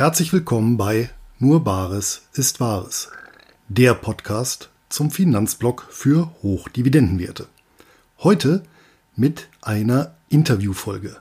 Herzlich 0.00 0.32
willkommen 0.32 0.78
bei 0.78 1.10
Nur 1.38 1.62
Bares 1.62 2.22
ist 2.32 2.58
Wahres, 2.58 3.10
der 3.68 3.92
Podcast 3.92 4.70
zum 4.88 5.10
Finanzblock 5.10 5.88
für 5.90 6.32
Hochdividendenwerte. 6.42 7.48
Heute 8.20 8.62
mit 9.14 9.48
einer 9.60 10.14
Interviewfolge. 10.30 11.16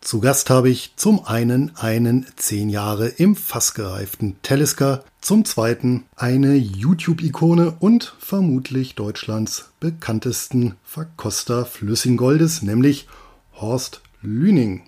Zu 0.00 0.18
Gast 0.18 0.50
habe 0.50 0.70
ich 0.70 0.94
zum 0.96 1.24
einen 1.24 1.76
einen 1.76 2.26
zehn 2.34 2.68
Jahre 2.68 3.06
im 3.06 3.36
Fass 3.36 3.74
gereiften 3.74 4.34
Teleska, 4.42 5.04
zum 5.20 5.44
zweiten 5.44 6.02
eine 6.16 6.56
YouTube-Ikone 6.56 7.76
und 7.78 8.16
vermutlich 8.18 8.96
Deutschlands 8.96 9.70
bekanntesten 9.78 10.74
Verkoster 10.82 11.64
flüssigen 11.64 12.16
Goldes, 12.16 12.62
nämlich 12.62 13.06
Horst 13.54 14.00
Lüning. 14.20 14.82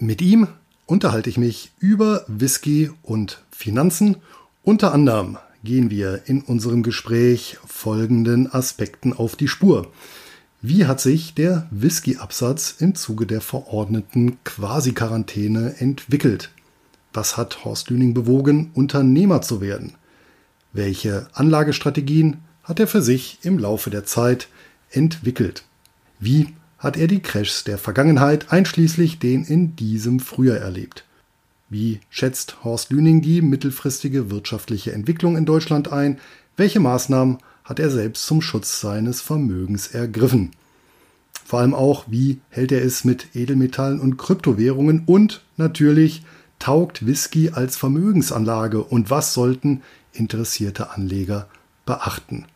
Mit 0.00 0.20
ihm 0.22 0.48
unterhalte 0.90 1.30
ich 1.30 1.38
mich 1.38 1.70
über 1.78 2.24
Whisky 2.26 2.90
und 3.02 3.44
Finanzen. 3.52 4.16
Unter 4.64 4.92
anderem 4.92 5.38
gehen 5.62 5.88
wir 5.88 6.22
in 6.26 6.42
unserem 6.42 6.82
Gespräch 6.82 7.58
folgenden 7.64 8.52
Aspekten 8.52 9.12
auf 9.12 9.36
die 9.36 9.46
Spur. 9.46 9.92
Wie 10.62 10.86
hat 10.86 11.00
sich 11.00 11.32
der 11.34 11.68
Whisky-Absatz 11.70 12.74
im 12.80 12.96
Zuge 12.96 13.24
der 13.26 13.40
verordneten 13.40 14.42
Quasi-Quarantäne 14.42 15.76
entwickelt? 15.78 16.50
Was 17.12 17.36
hat 17.36 17.64
Horst 17.64 17.90
Lüning 17.90 18.12
bewogen, 18.12 18.72
Unternehmer 18.74 19.42
zu 19.42 19.60
werden? 19.60 19.94
Welche 20.72 21.28
Anlagestrategien 21.34 22.38
hat 22.64 22.80
er 22.80 22.88
für 22.88 23.00
sich 23.00 23.38
im 23.42 23.60
Laufe 23.60 23.90
der 23.90 24.04
Zeit 24.06 24.48
entwickelt? 24.90 25.62
Wie 26.18 26.48
hat 26.80 26.96
er 26.96 27.06
die 27.06 27.20
Crashs 27.20 27.62
der 27.62 27.78
Vergangenheit 27.78 28.50
einschließlich 28.50 29.20
den 29.20 29.44
in 29.44 29.76
diesem 29.76 30.18
Frühjahr 30.18 30.58
erlebt? 30.58 31.04
Wie 31.68 32.00
schätzt 32.10 32.64
Horst 32.64 32.90
Lüning 32.90 33.22
die 33.22 33.42
mittelfristige 33.42 34.30
wirtschaftliche 34.30 34.92
Entwicklung 34.92 35.36
in 35.36 35.46
Deutschland 35.46 35.92
ein? 35.92 36.18
Welche 36.56 36.80
Maßnahmen 36.80 37.38
hat 37.70 37.78
er 37.78 37.88
selbst 37.88 38.26
zum 38.26 38.42
Schutz 38.42 38.80
seines 38.80 39.20
Vermögens 39.20 39.86
ergriffen. 39.86 40.50
Vor 41.44 41.60
allem 41.60 41.72
auch, 41.72 42.04
wie 42.08 42.40
hält 42.48 42.72
er 42.72 42.84
es 42.84 43.04
mit 43.04 43.36
Edelmetallen 43.36 44.00
und 44.00 44.16
Kryptowährungen 44.16 45.04
und 45.06 45.42
natürlich 45.56 46.24
taugt 46.58 47.06
Whisky 47.06 47.50
als 47.50 47.76
Vermögensanlage 47.76 48.82
und 48.82 49.08
was 49.08 49.34
sollten 49.34 49.82
interessierte 50.12 50.90
Anleger 50.90 51.48
beachten? 51.86 52.46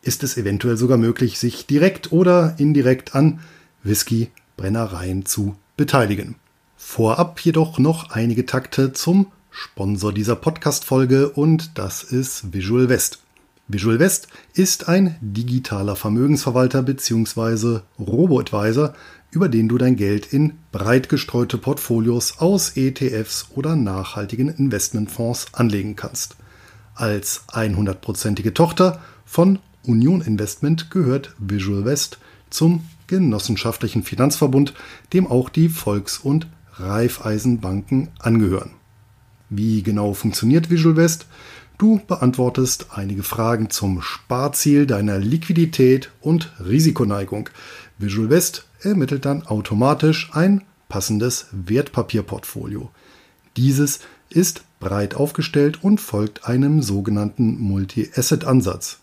Ist 0.00 0.22
es 0.22 0.38
eventuell 0.38 0.78
sogar 0.78 0.96
möglich, 0.96 1.38
sich 1.38 1.66
direkt 1.66 2.10
oder 2.10 2.54
indirekt 2.56 3.14
an 3.14 3.40
Whisky-Brennereien 3.82 5.26
zu 5.26 5.56
beteiligen? 5.76 6.36
Vorab 6.76 7.40
jedoch 7.40 7.78
noch 7.78 8.10
einige 8.10 8.46
Takte 8.46 8.92
zum 8.92 9.28
Sponsor 9.50 10.12
dieser 10.12 10.36
Podcast-Folge 10.36 11.28
und 11.28 11.78
das 11.78 12.02
ist 12.02 12.52
Visual 12.52 12.88
West. 12.88 13.20
Visual 13.68 13.98
West 13.98 14.28
ist 14.54 14.88
ein 14.88 15.16
digitaler 15.20 15.96
Vermögensverwalter 15.96 16.82
bzw. 16.82 17.80
Robo-Advisor, 17.98 18.94
über 19.30 19.48
den 19.48 19.68
du 19.68 19.78
dein 19.78 19.96
Geld 19.96 20.32
in 20.32 20.58
breit 20.72 21.08
gestreute 21.08 21.58
Portfolios 21.58 22.38
aus 22.38 22.76
ETFs 22.76 23.48
oder 23.54 23.76
nachhaltigen 23.76 24.48
Investmentfonds 24.48 25.54
anlegen 25.54 25.96
kannst. 25.96 26.36
Als 26.94 27.44
100%ige 27.48 28.52
Tochter 28.52 29.00
von 29.24 29.58
Union 29.84 30.20
Investment 30.20 30.90
gehört 30.90 31.34
Visual 31.38 31.84
West 31.84 32.18
zum 32.50 32.84
genossenschaftlichen 33.12 34.02
Finanzverbund, 34.02 34.72
dem 35.12 35.26
auch 35.26 35.50
die 35.50 35.68
Volks- 35.68 36.16
und 36.16 36.46
Raiffeisenbanken 36.72 38.08
angehören. 38.18 38.70
Wie 39.50 39.82
genau 39.82 40.14
funktioniert 40.14 40.70
Visual 40.70 40.96
West? 40.96 41.26
Du 41.76 42.00
beantwortest 42.06 42.86
einige 42.94 43.22
Fragen 43.22 43.68
zum 43.68 44.00
Sparziel 44.00 44.86
deiner 44.86 45.18
Liquidität 45.18 46.10
und 46.22 46.52
Risikoneigung. 46.64 47.50
Visual 47.98 48.30
West 48.30 48.66
ermittelt 48.80 49.26
dann 49.26 49.46
automatisch 49.46 50.30
ein 50.32 50.62
passendes 50.88 51.48
Wertpapierportfolio. 51.52 52.90
Dieses 53.58 54.00
ist 54.30 54.64
breit 54.80 55.16
aufgestellt 55.16 55.84
und 55.84 56.00
folgt 56.00 56.48
einem 56.48 56.80
sogenannten 56.80 57.58
Multi-Asset-Ansatz. 57.60 59.00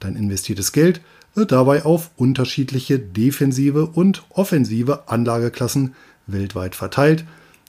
Dein 0.00 0.16
investiertes 0.16 0.72
Geld 0.72 1.00
wird 1.34 1.52
dabei 1.52 1.84
auf 1.84 2.10
unterschiedliche 2.16 2.98
defensive 2.98 3.86
und 3.86 4.24
offensive 4.30 5.08
Anlageklassen 5.08 5.94
weltweit 6.26 6.74
verteilt 6.74 7.24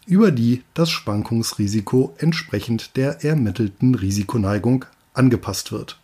über 0.05 0.31
die 0.31 0.63
das 0.73 0.89
Schwankungsrisiko 0.89 2.13
entsprechend 2.17 2.97
der 2.97 3.23
ermittelten 3.23 3.95
Risikoneigung 3.95 4.85
angepasst 5.13 5.71
wird. 5.71 5.99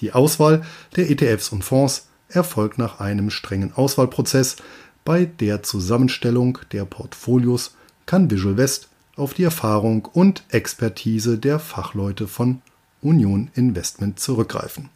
Die 0.00 0.12
Auswahl 0.12 0.64
der 0.96 1.10
ETFs 1.10 1.50
und 1.50 1.62
Fonds 1.62 2.08
erfolgt 2.28 2.78
nach 2.78 3.00
einem 3.00 3.30
strengen 3.30 3.72
Auswahlprozess. 3.74 4.56
Bei 5.04 5.26
der 5.26 5.62
Zusammenstellung 5.62 6.58
der 6.72 6.84
Portfolios 6.84 7.74
kann 8.06 8.30
Visual 8.30 8.56
West 8.56 8.88
auf 9.16 9.34
die 9.34 9.44
Erfahrung 9.44 10.06
und 10.06 10.44
Expertise 10.48 11.38
der 11.38 11.58
Fachleute 11.58 12.26
von 12.26 12.62
Union 13.00 13.50
Investment 13.54 14.18
zurückgreifen. 14.18 14.88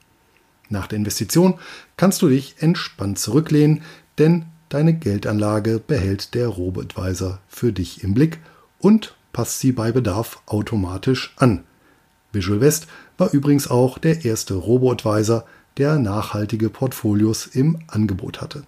Nach 0.68 0.86
der 0.86 0.98
Investition 0.98 1.54
kannst 1.96 2.22
du 2.22 2.28
dich 2.28 2.56
entspannt 2.60 3.18
zurücklehnen, 3.18 3.82
denn 4.18 4.46
Deine 4.68 4.92
Geldanlage 4.92 5.80
behält 5.84 6.34
der 6.34 6.48
Robo-Advisor 6.48 7.38
für 7.48 7.72
dich 7.72 8.04
im 8.04 8.12
Blick 8.12 8.38
und 8.78 9.14
passt 9.32 9.60
sie 9.60 9.72
bei 9.72 9.92
Bedarf 9.92 10.42
automatisch 10.44 11.34
an. 11.38 11.64
Visual 12.32 12.60
West 12.60 12.86
war 13.16 13.32
übrigens 13.32 13.68
auch 13.68 13.96
der 13.96 14.26
erste 14.26 14.54
Robo-Advisor, 14.54 15.46
der 15.78 15.98
nachhaltige 15.98 16.68
Portfolios 16.68 17.46
im 17.46 17.78
Angebot 17.86 18.42
hatte. 18.42 18.64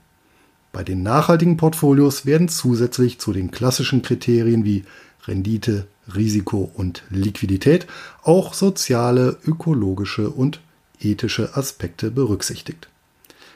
Bei 0.73 0.85
den 0.85 1.03
nachhaltigen 1.03 1.59
Portfolios 1.59 2.25
werden 2.25 2.49
zusätzlich 2.49 3.19
zu 3.19 3.35
den 3.35 3.51
klassischen 3.51 4.01
Kriterien 4.01 4.65
wie 4.65 4.85
Rendite, 5.27 5.87
Risiko 6.15 6.71
und 6.73 7.03
Liquidität 7.11 7.87
auch 8.23 8.55
soziale, 8.55 9.37
ökologische 9.45 10.31
und 10.31 10.61
ethische 11.01 11.57
Aspekte 11.57 12.11
berücksichtigt. 12.11 12.89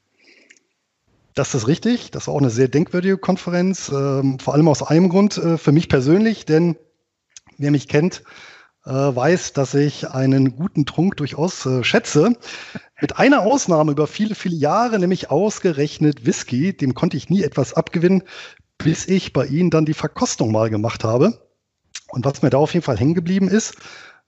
Das 1.35 1.53
ist 1.53 1.67
richtig. 1.67 2.11
Das 2.11 2.27
war 2.27 2.33
auch 2.33 2.39
eine 2.39 2.49
sehr 2.49 2.67
denkwürdige 2.67 3.17
Konferenz. 3.17 3.89
Ähm, 3.89 4.39
vor 4.39 4.55
allem 4.55 4.67
aus 4.67 4.81
einem 4.81 5.09
Grund 5.09 5.37
äh, 5.37 5.57
für 5.57 5.71
mich 5.71 5.87
persönlich, 5.87 6.45
denn 6.45 6.77
wer 7.57 7.71
mich 7.71 7.87
kennt, 7.87 8.23
äh, 8.85 8.91
weiß, 8.91 9.53
dass 9.53 9.73
ich 9.73 10.09
einen 10.09 10.55
guten 10.55 10.85
Trunk 10.85 11.17
durchaus 11.17 11.65
äh, 11.65 11.83
schätze. 11.83 12.37
Mit 13.01 13.17
einer 13.17 13.41
Ausnahme 13.41 13.91
über 13.91 14.07
viele, 14.07 14.35
viele 14.35 14.55
Jahre, 14.55 14.99
nämlich 14.99 15.31
ausgerechnet 15.31 16.25
Whisky, 16.25 16.75
dem 16.75 16.93
konnte 16.93 17.17
ich 17.17 17.29
nie 17.29 17.43
etwas 17.43 17.73
abgewinnen, 17.73 18.23
bis 18.77 19.07
ich 19.07 19.33
bei 19.33 19.45
Ihnen 19.45 19.69
dann 19.69 19.85
die 19.85 19.93
Verkostung 19.93 20.51
mal 20.51 20.69
gemacht 20.69 21.03
habe. 21.03 21.39
Und 22.09 22.25
was 22.25 22.41
mir 22.41 22.49
da 22.49 22.57
auf 22.57 22.73
jeden 22.73 22.85
Fall 22.85 22.97
hängen 22.97 23.15
geblieben 23.15 23.47
ist, 23.47 23.75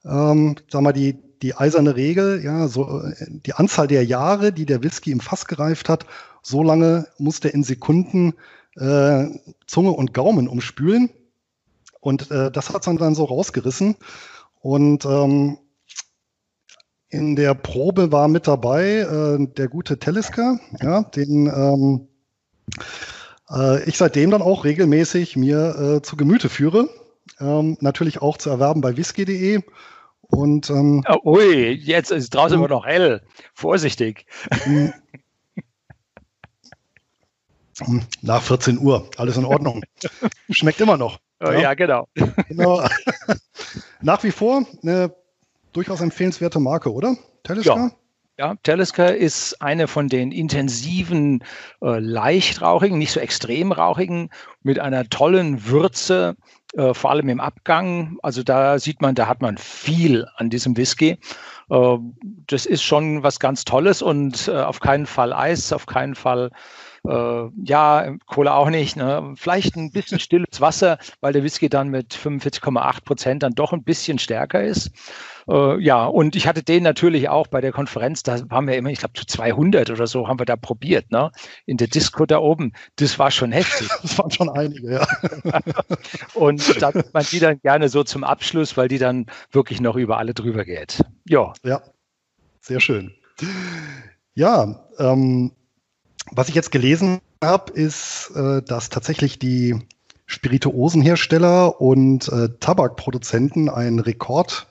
ähm, 0.04 0.56
sag 0.70 0.82
mal, 0.82 0.94
die, 0.94 1.18
die 1.42 1.56
eiserne 1.56 1.96
Regel, 1.96 2.44
ja, 2.44 2.68
so 2.68 3.04
äh, 3.04 3.14
die 3.30 3.54
Anzahl 3.54 3.88
der 3.88 4.04
Jahre, 4.06 4.52
die 4.52 4.66
der 4.66 4.84
Whisky 4.84 5.12
im 5.12 5.20
Fass 5.20 5.46
gereift 5.46 5.90
hat, 5.90 6.06
so 6.42 6.64
lange 6.64 7.08
muss 7.18 7.40
der 7.40 7.54
in 7.54 7.64
Sekunden 7.64 8.34
äh, 8.76 9.26
Zunge 9.66 9.92
und 9.92 10.14
Gaumen 10.14 10.48
umspülen. 10.48 11.10
Und 12.08 12.32
äh, 12.32 12.50
das 12.50 12.70
hat 12.70 12.88
man 12.88 12.96
dann 12.96 13.16
so 13.16 13.26
rausgerissen. 13.26 13.98
Und 14.62 15.04
ähm, 15.04 15.58
in 17.10 17.36
der 17.36 17.54
Probe 17.54 18.14
war 18.14 18.30
mit 18.30 18.48
dabei 18.48 19.00
äh, 19.00 19.46
der 19.46 19.68
gute 19.68 20.00
Tellisker, 20.00 20.58
ja, 20.82 21.04
den 21.04 21.48
ähm, 21.48 22.08
äh, 23.50 23.84
ich 23.90 23.98
seitdem 23.98 24.32
dann 24.32 24.42
auch 24.42 24.64
regelmäßig 24.64 25.36
mir 25.36 25.98
äh, 25.98 26.02
zu 26.02 26.16
Gemüte 26.16 26.48
führe. 26.48 26.88
Ähm, 27.42 27.76
natürlich 27.82 28.22
auch 28.22 28.38
zu 28.38 28.52
erwerben 28.52 28.80
bei 28.80 28.96
whisky.de. 28.96 29.62
Und 30.22 30.70
ähm, 30.70 31.04
oh, 31.10 31.36
ui, 31.36 31.72
jetzt 31.74 32.12
ist 32.12 32.34
draußen 32.34 32.58
immer 32.58 32.70
noch 32.70 32.86
hell. 32.86 33.22
Vorsichtig. 33.54 34.28
Nach 38.22 38.42
14 38.42 38.80
Uhr, 38.80 39.10
alles 39.18 39.36
in 39.36 39.44
Ordnung. 39.44 39.84
Schmeckt 40.50 40.80
immer 40.80 40.96
noch. 40.96 41.20
Oh, 41.40 41.52
ja. 41.52 41.60
ja, 41.60 41.74
genau. 41.74 42.08
genau. 42.48 42.88
Nach 44.02 44.24
wie 44.24 44.32
vor 44.32 44.66
eine 44.82 45.14
durchaus 45.74 46.02
empfehlenswerte 46.02 46.60
Marke, 46.60 46.92
oder? 46.92 47.16
Telescar? 47.44 47.78
Ja. 47.78 47.92
Ja, 48.40 48.54
Talisker 48.62 49.16
ist 49.16 49.64
eine 49.64 49.88
von 49.88 50.10
den 50.10 50.32
intensiven, 50.32 51.44
äh, 51.82 51.98
leicht 51.98 52.62
rauchigen, 52.62 53.00
nicht 53.00 53.12
so 53.12 53.20
extrem 53.20 53.72
rauchigen, 53.72 54.30
mit 54.62 54.78
einer 54.78 55.10
tollen 55.10 55.66
Würze, 55.66 56.36
äh, 56.76 56.94
vor 56.94 57.10
allem 57.10 57.30
im 57.30 57.40
Abgang. 57.40 58.20
Also 58.22 58.44
da 58.44 58.78
sieht 58.78 59.02
man, 59.02 59.16
da 59.16 59.28
hat 59.28 59.42
man 59.42 59.58
viel 59.58 60.28
an 60.36 60.52
diesem 60.52 60.78
Whisky. 60.78 61.18
Äh, 61.72 61.98
das 62.46 62.68
ist 62.68 62.84
schon 62.84 63.24
was 63.24 63.40
ganz 63.40 63.66
Tolles 63.66 64.04
und 64.04 64.48
äh, 64.48 64.62
auf 64.62 64.82
keinen 64.82 65.08
Fall 65.08 65.34
Eis, 65.34 65.74
auf 65.74 65.88
keinen 65.88 66.14
Fall 66.14 66.52
äh, 67.08 67.50
ja, 67.64 68.16
Cola 68.26 68.56
auch 68.56 68.70
nicht. 68.70 68.96
Ne? 68.96 69.34
Vielleicht 69.36 69.76
ein 69.76 69.92
bisschen 69.92 70.20
stilles 70.20 70.60
Wasser, 70.60 70.98
weil 71.22 71.34
der 71.34 71.44
Whisky 71.44 71.70
dann 71.70 71.90
mit 71.90 72.14
45,8 72.14 73.04
Prozent 73.04 73.44
dann 73.44 73.54
doch 73.54 73.74
ein 73.74 73.84
bisschen 73.84 74.20
stärker 74.20 74.64
ist. 74.64 74.92
Äh, 75.50 75.82
ja, 75.82 76.06
und 76.06 76.36
ich 76.36 76.48
hatte 76.48 76.64
den 76.64 76.84
natürlich 76.84 77.30
auch 77.30 77.48
bei 77.48 77.62
der 77.62 77.72
Konferenz, 77.72 78.24
da 78.24 78.38
waren 78.50 78.68
wir 78.68 78.76
immer, 78.76 78.90
ich 78.90 79.00
glaube, 79.00 79.14
zu 79.14 79.26
200 79.26 79.90
oder 79.90 80.06
so 80.06 80.28
haben 80.28 80.40
wir 80.40 80.46
da 80.46 80.58
probiert, 80.58 81.10
ne? 81.12 81.32
In 81.66 81.78
der 81.78 81.88
Disco 81.88 82.26
da 82.26 82.40
oben. 82.40 82.74
Das 82.98 83.18
war 83.18 83.32
schon 83.32 83.52
heftig. 83.54 83.88
das 84.02 84.18
waren 84.18 84.32
schon 84.32 84.50
einige, 84.50 84.96
ja. 84.96 85.08
und 86.34 86.82
da 86.82 86.92
man 87.14 87.26
die 87.32 87.40
dann 87.40 87.60
gerne 87.62 87.88
so 87.88 88.04
zum 88.04 88.24
Abschluss, 88.24 88.76
weil 88.76 88.90
die 88.90 88.98
dann 88.98 89.28
wirklich 89.52 89.80
noch 89.80 89.96
über 89.96 90.18
alle 90.18 90.34
drüber 90.34 90.66
geht. 90.66 91.02
Ja. 91.26 91.54
Ja, 91.64 91.82
sehr 92.60 92.82
schön. 92.82 93.14
Ja, 94.34 94.88
ähm, 95.00 95.52
was 96.32 96.50
ich 96.50 96.56
jetzt 96.56 96.72
gelesen 96.72 97.20
habe, 97.44 97.72
ist, 97.74 98.32
äh, 98.36 98.62
dass 98.62 98.90
tatsächlich 98.90 99.40
die 99.40 99.80
Spirituosenhersteller 100.26 101.80
und 101.80 102.28
äh, 102.30 102.50
Tabakproduzenten 102.60 103.70
einen 103.70 104.00
Rekordquartal 104.00 104.66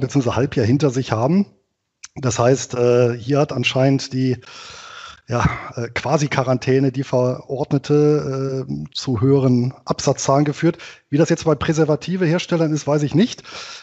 bzw. 0.00 0.30
Halbjahr 0.30 0.66
hinter 0.66 0.90
sich 0.90 1.12
haben. 1.12 1.46
Das 2.16 2.38
heißt, 2.38 2.74
äh, 2.74 3.16
hier 3.16 3.38
hat 3.38 3.52
anscheinend 3.52 4.12
die 4.12 4.38
ja, 5.28 5.44
äh, 5.76 5.88
quasi 5.88 6.28
Quarantäne, 6.28 6.92
die 6.92 7.04
verordnete, 7.04 8.66
äh, 8.68 8.84
zu 8.92 9.20
höheren 9.20 9.72
Absatzzahlen 9.84 10.44
geführt. 10.44 10.78
Wie 11.10 11.18
das 11.18 11.28
jetzt 11.28 11.44
bei 11.44 11.54
Präservative-Herstellern 11.54 12.72
ist, 12.72 12.86
weiß 12.86 13.02
ich 13.02 13.14
nicht. 13.14 13.42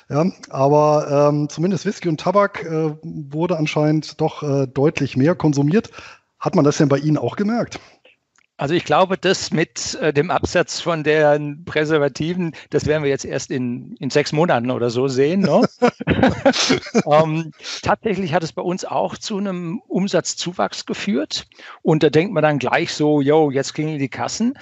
Ja, 0.09 0.25
aber 0.49 1.29
ähm, 1.29 1.49
zumindest 1.49 1.85
Whisky 1.85 2.09
und 2.09 2.19
Tabak 2.19 2.65
äh, 2.65 2.95
wurde 3.03 3.57
anscheinend 3.57 4.19
doch 4.19 4.43
äh, 4.43 4.67
deutlich 4.67 5.15
mehr 5.15 5.35
konsumiert. 5.35 5.91
Hat 6.39 6.55
man 6.55 6.65
das 6.65 6.77
denn 6.77 6.89
bei 6.89 6.97
Ihnen 6.97 7.17
auch 7.17 7.35
gemerkt? 7.35 7.79
Also 8.59 8.73
ich 8.73 8.83
glaube, 8.83 9.17
das 9.17 9.51
mit 9.51 9.95
äh, 10.01 10.11
dem 10.11 10.31
Absatz 10.31 10.81
von 10.81 11.05
den 11.05 11.63
Präservativen, 11.63 12.53
das 12.71 12.87
werden 12.87 13.03
wir 13.03 13.09
jetzt 13.09 13.23
erst 13.23 13.51
in, 13.51 13.95
in 14.01 14.09
sechs 14.09 14.33
Monaten 14.33 14.69
oder 14.69 14.89
so 14.89 15.07
sehen. 15.07 15.39
Ne? 15.39 15.65
ähm, 17.09 17.53
tatsächlich 17.81 18.33
hat 18.33 18.43
es 18.43 18.51
bei 18.51 18.61
uns 18.61 18.83
auch 18.83 19.17
zu 19.17 19.37
einem 19.37 19.81
Umsatzzuwachs 19.87 20.85
geführt. 20.85 21.47
Und 21.83 22.03
da 22.03 22.09
denkt 22.09 22.33
man 22.33 22.43
dann 22.43 22.59
gleich 22.59 22.91
so, 22.91 23.21
yo, 23.21 23.49
jetzt 23.49 23.73
klingeln 23.73 23.97
die 23.97 24.09
Kassen. 24.09 24.59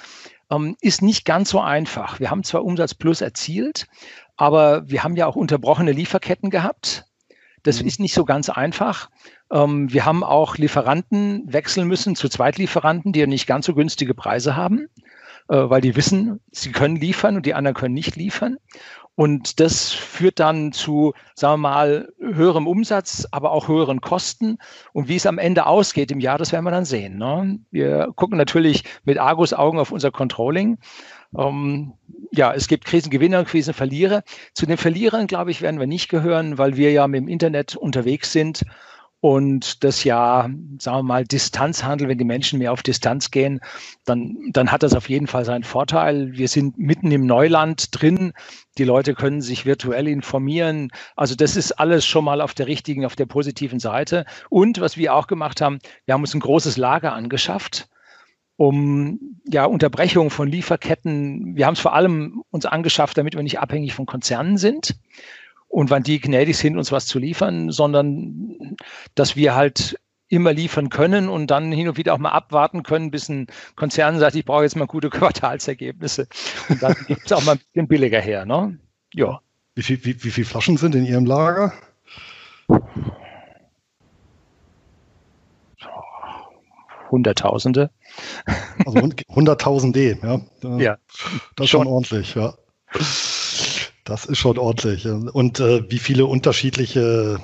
Ähm, 0.51 0.77
ist 0.79 1.01
nicht 1.01 1.25
ganz 1.25 1.49
so 1.49 1.59
einfach. 1.59 2.19
Wir 2.19 2.29
haben 2.29 2.43
zwar 2.43 2.63
Umsatz 2.63 2.93
plus 2.93 3.21
erzielt, 3.21 3.87
aber 4.35 4.87
wir 4.87 5.03
haben 5.03 5.15
ja 5.15 5.25
auch 5.25 5.35
unterbrochene 5.35 5.91
Lieferketten 5.91 6.51
gehabt. 6.51 7.05
Das 7.67 7.81
mhm. 7.81 7.87
ist 7.87 7.99
nicht 7.99 8.13
so 8.13 8.23
ganz 8.23 8.49
einfach. 8.49 9.09
Ähm, 9.51 9.91
wir 9.91 10.05
haben 10.05 10.23
auch 10.23 10.57
Lieferanten 10.57 11.43
wechseln 11.51 11.87
müssen 11.87 12.15
zu 12.15 12.29
Zweitlieferanten, 12.29 13.11
die 13.11 13.19
ja 13.19 13.27
nicht 13.27 13.45
ganz 13.45 13.65
so 13.65 13.73
günstige 13.73 14.13
Preise 14.13 14.55
haben, 14.55 14.87
äh, 15.49 15.57
weil 15.57 15.81
die 15.81 15.97
wissen, 15.97 16.39
sie 16.51 16.71
können 16.71 16.95
liefern 16.95 17.35
und 17.35 17.45
die 17.45 17.53
anderen 17.53 17.75
können 17.75 17.93
nicht 17.93 18.15
liefern. 18.15 18.57
Und 19.15 19.59
das 19.59 19.91
führt 19.91 20.39
dann 20.39 20.71
zu, 20.71 21.13
sagen 21.33 21.55
wir 21.55 21.69
mal, 21.69 22.13
höherem 22.19 22.67
Umsatz, 22.67 23.27
aber 23.31 23.51
auch 23.51 23.67
höheren 23.67 23.99
Kosten. 23.99 24.59
Und 24.93 25.09
wie 25.09 25.15
es 25.15 25.25
am 25.25 25.39
Ende 25.39 25.65
ausgeht 25.65 26.11
im 26.11 26.19
Jahr, 26.19 26.37
das 26.37 26.51
werden 26.51 26.63
wir 26.63 26.71
dann 26.71 26.85
sehen. 26.85 27.17
Ne? 27.17 27.59
Wir 27.71 28.13
gucken 28.15 28.37
natürlich 28.37 28.83
mit 29.05 29.17
Argus 29.17 29.53
Augen 29.53 29.79
auf 29.79 29.91
unser 29.91 30.11
Controlling. 30.11 30.77
Ähm, 31.37 31.93
ja, 32.31 32.53
es 32.53 32.67
gibt 32.67 32.85
Krisengewinner 32.85 33.39
und 33.39 33.47
Krisenverlierer. 33.47 34.23
Zu 34.53 34.65
den 34.65 34.77
Verlierern, 34.77 35.27
glaube 35.27 35.51
ich, 35.51 35.61
werden 35.61 35.79
wir 35.79 35.87
nicht 35.87 36.09
gehören, 36.09 36.57
weil 36.57 36.77
wir 36.77 36.91
ja 36.91 37.07
mit 37.07 37.21
dem 37.21 37.27
Internet 37.27 37.75
unterwegs 37.75 38.31
sind 38.31 38.63
und 39.19 39.83
das 39.83 40.03
ja, 40.03 40.47
sagen 40.79 40.97
wir 40.99 41.03
mal, 41.03 41.25
Distanzhandel, 41.25 42.07
wenn 42.07 42.19
die 42.19 42.23
Menschen 42.23 42.59
mehr 42.59 42.71
auf 42.71 42.83
Distanz 42.83 43.31
gehen, 43.31 43.61
dann, 44.05 44.37
dann 44.51 44.71
hat 44.71 44.83
das 44.83 44.93
auf 44.93 45.09
jeden 45.09 45.25
Fall 45.25 45.43
seinen 45.43 45.63
Vorteil. 45.63 46.33
Wir 46.33 46.47
sind 46.47 46.77
mitten 46.77 47.11
im 47.11 47.25
Neuland 47.25 47.99
drin. 47.99 48.33
Die 48.77 48.83
Leute 48.83 49.15
können 49.15 49.41
sich 49.41 49.65
virtuell 49.65 50.07
informieren. 50.07 50.91
Also 51.15 51.33
das 51.33 51.55
ist 51.55 51.71
alles 51.73 52.05
schon 52.05 52.25
mal 52.25 52.41
auf 52.41 52.53
der 52.53 52.67
richtigen, 52.67 53.05
auf 53.05 53.15
der 53.15 53.25
positiven 53.25 53.79
Seite. 53.79 54.25
Und 54.49 54.79
was 54.79 54.97
wir 54.97 55.15
auch 55.15 55.25
gemacht 55.25 55.61
haben, 55.61 55.79
wir 56.05 56.13
haben 56.13 56.21
uns 56.21 56.35
ein 56.35 56.39
großes 56.39 56.77
Lager 56.77 57.13
angeschafft 57.13 57.89
um 58.57 59.39
ja 59.45 59.65
Unterbrechung 59.65 60.29
von 60.29 60.49
Lieferketten. 60.49 61.55
Wir 61.55 61.65
haben 61.65 61.75
es 61.75 61.79
vor 61.79 61.93
allem 61.93 62.43
uns 62.49 62.65
angeschafft, 62.65 63.17
damit 63.17 63.35
wir 63.35 63.43
nicht 63.43 63.59
abhängig 63.59 63.93
von 63.93 64.05
Konzernen 64.05 64.57
sind 64.57 64.99
und 65.67 65.89
wann 65.89 66.03
die 66.03 66.19
gnädig 66.19 66.57
sind, 66.57 66.77
uns 66.77 66.91
was 66.91 67.05
zu 67.05 67.19
liefern, 67.19 67.71
sondern 67.71 68.75
dass 69.15 69.35
wir 69.35 69.55
halt 69.55 69.97
immer 70.29 70.51
liefern 70.51 70.89
können 70.89 71.29
und 71.29 71.47
dann 71.47 71.71
hin 71.71 71.87
und 71.87 71.97
wieder 71.97 72.13
auch 72.13 72.17
mal 72.17 72.31
abwarten 72.31 72.83
können, 72.83 73.11
bis 73.11 73.29
ein 73.29 73.47
Konzern 73.75 74.19
sagt, 74.19 74.35
ich 74.35 74.43
brauche 74.43 74.63
jetzt 74.63 74.75
mal 74.75 74.85
gute 74.85 75.09
Quartalsergebnisse. 75.11 76.27
Und 76.69 76.83
dann 76.83 76.95
gibt 77.07 77.25
es 77.25 77.31
auch 77.31 77.43
mal 77.43 77.53
ein 77.53 77.59
bisschen 77.59 77.87
billiger 77.87 78.19
her. 78.19 78.45
Ne? 78.45 78.77
Ja. 79.13 79.39
Wie, 79.75 79.83
viel, 79.83 80.03
wie, 80.03 80.21
wie 80.23 80.31
viele 80.31 80.45
Flaschen 80.45 80.77
sind 80.77 80.95
in 80.95 81.05
Ihrem 81.05 81.25
Lager? 81.25 81.73
Hunderttausende. 87.09 87.91
Also 88.85 89.09
Hunderttausende, 89.29 90.17
ja. 90.21 90.41
Ja. 90.77 90.97
Das 91.55 91.65
ist 91.65 91.69
schon 91.69 91.87
ordentlich, 91.87 92.35
ja. 92.35 92.53
Das 94.03 94.25
ist 94.25 94.37
schon 94.37 94.57
ordentlich. 94.57 95.05
Und 95.05 95.59
äh, 95.59 95.89
wie 95.89 95.99
viele 95.99 96.25
unterschiedliche 96.25 97.39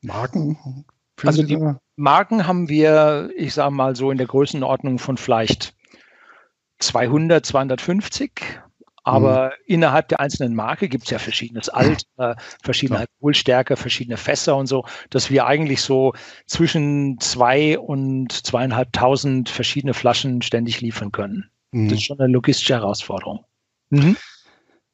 Marken? 0.00 0.84
Also 1.22 1.42
die 1.42 1.58
Marken 1.96 2.46
haben 2.46 2.68
wir, 2.68 3.30
ich 3.36 3.54
sage 3.54 3.72
mal 3.72 3.94
so 3.94 4.10
in 4.10 4.18
der 4.18 4.26
Größenordnung 4.26 4.98
von 4.98 5.16
vielleicht 5.16 5.74
200, 6.78 7.44
250. 7.44 8.62
Aber 9.02 9.46
mhm. 9.46 9.52
innerhalb 9.66 10.08
der 10.08 10.20
einzelnen 10.20 10.54
Marke 10.54 10.88
gibt 10.88 11.04
es 11.04 11.10
ja 11.10 11.18
verschiedenes 11.18 11.68
Alter, 11.68 12.36
verschiedene 12.62 13.00
Alkoholstärke, 13.00 13.76
verschiedene 13.76 14.16
Fässer 14.16 14.56
und 14.56 14.66
so, 14.66 14.84
dass 15.10 15.30
wir 15.30 15.46
eigentlich 15.46 15.80
so 15.82 16.12
zwischen 16.46 17.18
zwei 17.20 17.78
und 17.78 18.32
zweieinhalbtausend 18.32 19.48
verschiedene 19.48 19.94
Flaschen 19.94 20.42
ständig 20.42 20.80
liefern 20.80 21.12
können. 21.12 21.50
Mhm. 21.72 21.88
Das 21.88 21.98
ist 21.98 22.04
schon 22.04 22.20
eine 22.20 22.32
logistische 22.32 22.74
Herausforderung. 22.74 23.44
Mhm. 23.90 24.16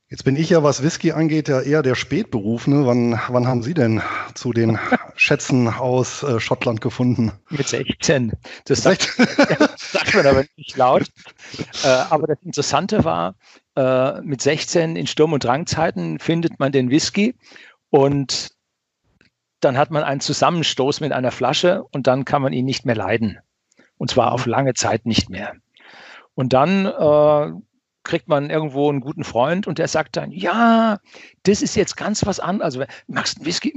Jetzt 0.08 0.22
bin 0.22 0.36
ich 0.36 0.50
ja, 0.50 0.62
was 0.62 0.84
Whisky 0.84 1.10
angeht, 1.10 1.48
ja 1.48 1.60
eher 1.60 1.82
der 1.82 1.96
Spätberufene. 1.96 2.86
Wann, 2.86 3.20
wann 3.28 3.48
haben 3.48 3.64
Sie 3.64 3.74
denn 3.74 4.00
zu 4.34 4.52
den 4.52 4.78
Schätzen 5.16 5.66
aus 5.66 6.22
äh, 6.22 6.38
Schottland 6.38 6.80
gefunden? 6.80 7.32
Mit 7.50 7.66
16. 7.66 8.32
Das 8.66 8.82
sagt, 8.82 9.02
sagt 9.76 10.14
man 10.14 10.26
aber 10.26 10.44
nicht 10.56 10.76
laut. 10.76 11.10
Äh, 11.82 11.88
aber 11.88 12.28
das 12.28 12.38
Interessante 12.44 13.04
war, 13.04 13.34
äh, 13.76 14.20
mit 14.22 14.40
16 14.40 14.96
in 14.96 15.06
Sturm- 15.06 15.32
und 15.32 15.44
Drangzeiten 15.44 16.18
findet 16.18 16.58
man 16.58 16.72
den 16.72 16.90
Whisky 16.90 17.34
und 17.90 18.50
dann 19.60 19.78
hat 19.78 19.90
man 19.90 20.02
einen 20.02 20.20
Zusammenstoß 20.20 21.00
mit 21.00 21.12
einer 21.12 21.30
Flasche 21.30 21.84
und 21.92 22.06
dann 22.06 22.24
kann 22.24 22.42
man 22.42 22.52
ihn 22.52 22.64
nicht 22.64 22.84
mehr 22.84 22.94
leiden. 22.94 23.38
Und 23.98 24.10
zwar 24.10 24.32
auf 24.32 24.46
lange 24.46 24.74
Zeit 24.74 25.06
nicht 25.06 25.30
mehr. 25.30 25.54
Und 26.34 26.52
dann 26.52 26.86
äh, 26.86 27.52
kriegt 28.06 28.28
man 28.28 28.50
irgendwo 28.50 28.88
einen 28.88 29.00
guten 29.00 29.24
Freund 29.24 29.66
und 29.66 29.78
der 29.78 29.88
sagt 29.88 30.16
dann, 30.16 30.30
ja, 30.30 30.98
das 31.42 31.62
ist 31.62 31.74
jetzt 31.74 31.96
ganz 31.96 32.24
was 32.24 32.40
anderes. 32.40 32.76
Also, 32.76 32.92
magst 33.08 33.40
du 33.40 33.44
Whisky? 33.44 33.72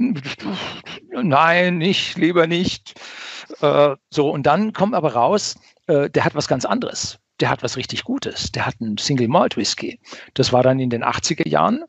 Nein, 1.10 1.78
nicht, 1.78 2.16
lieber 2.16 2.46
nicht. 2.46 3.00
Äh, 3.60 3.96
so, 4.10 4.30
und 4.30 4.44
dann 4.44 4.72
kommt 4.72 4.94
aber 4.94 5.14
raus, 5.14 5.56
äh, 5.88 6.08
der 6.10 6.24
hat 6.24 6.34
was 6.34 6.48
ganz 6.48 6.64
anderes. 6.64 7.18
Der 7.40 7.50
hat 7.50 7.62
was 7.62 7.76
richtig 7.76 8.04
Gutes. 8.04 8.52
Der 8.52 8.66
hat 8.66 8.76
einen 8.80 8.98
Single 8.98 9.28
Malt 9.28 9.56
Whisky. 9.56 9.98
Das 10.34 10.52
war 10.52 10.62
dann 10.62 10.78
in 10.78 10.90
den 10.90 11.04
80er 11.04 11.48
Jahren. 11.48 11.84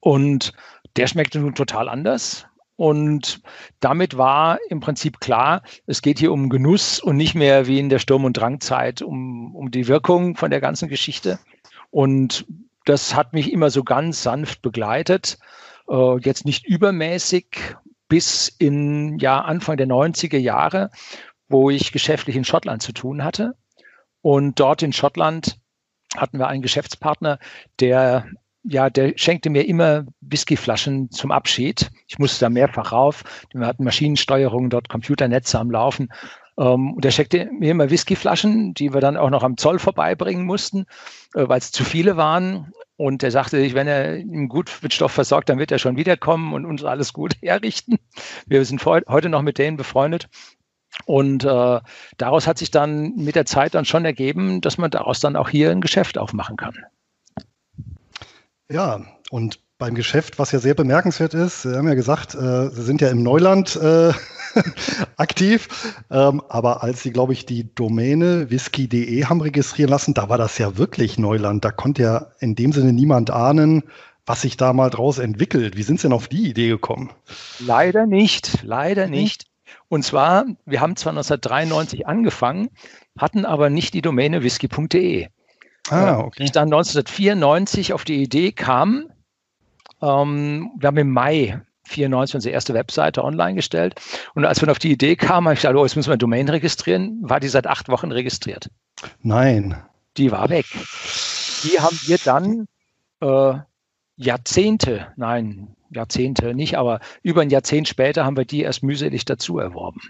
Und 0.00 0.52
der 0.96 1.06
schmeckte 1.06 1.40
nun 1.40 1.54
total 1.54 1.88
anders. 1.88 2.46
Und 2.76 3.42
damit 3.80 4.16
war 4.16 4.58
im 4.70 4.80
Prinzip 4.80 5.20
klar, 5.20 5.62
es 5.86 6.00
geht 6.00 6.18
hier 6.18 6.32
um 6.32 6.48
Genuss 6.48 6.98
und 6.98 7.16
nicht 7.16 7.34
mehr 7.34 7.66
wie 7.66 7.78
in 7.78 7.90
der 7.90 7.98
Sturm- 7.98 8.24
und 8.24 8.38
Drangzeit 8.38 9.02
um, 9.02 9.54
um 9.54 9.70
die 9.70 9.86
Wirkung 9.86 10.34
von 10.34 10.50
der 10.50 10.62
ganzen 10.62 10.88
Geschichte. 10.88 11.38
Und 11.90 12.46
das 12.86 13.14
hat 13.14 13.34
mich 13.34 13.52
immer 13.52 13.68
so 13.68 13.84
ganz 13.84 14.22
sanft 14.22 14.62
begleitet. 14.62 15.38
Äh, 15.90 16.20
jetzt 16.20 16.46
nicht 16.46 16.66
übermäßig 16.66 17.76
bis 18.08 18.48
in 18.48 19.18
ja, 19.18 19.40
Anfang 19.40 19.76
der 19.76 19.86
90er 19.86 20.38
Jahre, 20.38 20.90
wo 21.48 21.68
ich 21.68 21.92
geschäftlich 21.92 22.36
in 22.36 22.44
Schottland 22.44 22.82
zu 22.82 22.92
tun 22.92 23.24
hatte. 23.24 23.56
Und 24.22 24.60
dort 24.60 24.82
in 24.82 24.92
Schottland 24.92 25.58
hatten 26.16 26.38
wir 26.38 26.48
einen 26.48 26.62
Geschäftspartner, 26.62 27.38
der 27.78 28.26
ja, 28.62 28.90
der 28.90 29.14
schenkte 29.16 29.48
mir 29.48 29.66
immer 29.66 30.04
Whiskyflaschen 30.20 31.10
zum 31.10 31.30
Abschied. 31.30 31.90
Ich 32.08 32.18
musste 32.18 32.40
da 32.40 32.50
mehrfach 32.50 32.92
rauf. 32.92 33.24
Wir 33.54 33.66
hatten 33.66 33.84
Maschinensteuerung, 33.84 34.68
dort 34.68 34.88
Computernetze 34.88 35.58
am 35.58 35.70
Laufen. 35.70 36.10
Ähm, 36.58 36.92
und 36.94 37.04
er 37.04 37.10
schenkte 37.10 37.48
mir 37.50 37.70
immer 37.70 37.90
Whiskyflaschen, 37.90 38.74
die 38.74 38.92
wir 38.92 39.00
dann 39.00 39.16
auch 39.16 39.30
noch 39.30 39.42
am 39.42 39.56
Zoll 39.56 39.78
vorbeibringen 39.78 40.44
mussten, 40.44 40.84
äh, 41.34 41.48
weil 41.48 41.58
es 41.58 41.72
zu 41.72 41.84
viele 41.84 42.16
waren. 42.16 42.72
Und 42.96 43.22
er 43.22 43.30
sagte, 43.30 43.74
wenn 43.74 43.88
er 43.88 44.18
ihn 44.18 44.48
gut 44.48 44.70
mit 44.82 44.92
Stoff 44.92 45.12
versorgt, 45.12 45.48
dann 45.48 45.58
wird 45.58 45.72
er 45.72 45.78
schon 45.78 45.96
wiederkommen 45.96 46.52
und 46.52 46.66
uns 46.66 46.84
alles 46.84 47.14
gut 47.14 47.34
herrichten. 47.42 47.96
Wir 48.46 48.62
sind 48.66 48.84
heute 48.84 49.30
noch 49.30 49.42
mit 49.42 49.56
denen 49.56 49.78
befreundet. 49.78 50.28
Und 51.04 51.44
äh, 51.44 51.80
daraus 52.18 52.46
hat 52.46 52.58
sich 52.58 52.70
dann 52.70 53.14
mit 53.16 53.34
der 53.34 53.46
Zeit 53.46 53.74
dann 53.74 53.84
schon 53.84 54.04
ergeben, 54.04 54.60
dass 54.60 54.78
man 54.78 54.90
daraus 54.90 55.20
dann 55.20 55.36
auch 55.36 55.48
hier 55.48 55.70
ein 55.70 55.80
Geschäft 55.80 56.18
aufmachen 56.18 56.56
kann. 56.56 56.74
Ja, 58.70 59.00
und 59.30 59.60
beim 59.78 59.94
Geschäft, 59.94 60.38
was 60.38 60.52
ja 60.52 60.60
sehr 60.60 60.74
bemerkenswert 60.74 61.34
ist, 61.34 61.62
Sie 61.62 61.76
haben 61.76 61.88
ja 61.88 61.94
gesagt, 61.94 62.34
äh, 62.34 62.70
Sie 62.70 62.82
sind 62.82 63.00
ja 63.00 63.08
im 63.08 63.22
Neuland 63.22 63.76
äh, 63.76 64.12
aktiv, 65.16 65.68
ähm, 66.10 66.42
aber 66.48 66.82
als 66.84 67.02
Sie, 67.02 67.10
glaube 67.10 67.32
ich, 67.32 67.46
die 67.46 67.74
Domäne 67.74 68.50
whisky.de 68.50 69.24
haben 69.24 69.40
registrieren 69.40 69.90
lassen, 69.90 70.14
da 70.14 70.28
war 70.28 70.38
das 70.38 70.58
ja 70.58 70.76
wirklich 70.76 71.18
Neuland. 71.18 71.64
Da 71.64 71.72
konnte 71.72 72.02
ja 72.02 72.26
in 72.38 72.54
dem 72.54 72.72
Sinne 72.72 72.92
niemand 72.92 73.30
ahnen, 73.30 73.82
was 74.26 74.42
sich 74.42 74.56
da 74.56 74.72
mal 74.72 74.90
draus 74.90 75.18
entwickelt. 75.18 75.76
Wie 75.76 75.82
sind 75.82 75.98
Sie 75.98 76.06
denn 76.06 76.12
auf 76.12 76.28
die 76.28 76.48
Idee 76.48 76.68
gekommen? 76.68 77.10
Leider 77.58 78.06
nicht, 78.06 78.62
leider 78.62 79.08
nicht. 79.08 79.49
Und 79.90 80.04
zwar, 80.04 80.46
wir 80.66 80.80
haben 80.80 80.94
zwar 80.94 81.10
1993 81.10 82.06
angefangen, 82.06 82.70
hatten 83.18 83.44
aber 83.44 83.70
nicht 83.70 83.92
die 83.92 84.02
Domäne 84.02 84.44
whisky.de. 84.44 85.26
Ah, 85.90 86.10
äh, 86.10 86.14
okay. 86.14 86.44
Ich 86.44 86.52
dann 86.52 86.68
1994 86.68 87.92
auf 87.92 88.04
die 88.04 88.22
Idee 88.22 88.52
kam, 88.52 89.10
ähm, 90.00 90.70
wir 90.78 90.86
haben 90.86 90.96
im 90.96 91.10
Mai 91.10 91.60
94 91.88 92.36
unsere 92.36 92.54
erste 92.54 92.72
Webseite 92.72 93.24
online 93.24 93.56
gestellt. 93.56 94.00
Und 94.34 94.44
als 94.44 94.60
wir 94.60 94.70
auf 94.70 94.78
die 94.78 94.92
Idee 94.92 95.16
kamen, 95.16 95.48
habe 95.48 95.54
ich 95.54 95.60
gesagt, 95.60 95.76
oh, 95.76 95.84
jetzt 95.84 95.96
müssen 95.96 96.08
wir 96.08 96.12
eine 96.12 96.18
Domain 96.18 96.48
registrieren, 96.48 97.18
war 97.22 97.40
die 97.40 97.48
seit 97.48 97.66
acht 97.66 97.88
Wochen 97.88 98.12
registriert. 98.12 98.70
Nein. 99.22 99.76
Die 100.16 100.30
war 100.30 100.48
weg. 100.50 100.66
Die 101.64 101.80
haben 101.80 101.98
wir 102.04 102.18
dann 102.24 102.68
äh, 103.20 103.58
Jahrzehnte, 104.14 105.08
nein, 105.16 105.74
Jahrzehnte 105.90 106.54
nicht, 106.54 106.76
aber 106.76 107.00
über 107.22 107.42
ein 107.42 107.50
Jahrzehnt 107.50 107.88
später 107.88 108.24
haben 108.24 108.36
wir 108.36 108.44
die 108.44 108.62
erst 108.62 108.82
mühselig 108.82 109.24
dazu 109.24 109.58
erworben. 109.58 110.00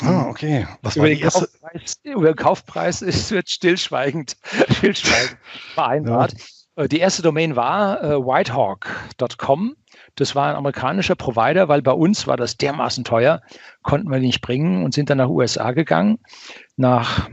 Ah, 0.00 0.28
okay. 0.28 0.66
Was 0.82 0.96
über, 0.96 1.04
war 1.04 1.08
den 1.08 1.20
Kaufpreis, 1.20 2.00
über 2.04 2.26
den 2.26 2.36
Kaufpreis 2.36 3.02
ist, 3.02 3.30
wird 3.30 3.48
stillschweigend, 3.48 4.36
stillschweigend 4.70 5.38
vereinbart. 5.74 6.34
Ja. 6.76 6.84
Äh, 6.84 6.88
die 6.88 6.98
erste 6.98 7.22
Domain 7.22 7.56
war 7.56 8.02
äh, 8.02 8.16
whitehawk.com. 8.18 9.74
Das 10.14 10.34
war 10.34 10.48
ein 10.48 10.56
amerikanischer 10.56 11.16
Provider, 11.16 11.68
weil 11.68 11.82
bei 11.82 11.92
uns 11.92 12.26
war 12.26 12.36
das 12.36 12.56
dermaßen 12.56 13.04
teuer, 13.04 13.42
konnten 13.82 14.10
wir 14.10 14.18
nicht 14.18 14.40
bringen 14.40 14.84
und 14.84 14.94
sind 14.94 15.10
dann 15.10 15.18
nach 15.18 15.28
USA 15.28 15.72
gegangen, 15.72 16.18
nach 16.76 17.28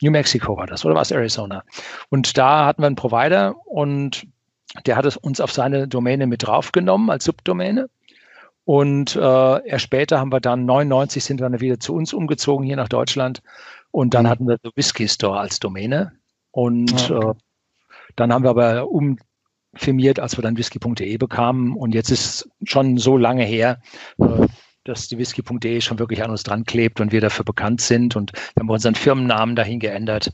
New 0.00 0.10
Mexico 0.10 0.56
war 0.56 0.66
das, 0.66 0.84
oder 0.84 0.94
war 0.94 1.02
es 1.02 1.10
Arizona? 1.10 1.64
Und 2.08 2.38
da 2.38 2.66
hatten 2.66 2.82
wir 2.82 2.86
einen 2.86 2.96
Provider 2.96 3.54
und 3.66 4.26
der 4.86 4.96
hat 4.96 5.06
es 5.06 5.16
uns 5.16 5.40
auf 5.40 5.52
seine 5.52 5.88
Domäne 5.88 6.26
mit 6.26 6.46
draufgenommen 6.46 7.10
als 7.10 7.24
Subdomäne. 7.24 7.88
Und 8.64 9.16
äh, 9.16 9.66
erst 9.66 9.84
später 9.84 10.18
haben 10.20 10.30
wir 10.30 10.40
dann 10.40 10.66
99 10.66 11.24
sind 11.24 11.40
wir 11.40 11.48
dann 11.48 11.60
wieder 11.60 11.80
zu 11.80 11.94
uns 11.94 12.12
umgezogen 12.12 12.66
hier 12.66 12.76
nach 12.76 12.90
Deutschland. 12.90 13.42
Und 13.90 14.12
dann 14.12 14.24
mhm. 14.24 14.28
hatten 14.28 14.46
wir 14.46 14.58
The 14.62 14.70
Whisky 14.74 15.08
Store 15.08 15.38
als 15.38 15.58
Domäne. 15.58 16.12
Und 16.50 17.10
okay. 17.10 17.30
äh, 17.30 17.34
dann 18.16 18.32
haben 18.32 18.44
wir 18.44 18.50
aber 18.50 18.88
umfirmiert, 18.90 20.20
als 20.20 20.36
wir 20.36 20.42
dann 20.42 20.58
whisky.de 20.58 21.16
bekamen. 21.16 21.74
Und 21.74 21.94
jetzt 21.94 22.10
ist 22.10 22.50
schon 22.64 22.98
so 22.98 23.16
lange 23.16 23.44
her, 23.44 23.80
äh, 24.18 24.46
dass 24.84 25.08
die 25.08 25.16
whisky.de 25.16 25.80
schon 25.80 25.98
wirklich 25.98 26.22
an 26.22 26.30
uns 26.30 26.42
dran 26.42 26.64
klebt 26.64 27.00
und 27.00 27.10
wir 27.10 27.22
dafür 27.22 27.46
bekannt 27.46 27.80
sind. 27.80 28.16
Und 28.16 28.32
wir 28.32 28.60
haben 28.60 28.68
unseren 28.68 28.94
Firmennamen 28.94 29.56
dahin 29.56 29.80
geändert, 29.80 30.30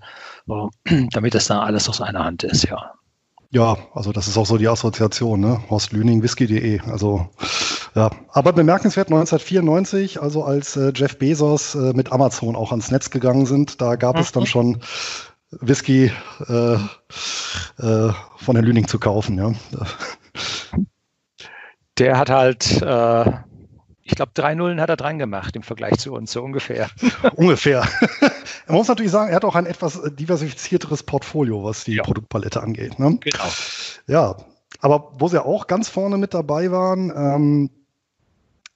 äh, 0.49 1.07
damit 1.13 1.35
das 1.35 1.47
dann 1.47 1.59
alles 1.59 1.89
aus 1.89 2.01
einer 2.01 2.25
Hand 2.25 2.43
ist, 2.43 2.65
ja. 2.65 2.95
Ja, 3.55 3.77
also 3.95 4.11
das 4.11 4.27
ist 4.27 4.37
auch 4.37 4.47
so 4.47 4.59
die 4.59 4.67
Assoziation, 4.67 5.39
ne? 5.39 5.63
Horst 5.71 5.93
Lüning, 5.93 6.25
whisky.de. 6.25 6.81
Also 6.91 7.29
ja, 7.95 8.11
aber 8.33 8.53
bemerkenswert 8.53 9.07
1994, 9.13 10.21
also 10.21 10.43
als 10.43 10.77
äh, 10.77 10.91
Jeff 10.93 11.19
Bezos 11.19 11.77
äh, 11.77 11.93
mit 11.95 12.11
Amazon 12.11 12.57
auch 12.57 12.73
ans 12.73 12.91
Netz 12.91 13.11
gegangen 13.11 13.47
sind, 13.47 13.81
da 13.81 13.95
gab 13.95 14.17
mhm. 14.17 14.23
es 14.23 14.33
dann 14.33 14.43
mhm. 14.43 14.47
schon 14.47 14.81
Whisky 15.53 16.11
äh, 16.49 16.75
äh, 16.75 18.13
von 18.39 18.57
Herrn 18.57 18.65
Lüning 18.65 18.89
zu 18.89 18.99
kaufen, 18.99 19.39
ja. 19.39 19.53
Der 21.99 22.19
hat 22.19 22.31
halt 22.31 22.83
äh, 22.83 23.33
ich 24.05 24.15
glaube, 24.15 24.33
drei 24.35 24.55
Nullen 24.55 24.81
hat 24.81 24.91
er 24.91 24.97
dran 24.97 25.19
gemacht 25.19 25.57
im 25.57 25.63
Vergleich 25.63 25.97
zu 25.97 26.13
uns, 26.13 26.31
so 26.31 26.43
ungefähr. 26.43 26.89
ungefähr. 27.37 27.89
Man 28.67 28.77
muss 28.77 28.89
natürlich 28.89 29.11
sagen, 29.11 29.31
er 29.31 29.37
hat 29.37 29.45
auch 29.45 29.55
ein 29.55 29.67
etwas 29.67 30.01
diversifizierteres 30.05 31.03
Portfolio, 31.03 31.65
was 31.65 31.85
die 31.85 31.95
ja. 31.95 32.03
Produktpalette 32.03 32.63
angeht. 32.63 32.99
Ne? 32.99 33.19
Genau. 33.21 33.45
Ja, 34.07 34.37
aber 34.81 35.13
wo 35.19 35.29
sie 35.29 35.43
auch 35.43 35.67
ganz 35.67 35.89
vorne 35.89 36.19
mit 36.19 36.35
dabei 36.35 36.71
waren, 36.71 37.11
ähm, 37.17 37.71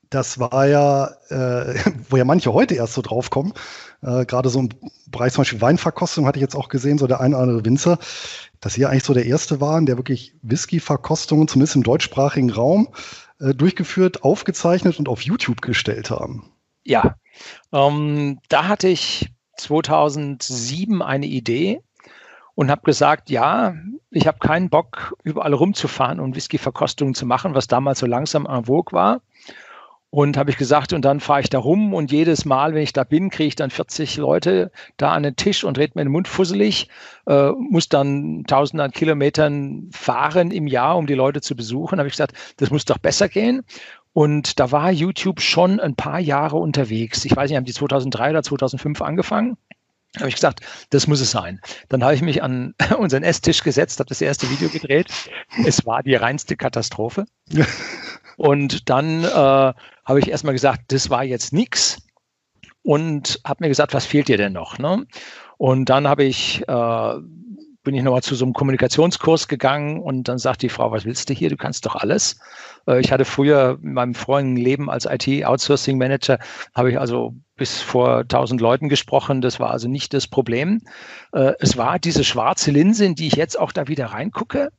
das 0.08 0.38
war 0.38 0.66
ja, 0.66 1.10
äh, 1.28 1.74
wo 2.08 2.16
ja 2.16 2.24
manche 2.24 2.54
heute 2.54 2.74
erst 2.74 2.94
so 2.94 3.02
drauf 3.02 3.28
kommen, 3.28 3.52
äh, 4.00 4.24
gerade 4.24 4.48
so 4.48 4.60
im 4.60 4.70
Bereich 5.08 5.34
zum 5.34 5.42
Beispiel 5.42 5.60
Weinverkostung 5.60 6.26
hatte 6.26 6.38
ich 6.38 6.42
jetzt 6.42 6.56
auch 6.56 6.70
gesehen, 6.70 6.96
so 6.96 7.06
der 7.06 7.20
eine 7.20 7.36
oder 7.36 7.42
andere 7.42 7.64
Winzer, 7.66 7.98
dass 8.60 8.74
sie 8.74 8.86
eigentlich 8.86 9.04
so 9.04 9.12
der 9.12 9.26
erste 9.26 9.60
waren, 9.60 9.84
der 9.84 9.98
wirklich 9.98 10.34
Whisky-Verkostungen, 10.42 11.48
zumindest 11.48 11.76
im 11.76 11.82
deutschsprachigen 11.82 12.50
Raum, 12.50 12.88
äh, 13.40 13.54
durchgeführt, 13.54 14.22
aufgezeichnet 14.24 14.98
und 14.98 15.08
auf 15.08 15.22
YouTube 15.22 15.62
gestellt 15.62 16.10
haben. 16.10 16.52
Ja, 16.84 17.16
ähm, 17.72 18.40
da 18.48 18.68
hatte 18.68 18.88
ich 18.88 19.30
2007 19.56 21.02
eine 21.02 21.26
Idee 21.26 21.82
und 22.54 22.70
habe 22.70 22.82
gesagt, 22.82 23.30
ja, 23.30 23.74
ich 24.10 24.26
habe 24.26 24.38
keinen 24.38 24.70
Bock, 24.70 25.14
überall 25.22 25.52
rumzufahren 25.52 26.18
und 26.18 26.34
Whisky-Verkostungen 26.34 27.14
zu 27.14 27.26
machen, 27.26 27.54
was 27.54 27.66
damals 27.66 27.98
so 27.98 28.06
langsam 28.06 28.46
en 28.46 28.64
vogue 28.64 28.92
war. 28.92 29.20
Und 30.10 30.38
habe 30.38 30.50
ich 30.50 30.56
gesagt, 30.56 30.94
und 30.94 31.04
dann 31.04 31.20
fahre 31.20 31.42
ich 31.42 31.50
da 31.50 31.58
rum 31.58 31.92
und 31.92 32.10
jedes 32.10 32.46
Mal, 32.46 32.72
wenn 32.72 32.82
ich 32.82 32.94
da 32.94 33.04
bin, 33.04 33.28
kriege 33.28 33.48
ich 33.48 33.56
dann 33.56 33.70
40 33.70 34.16
Leute 34.16 34.70
da 34.96 35.12
an 35.12 35.22
den 35.22 35.36
Tisch 35.36 35.64
und 35.64 35.76
rede 35.76 35.92
mir 35.96 36.04
den 36.04 36.12
Mund 36.12 36.28
fusselig, 36.28 36.88
äh, 37.26 37.50
muss 37.50 37.90
dann 37.90 38.44
tausenden 38.46 38.90
Kilometern 38.92 39.90
fahren 39.92 40.50
im 40.50 40.66
Jahr, 40.66 40.96
um 40.96 41.06
die 41.06 41.14
Leute 41.14 41.42
zu 41.42 41.54
besuchen. 41.54 41.98
habe 41.98 42.08
ich 42.08 42.14
gesagt, 42.14 42.32
das 42.56 42.70
muss 42.70 42.86
doch 42.86 42.96
besser 42.96 43.28
gehen. 43.28 43.64
Und 44.14 44.58
da 44.58 44.72
war 44.72 44.90
YouTube 44.90 45.42
schon 45.42 45.78
ein 45.78 45.94
paar 45.94 46.20
Jahre 46.20 46.56
unterwegs. 46.56 47.26
Ich 47.26 47.36
weiß 47.36 47.50
nicht, 47.50 47.58
haben 47.58 47.66
die 47.66 47.74
2003 47.74 48.30
oder 48.30 48.42
2005 48.42 49.02
angefangen? 49.02 49.58
habe 50.16 50.28
ich 50.28 50.34
gesagt, 50.34 50.60
das 50.90 51.06
muss 51.06 51.20
es 51.20 51.30
sein. 51.30 51.60
Dann 51.88 52.02
habe 52.02 52.14
ich 52.14 52.22
mich 52.22 52.42
an 52.42 52.74
unseren 52.98 53.22
Esstisch 53.22 53.62
gesetzt, 53.62 54.00
habe 54.00 54.08
das 54.08 54.20
erste 54.20 54.50
Video 54.50 54.68
gedreht. 54.68 55.08
Es 55.66 55.84
war 55.86 56.02
die 56.02 56.14
reinste 56.14 56.56
Katastrophe. 56.56 57.26
Und 58.38 58.88
dann 58.88 59.24
äh, 59.24 59.28
habe 59.28 60.18
ich 60.20 60.30
erstmal 60.30 60.54
gesagt, 60.54 60.92
das 60.92 61.10
war 61.10 61.24
jetzt 61.24 61.52
nichts. 61.52 62.00
Und 62.82 63.40
habe 63.44 63.64
mir 63.64 63.68
gesagt, 63.68 63.92
was 63.92 64.06
fehlt 64.06 64.28
dir 64.28 64.38
denn 64.38 64.54
noch? 64.54 64.78
Ne? 64.78 65.06
Und 65.58 65.90
dann 65.90 66.08
habe 66.08 66.24
ich 66.24 66.62
äh, 66.66 67.14
bin 67.88 67.94
ich 67.94 68.02
nochmal 68.02 68.22
zu 68.22 68.34
so 68.34 68.44
einem 68.44 68.52
Kommunikationskurs 68.52 69.48
gegangen 69.48 70.00
und 70.02 70.28
dann 70.28 70.36
sagt 70.36 70.60
die 70.60 70.68
Frau, 70.68 70.92
was 70.92 71.06
willst 71.06 71.30
du 71.30 71.32
hier? 71.32 71.48
Du 71.48 71.56
kannst 71.56 71.86
doch 71.86 71.96
alles. 71.96 72.38
Äh, 72.86 73.00
ich 73.00 73.10
hatte 73.12 73.24
früher 73.24 73.78
in 73.82 73.94
meinem 73.94 74.14
vorigen 74.14 74.56
Leben 74.56 74.90
als 74.90 75.06
IT-Outsourcing-Manager, 75.06 76.38
habe 76.74 76.90
ich 76.90 76.98
also 76.98 77.34
bis 77.56 77.80
vor 77.80 78.18
1000 78.18 78.60
Leuten 78.60 78.90
gesprochen. 78.90 79.40
Das 79.40 79.58
war 79.58 79.70
also 79.70 79.88
nicht 79.88 80.12
das 80.12 80.26
Problem. 80.26 80.82
Äh, 81.32 81.54
es 81.60 81.78
war 81.78 81.98
diese 81.98 82.24
schwarze 82.24 82.72
Linse, 82.72 83.06
in 83.06 83.14
die 83.14 83.28
ich 83.28 83.36
jetzt 83.36 83.58
auch 83.58 83.72
da 83.72 83.88
wieder 83.88 84.06
reingucke. 84.06 84.70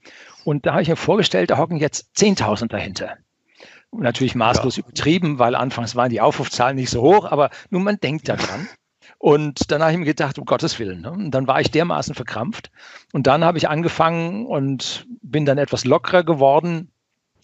Und 0.44 0.68
da 0.68 0.74
habe 0.74 0.84
ich 0.84 0.90
mir 0.90 0.96
vorgestellt, 0.96 1.50
da 1.50 1.58
hocken 1.58 1.78
jetzt 1.78 2.16
10.000 2.16 2.68
dahinter. 2.68 3.18
Natürlich 3.92 4.36
maßlos 4.36 4.78
ja. 4.78 4.84
übertrieben, 4.84 5.40
weil 5.40 5.56
anfangs 5.56 5.96
waren 5.96 6.10
die 6.10 6.22
Aufrufzahlen 6.22 6.76
nicht 6.76 6.90
so 6.90 7.02
hoch, 7.02 7.26
aber 7.26 7.50
nun 7.70 7.84
man 7.84 8.00
denkt 8.00 8.30
daran. 8.30 8.68
Und 9.18 9.72
dann 9.72 9.82
habe 9.82 9.92
ich 9.92 9.98
mir 9.98 10.06
gedacht, 10.06 10.40
um 10.40 10.46
Gottes 10.46 10.80
Willen. 10.80 11.02
Ne? 11.02 11.12
Und 11.12 11.32
dann 11.32 11.46
war 11.48 11.60
ich 11.60 11.72
dermaßen 11.72 12.16
verkrampft. 12.16 12.72
Und 13.12 13.28
dann 13.28 13.44
habe 13.44 13.58
ich 13.58 13.68
angefangen 13.68 14.46
und 14.46 15.06
bin 15.22 15.46
dann 15.46 15.58
etwas 15.58 15.84
lockerer 15.84 16.24
geworden. 16.24 16.90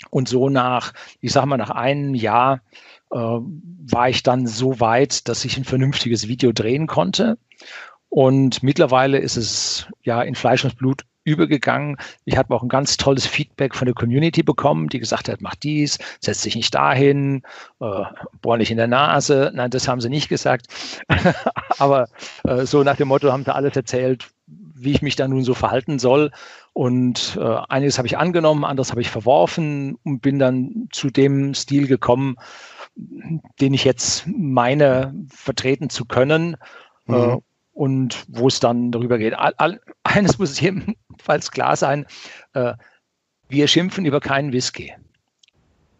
Und 0.09 0.29
so 0.29 0.49
nach, 0.49 0.93
ich 1.19 1.33
sage 1.33 1.47
mal, 1.47 1.57
nach 1.57 1.71
einem 1.71 2.15
Jahr 2.15 2.61
äh, 3.11 3.17
war 3.17 4.09
ich 4.09 4.23
dann 4.23 4.47
so 4.47 4.79
weit, 4.79 5.27
dass 5.27 5.43
ich 5.43 5.57
ein 5.57 5.65
vernünftiges 5.65 6.27
Video 6.29 6.53
drehen 6.53 6.87
konnte. 6.87 7.37
Und 8.07 8.63
mittlerweile 8.63 9.17
ist 9.17 9.35
es 9.35 9.87
ja 10.01 10.21
in 10.21 10.35
Fleisch 10.35 10.63
und 10.63 10.77
Blut 10.77 11.03
übergegangen. 11.25 11.98
Ich 12.24 12.38
habe 12.38 12.55
auch 12.55 12.63
ein 12.63 12.70
ganz 12.70 12.96
tolles 12.96 13.25
Feedback 13.25 13.75
von 13.75 13.88
der 13.88 13.96
Community 13.96 14.44
bekommen, 14.44 14.88
die 14.88 15.00
gesagt 15.00 15.27
hat, 15.27 15.41
mach 15.41 15.55
dies, 15.55 15.98
setz 16.22 16.44
dich 16.44 16.55
nicht 16.55 16.74
dahin, 16.74 17.41
äh, 17.82 18.03
bohr 18.41 18.58
nicht 18.58 18.72
in 18.72 18.77
der 18.77 18.88
Nase. 18.88 19.51
Nein, 19.53 19.72
das 19.72 19.88
haben 19.88 20.00
sie 20.00 20.10
nicht 20.10 20.29
gesagt. 20.29 20.67
Aber 21.79 22.08
äh, 22.46 22.65
so 22.65 22.84
nach 22.84 22.96
dem 22.96 23.10
Motto 23.10 23.32
haben 23.32 23.44
sie 23.44 23.53
alles 23.53 23.75
erzählt, 23.75 24.29
wie 24.48 24.91
ich 24.91 25.01
mich 25.01 25.15
da 25.15 25.27
nun 25.27 25.44
so 25.44 25.55
verhalten 25.55 26.00
soll. 26.00 26.32
Und 26.74 27.38
äh, 27.41 27.58
einiges 27.70 27.98
habe 27.98 28.08
ich 28.08 28.17
angenommen, 28.17 28.63
anderes 28.63 28.91
habe 28.91 29.01
ich 29.01 29.10
verworfen 29.10 29.98
und 30.03 30.22
bin 30.22 30.39
dann 30.39 30.88
zu 30.91 31.10
dem 31.10 31.55
Stil 31.55 31.88
gekommen, 31.88 32.36
den 32.96 33.74
ich 33.74 33.84
jetzt 33.84 34.27
meine, 34.27 35.13
vertreten 35.29 35.89
zu 35.89 36.05
können. 36.05 36.55
Äh, 37.08 37.13
mhm 37.13 37.41
und 37.75 38.25
wo 38.29 38.48
es 38.48 38.60
dann 38.60 38.91
darüber 38.91 39.17
geht. 39.20 39.36
All, 39.36 39.53
all, 39.58 39.82
eines 40.03 40.39
muss 40.39 40.60
jedenfalls 40.60 41.51
klar 41.51 41.75
sein, 41.75 42.08
äh, 42.53 42.74
wir 43.48 43.67
schimpfen 43.67 44.05
über 44.05 44.22
keinen 44.22 44.53
Whisky, 44.53 44.94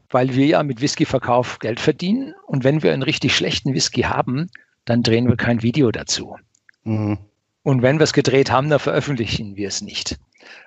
weil 0.10 0.34
wir 0.34 0.48
ja 0.48 0.64
mit 0.64 0.82
Whiskyverkauf 0.82 1.60
Geld 1.60 1.80
verdienen 1.80 2.34
und 2.48 2.64
wenn 2.64 2.82
wir 2.82 2.94
einen 2.94 3.04
richtig 3.04 3.36
schlechten 3.36 3.74
Whisky 3.74 4.02
haben, 4.02 4.50
dann 4.86 5.04
drehen 5.04 5.28
wir 5.28 5.36
kein 5.36 5.62
Video 5.62 5.92
dazu. 5.92 6.38
Mhm. 6.84 7.20
Und 7.64 7.82
wenn 7.82 8.00
wir 8.00 8.04
es 8.04 8.14
gedreht 8.14 8.52
haben, 8.52 8.70
dann 8.70 8.80
veröffentlichen 8.80 9.56
wir 9.56 9.68
es 9.68 9.82
nicht. 9.82 10.18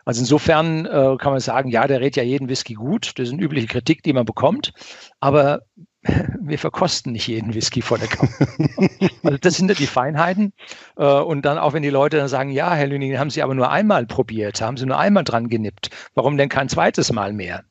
Also 0.05 0.21
insofern 0.21 0.85
äh, 0.87 1.17
kann 1.17 1.33
man 1.33 1.41
sagen, 1.41 1.71
ja, 1.71 1.87
der 1.87 2.00
redet 2.00 2.17
ja 2.17 2.23
jeden 2.23 2.49
Whisky 2.49 2.75
gut. 2.75 3.12
Das 3.17 3.29
ist 3.29 3.33
eine 3.33 3.43
übliche 3.43 3.69
Kritik, 3.69 4.03
die 4.03 4.12
man 4.12 4.27
bekommt. 4.27 4.73
Aber 5.21 5.62
wir 6.02 6.59
verkosten 6.59 7.12
nicht 7.12 7.26
jeden 7.26 7.55
Whisky 7.55 7.83
vor 7.83 7.99
der 7.99 8.09
Kamera. 8.09 8.47
also 9.25 9.38
das 9.38 9.57
sind 9.57 9.69
ja 9.69 9.75
die 9.75 9.87
Feinheiten. 9.87 10.52
Äh, 10.97 11.05
und 11.05 11.45
dann 11.45 11.59
auch, 11.59 11.73
wenn 11.73 11.83
die 11.83 11.90
Leute 11.90 12.19
dann 12.19 12.28
sagen, 12.28 12.50
ja, 12.50 12.73
Herr 12.75 12.87
Lüning, 12.87 13.19
haben 13.19 13.31
Sie 13.31 13.43
aber 13.43 13.55
nur 13.55 13.71
einmal 13.71 14.07
probiert, 14.07 14.61
haben 14.61 14.76
Sie 14.76 14.87
nur 14.87 14.99
einmal 14.99 15.25
dran 15.25 15.49
genippt. 15.49 15.90
Warum 16.14 16.37
denn 16.37 16.49
kein 16.49 16.69
zweites 16.69 17.12
Mal 17.12 17.33
mehr? 17.33 17.64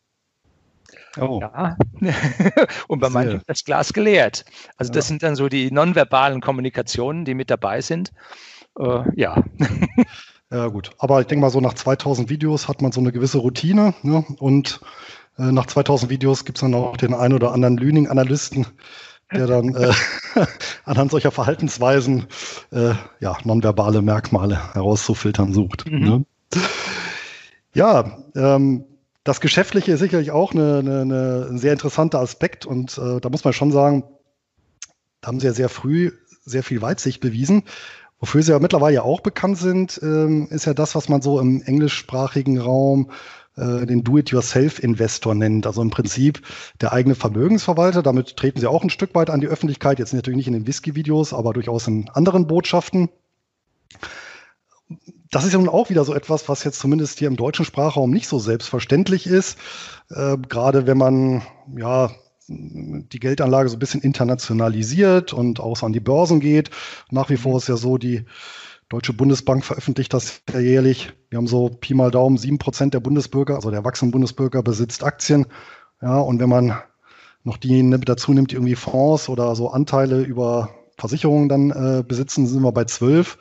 Oh. 1.19 1.39
Ja. 1.41 1.77
und 2.87 2.99
bei 2.99 3.09
manchen 3.09 3.41
das 3.47 3.63
Glas 3.63 3.93
geleert. 3.93 4.45
Also 4.75 4.91
das 4.91 5.05
ja. 5.05 5.09
sind 5.09 5.23
dann 5.23 5.35
so 5.35 5.47
die 5.47 5.71
nonverbalen 5.71 6.41
Kommunikationen, 6.41 7.25
die 7.25 7.33
mit 7.33 7.49
dabei 7.49 7.81
sind. 7.81 8.11
Äh, 8.77 9.03
ja. 9.15 9.43
Ja, 10.49 10.67
gut. 10.67 10.91
Aber 10.97 11.19
ich 11.19 11.27
denke 11.27 11.41
mal, 11.41 11.49
so 11.49 11.59
nach 11.59 11.73
2000 11.73 12.29
Videos 12.29 12.69
hat 12.69 12.81
man 12.81 12.93
so 12.93 13.01
eine 13.01 13.11
gewisse 13.11 13.39
Routine. 13.39 13.93
Ne? 14.01 14.23
Und 14.39 14.79
äh, 15.37 15.51
nach 15.51 15.65
2000 15.65 16.09
Videos 16.11 16.45
gibt 16.45 16.57
es 16.57 16.61
dann 16.61 16.73
auch 16.73 16.97
den 16.97 17.13
einen 17.13 17.33
oder 17.33 17.51
anderen 17.51 17.77
Lüning-Analysten, 17.77 18.67
der 19.31 19.47
dann 19.47 19.75
äh, 19.75 19.91
anhand 20.85 21.11
solcher 21.11 21.31
Verhaltensweisen 21.31 22.27
äh, 22.71 22.93
ja, 23.19 23.37
nonverbale 23.43 24.01
Merkmale 24.01 24.73
herauszufiltern 24.73 25.53
sucht. 25.53 25.89
Mhm. 25.89 25.99
Ne? 25.99 26.25
Ja, 27.73 28.23
ähm, 28.35 28.85
das 29.23 29.41
Geschäftliche 29.41 29.91
ist 29.91 29.99
sicherlich 29.99 30.31
auch 30.31 30.53
eine, 30.53 30.79
eine, 30.79 31.01
eine, 31.01 31.47
ein 31.51 31.57
sehr 31.57 31.73
interessanter 31.73 32.19
Aspekt 32.19 32.65
und 32.65 32.97
äh, 32.97 33.19
da 33.19 33.29
muss 33.29 33.43
man 33.43 33.53
schon 33.53 33.71
sagen, 33.71 34.03
da 35.21 35.27
haben 35.27 35.39
sie 35.39 35.47
ja 35.47 35.53
sehr 35.53 35.69
früh 35.69 36.11
sehr 36.47 36.63
viel 36.63 36.81
Weitsicht 36.81 37.19
bewiesen. 37.19 37.63
Wofür 38.19 38.41
sie 38.41 38.51
ja 38.51 38.59
mittlerweile 38.59 38.95
ja 38.95 39.01
auch 39.03 39.19
bekannt 39.19 39.57
sind, 39.57 39.99
ähm, 40.01 40.47
ist 40.49 40.65
ja 40.65 40.73
das, 40.73 40.95
was 40.95 41.07
man 41.09 41.21
so 41.21 41.39
im 41.39 41.61
englischsprachigen 41.61 42.57
Raum 42.57 43.11
äh, 43.57 43.85
den 43.85 44.03
Do-it-yourself-Investor 44.03 45.35
nennt. 45.35 45.67
Also 45.67 45.81
im 45.81 45.89
Prinzip 45.89 46.41
der 46.79 46.93
eigene 46.93 47.15
Vermögensverwalter. 47.15 48.03
Damit 48.03 48.37
treten 48.37 48.59
sie 48.59 48.67
auch 48.67 48.83
ein 48.83 48.89
Stück 48.89 49.15
weit 49.15 49.29
an 49.29 49.41
die 49.41 49.47
Öffentlichkeit. 49.47 49.99
Jetzt 49.99 50.13
natürlich 50.13 50.37
nicht 50.37 50.47
in 50.47 50.53
den 50.53 50.67
Whisky-Videos, 50.67 51.33
aber 51.33 51.53
durchaus 51.53 51.87
in 51.87 52.09
anderen 52.09 52.47
Botschaften. 52.47 53.09
Das 55.31 55.43
ist 55.43 55.51
ja 55.51 55.59
nun 55.59 55.69
auch 55.69 55.89
wieder 55.89 56.05
so 56.05 56.13
etwas, 56.13 56.47
was 56.47 56.63
jetzt 56.63 56.79
zumindest 56.79 57.19
hier 57.19 57.27
im 57.27 57.35
deutschen 57.35 57.65
Sprachraum 57.65 58.11
nicht 58.11 58.27
so 58.29 58.39
selbstverständlich 58.39 59.27
ist. 59.27 59.57
Äh, 60.09 60.37
gerade 60.37 60.87
wenn 60.87 60.97
man 60.97 61.41
ja 61.75 62.11
die 62.49 63.19
Geldanlage 63.19 63.69
so 63.69 63.75
ein 63.75 63.79
bisschen 63.79 64.01
internationalisiert 64.01 65.33
und 65.33 65.59
auch 65.59 65.75
so 65.75 65.85
an 65.85 65.93
die 65.93 65.99
Börsen 65.99 66.39
geht. 66.39 66.69
Nach 67.11 67.29
wie 67.29 67.37
vor 67.37 67.57
ist 67.57 67.67
ja 67.67 67.75
so, 67.75 67.97
die 67.97 68.25
Deutsche 68.89 69.13
Bundesbank 69.13 69.65
veröffentlicht 69.65 70.13
das 70.13 70.41
ja 70.51 70.59
jährlich. 70.59 71.11
Wir 71.29 71.37
haben 71.37 71.47
so 71.47 71.69
Pi 71.69 71.93
mal 71.93 72.09
Daumen, 72.09 72.37
sieben 72.37 72.57
Prozent 72.57 72.93
der 72.93 73.01
Bundesbürger, 73.01 73.55
also 73.55 73.69
der 73.69 73.79
erwachsenen 73.79 74.11
Bundesbürger 74.11 74.63
besitzt 74.63 75.03
Aktien. 75.03 75.45
Ja, 76.01 76.19
und 76.19 76.39
wenn 76.39 76.49
man 76.49 76.77
noch 77.43 77.57
die 77.57 77.89
dazu 78.05 78.33
nimmt, 78.33 78.51
die 78.51 78.55
irgendwie 78.55 78.75
Fonds 78.75 79.27
oder 79.29 79.55
so 79.55 79.69
Anteile 79.69 80.21
über 80.21 80.69
Versicherungen 80.97 81.49
dann 81.49 81.71
äh, 81.71 82.03
besitzen, 82.03 82.47
sind 82.47 82.61
wir 82.61 82.71
bei 82.71 82.85
zwölf. 82.85 83.37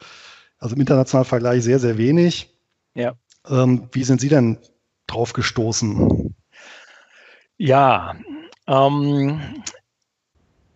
Also 0.59 0.75
im 0.75 0.81
internationalen 0.81 1.27
Vergleich 1.27 1.63
sehr, 1.63 1.79
sehr 1.79 1.99
wenig. 1.99 2.57
Ja. 2.95 3.15
Ähm, 3.49 3.89
wie 3.93 4.05
sind 4.05 4.21
Sie 4.21 4.29
denn 4.29 4.59
drauf 5.07 5.33
gestoßen? 5.33 6.35
Ja, 7.57 8.17
ähm, 8.67 9.41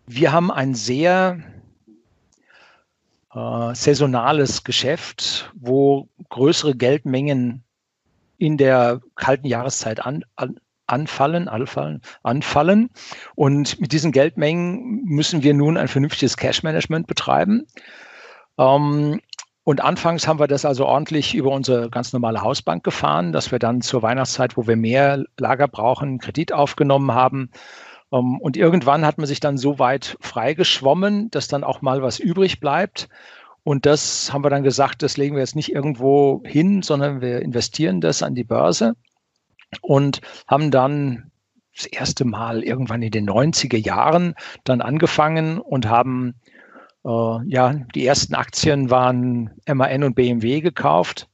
wir 0.07 0.31
haben 0.31 0.51
ein 0.51 0.73
sehr 0.75 1.39
äh, 3.33 3.75
saisonales 3.75 4.63
Geschäft, 4.63 5.51
wo 5.55 6.09
größere 6.29 6.75
Geldmengen 6.75 7.63
in 8.37 8.57
der 8.57 9.01
kalten 9.15 9.47
Jahreszeit 9.47 10.05
an, 10.05 10.23
an, 10.35 10.59
anfallen, 10.87 11.47
anfallen, 11.47 12.01
anfallen. 12.23 12.89
Und 13.35 13.79
mit 13.79 13.91
diesen 13.91 14.11
Geldmengen 14.11 15.03
müssen 15.05 15.43
wir 15.43 15.53
nun 15.53 15.77
ein 15.77 15.87
vernünftiges 15.87 16.37
Cash-Management 16.37 17.07
betreiben. 17.07 17.67
Ähm, 18.57 19.21
und 19.63 19.81
anfangs 19.81 20.27
haben 20.27 20.39
wir 20.39 20.47
das 20.47 20.65
also 20.65 20.87
ordentlich 20.87 21.35
über 21.35 21.51
unsere 21.51 21.89
ganz 21.89 22.13
normale 22.13 22.41
Hausbank 22.41 22.83
gefahren, 22.83 23.31
dass 23.31 23.51
wir 23.51 23.59
dann 23.59 23.81
zur 23.81 24.01
Weihnachtszeit, 24.01 24.57
wo 24.57 24.65
wir 24.65 24.75
mehr 24.75 25.23
Lager 25.37 25.67
brauchen, 25.67 26.17
Kredit 26.17 26.51
aufgenommen 26.51 27.13
haben 27.13 27.51
und 28.19 28.57
irgendwann 28.57 29.05
hat 29.05 29.17
man 29.17 29.25
sich 29.25 29.39
dann 29.39 29.57
so 29.57 29.79
weit 29.79 30.17
freigeschwommen, 30.19 31.31
dass 31.31 31.47
dann 31.47 31.63
auch 31.63 31.81
mal 31.81 32.01
was 32.01 32.19
übrig 32.19 32.59
bleibt. 32.59 33.07
Und 33.63 33.85
das 33.85 34.33
haben 34.33 34.43
wir 34.43 34.49
dann 34.49 34.63
gesagt, 34.63 35.01
das 35.01 35.15
legen 35.15 35.35
wir 35.35 35.41
jetzt 35.41 35.55
nicht 35.55 35.71
irgendwo 35.71 36.41
hin, 36.45 36.81
sondern 36.81 37.21
wir 37.21 37.41
investieren 37.41 38.01
das 38.01 38.21
an 38.21 38.35
die 38.35 38.43
Börse 38.43 38.95
und 39.81 40.19
haben 40.45 40.71
dann 40.71 41.31
das 41.73 41.85
erste 41.85 42.25
Mal 42.25 42.63
irgendwann 42.63 43.01
in 43.01 43.11
den 43.11 43.29
90er 43.29 43.77
Jahren 43.77 44.35
dann 44.65 44.81
angefangen 44.81 45.59
und 45.59 45.87
haben, 45.87 46.35
äh, 47.05 47.47
ja, 47.47 47.75
die 47.95 48.05
ersten 48.05 48.35
Aktien 48.35 48.89
waren 48.89 49.51
MAN 49.67 50.03
und 50.03 50.15
BMW 50.15 50.59
gekauft 50.59 51.29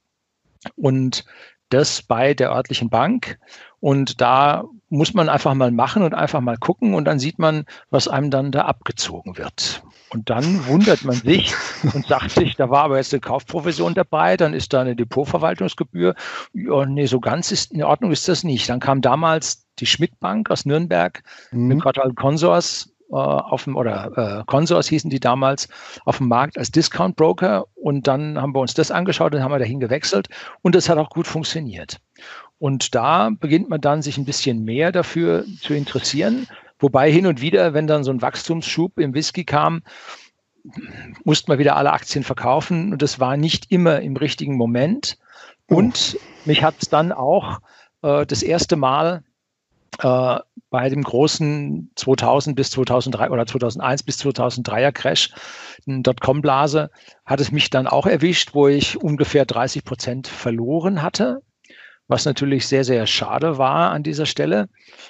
und 0.76 1.24
das 1.70 2.02
bei 2.02 2.34
der 2.34 2.52
örtlichen 2.52 2.88
Bank. 2.88 3.40
Und 3.80 4.20
da 4.20 4.64
muss 4.90 5.14
man 5.14 5.28
einfach 5.28 5.54
mal 5.54 5.70
machen 5.70 6.02
und 6.02 6.14
einfach 6.14 6.40
mal 6.40 6.56
gucken 6.56 6.94
und 6.94 7.04
dann 7.04 7.18
sieht 7.18 7.38
man, 7.38 7.64
was 7.90 8.08
einem 8.08 8.30
dann 8.30 8.52
da 8.52 8.62
abgezogen 8.62 9.36
wird. 9.36 9.82
Und 10.10 10.30
dann 10.30 10.66
wundert 10.66 11.04
man 11.04 11.16
sich 11.16 11.54
und 11.94 12.06
sagt 12.06 12.30
sich, 12.30 12.56
da 12.56 12.70
war 12.70 12.84
aber 12.84 12.96
jetzt 12.96 13.12
eine 13.12 13.20
Kaufprovision 13.20 13.94
dabei, 13.94 14.36
dann 14.36 14.54
ist 14.54 14.72
da 14.72 14.80
eine 14.80 14.96
Depotverwaltungsgebühr. 14.96 16.14
Ja, 16.54 16.86
nee, 16.86 17.06
so 17.06 17.20
ganz 17.20 17.52
ist 17.52 17.72
in 17.72 17.82
Ordnung 17.82 18.10
ist 18.10 18.28
das 18.28 18.44
nicht. 18.44 18.68
Dann 18.68 18.80
kam 18.80 19.02
damals 19.02 19.66
die 19.78 19.86
Schmidt 19.86 20.18
Bank 20.20 20.50
aus 20.50 20.64
Nürnberg 20.64 21.22
mhm. 21.50 21.68
mit 21.68 21.82
Quartal 21.82 22.14
Consors 22.14 22.90
äh, 23.10 23.14
auf 23.14 23.64
dem, 23.64 23.76
oder 23.76 24.40
äh, 24.40 24.44
Consors 24.46 24.88
hießen 24.88 25.10
die 25.10 25.20
damals, 25.20 25.68
auf 26.04 26.18
dem 26.18 26.28
Markt 26.28 26.58
als 26.58 26.70
Discount 26.70 27.16
Broker. 27.16 27.66
Und 27.74 28.06
dann 28.06 28.40
haben 28.40 28.54
wir 28.54 28.60
uns 28.60 28.74
das 28.74 28.90
angeschaut 28.90 29.34
und 29.34 29.42
haben 29.42 29.52
wir 29.52 29.58
dahin 29.58 29.80
gewechselt 29.80 30.28
und 30.62 30.74
das 30.74 30.88
hat 30.88 30.98
auch 30.98 31.10
gut 31.10 31.26
funktioniert. 31.26 32.00
Und 32.58 32.94
da 32.94 33.30
beginnt 33.30 33.68
man 33.68 33.80
dann 33.80 34.02
sich 34.02 34.18
ein 34.18 34.24
bisschen 34.24 34.64
mehr 34.64 34.90
dafür 34.90 35.44
zu 35.60 35.74
interessieren. 35.74 36.48
Wobei 36.80 37.10
hin 37.10 37.26
und 37.26 37.40
wieder, 37.40 37.74
wenn 37.74 37.86
dann 37.86 38.04
so 38.04 38.10
ein 38.10 38.22
Wachstumsschub 38.22 38.98
im 38.98 39.14
Whisky 39.14 39.44
kam, 39.44 39.82
musste 41.24 41.50
man 41.50 41.58
wieder 41.58 41.76
alle 41.76 41.92
Aktien 41.92 42.24
verkaufen. 42.24 42.92
Und 42.92 43.02
das 43.02 43.20
war 43.20 43.36
nicht 43.36 43.70
immer 43.70 44.00
im 44.00 44.16
richtigen 44.16 44.56
Moment. 44.56 45.18
Und 45.68 46.18
mich 46.44 46.62
hat 46.62 46.74
es 46.80 46.88
dann 46.88 47.12
auch 47.12 47.60
äh, 48.02 48.26
das 48.26 48.42
erste 48.42 48.76
Mal 48.76 49.22
äh, 50.02 50.38
bei 50.70 50.88
dem 50.88 51.02
großen 51.02 51.90
2000 51.94 52.56
bis 52.56 52.70
2003 52.70 53.30
oder 53.30 53.46
2001 53.46 54.02
bis 54.02 54.20
2003er 54.20 54.92
Crash, 54.92 55.30
Dotcom-Blase, 55.86 56.90
hat 57.24 57.40
es 57.40 57.52
mich 57.52 57.70
dann 57.70 57.86
auch 57.86 58.06
erwischt, 58.06 58.54
wo 58.54 58.68
ich 58.68 59.00
ungefähr 59.00 59.46
30 59.46 59.84
Prozent 59.84 60.26
verloren 60.26 61.02
hatte 61.02 61.42
was 62.08 62.24
natürlich 62.24 62.66
sehr, 62.66 62.84
sehr 62.84 63.06
schade 63.06 63.58
war 63.58 63.90
an 63.90 64.02
dieser 64.02 64.26
Stelle. 64.26 64.68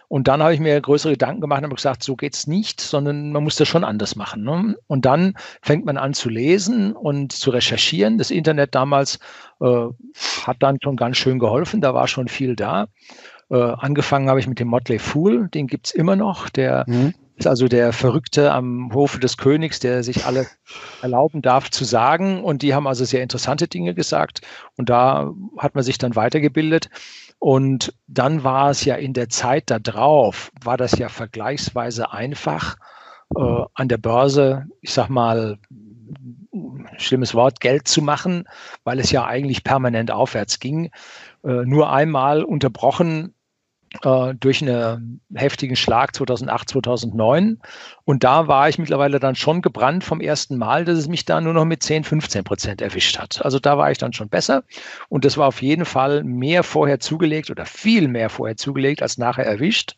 Und 0.09 0.29
dann 0.29 0.43
habe 0.43 0.53
ich 0.53 0.61
mir 0.61 0.81
größere 0.81 1.13
Gedanken 1.13 1.41
gemacht 1.41 1.59
und 1.59 1.65
habe 1.67 1.77
gesagt, 1.77 2.03
so 2.03 2.17
geht's 2.17 2.47
nicht, 2.47 2.81
sondern 2.81 3.33
man 3.33 3.45
muss 3.45 3.57
das 3.57 3.69
schon 3.69 3.85
anders 3.85 4.17
machen. 4.17 4.43
Ne? 4.43 4.77
Und 4.89 5.05
dann 5.07 5.35
fängt 5.63 5.87
man 5.87 5.97
an 5.97 6.13
zu 6.13 6.29
lesen 6.29 6.93
und 6.93 7.33
zu 7.33 7.51
recherchieren. 7.51 8.19
Das 8.19 8.31
Internet 8.31 8.75
damals 8.75 9.19
äh, 9.61 9.87
hat 10.45 10.57
dann 10.61 10.79
schon 10.83 10.97
ganz 10.97 11.17
schön 11.17 11.39
geholfen, 11.39 11.81
da 11.81 11.95
war 11.95 12.09
schon 12.09 12.29
viel 12.29 12.57
da. 12.57 12.89
Äh, 13.51 13.57
angefangen 13.57 14.29
habe 14.29 14.41
ich 14.41 14.49
mit 14.49 14.59
dem 14.59 14.69
Motley 14.69 14.99
Fool, 14.99 15.49
den 15.49 15.69
gibt's 15.69 15.93
immer 15.93 16.17
noch, 16.17 16.49
der 16.49 16.85
mhm 16.87 17.15
ist 17.39 17.47
also 17.47 17.69
der 17.69 17.93
Verrückte 17.93 18.53
am 18.53 18.93
Hofe 18.93 19.21
des 19.21 19.37
Königs, 19.37 19.79
der 19.79 20.03
sich 20.03 20.27
alle 20.27 20.47
erlauben 21.03 21.41
darf 21.41 21.71
zu 21.71 21.85
sagen. 21.85 22.43
Und 22.43 22.63
die 22.63 22.75
haben 22.75 22.87
also 22.87 23.05
sehr 23.05 23.23
interessante 23.23 23.69
Dinge 23.69 23.95
gesagt. 23.95 24.43
Und 24.77 24.89
da 24.89 25.33
hat 25.57 25.75
man 25.75 25.85
sich 25.85 25.99
dann 25.99 26.17
weitergebildet. 26.17 26.91
Und 27.39 27.95
dann 28.09 28.43
war 28.43 28.71
es 28.71 28.85
ja 28.85 28.97
in 28.97 29.13
der 29.13 29.29
Zeit 29.29 29.71
darauf, 29.71 30.51
war 30.61 30.77
das 30.77 30.99
ja 30.99 31.09
vergleichsweise 31.09 32.13
einfach, 32.13 32.77
äh, 33.37 33.65
an 33.75 33.89
der 33.89 33.99
Börse, 33.99 34.67
ich 34.81 34.93
sag 34.93 35.09
mal, 35.09 35.59
schlimmes 36.97 37.35
Wort, 37.35 37.61
Geld 37.61 37.87
zu 37.87 38.03
machen, 38.03 38.45
weil 38.83 38.99
es 38.99 39.13
ja 39.13 39.25
eigentlich 39.25 39.63
permanent 39.63 40.11
aufwärts 40.11 40.59
ging. 40.59 40.91
Äh, 41.45 41.65
nur 41.65 41.93
einmal 41.93 42.43
unterbrochen 42.43 43.35
äh, 44.03 44.35
durch 44.35 44.63
einen 44.63 45.21
heftigen 45.35 45.77
Schlag 45.77 46.15
2008, 46.15 46.69
2009. 46.71 47.61
Und 48.05 48.25
da 48.25 48.49
war 48.49 48.69
ich 48.69 48.79
mittlerweile 48.79 49.21
dann 49.21 49.35
schon 49.35 49.63
gebrannt 49.63 50.05
vom 50.05 50.21
ersten 50.21 50.57
Mal, 50.57 50.85
dass 50.85 50.99
es 50.99 51.09
mich 51.09 51.25
da 51.25 51.41
nur 51.41 51.55
noch 51.55 51.65
mit 51.65 51.83
10, 51.83 52.05
15 52.05 52.45
Prozent 52.45 52.81
erwischt 52.81 53.19
hat. 53.19 53.45
Also 53.45 53.59
da 53.59 53.79
war 53.79 53.91
ich 53.91 53.99
dann 53.99 54.13
schon 54.13 54.29
besser. 54.29 54.65
Und 55.09 55.25
das 55.25 55.37
war 55.37 55.49
auf 55.49 55.63
jeden 55.63 55.85
Fall 55.85 56.25
mehr 56.25 56.63
vorher 56.63 57.01
zugelegt 57.01 57.51
oder 57.51 57.67
viel 57.67 58.09
mehr 58.09 58.31
vorher 58.31 58.57
zugelegt 58.57 59.03
als 59.03 59.19
nachher 59.19 59.47
erwischt, 59.47 59.97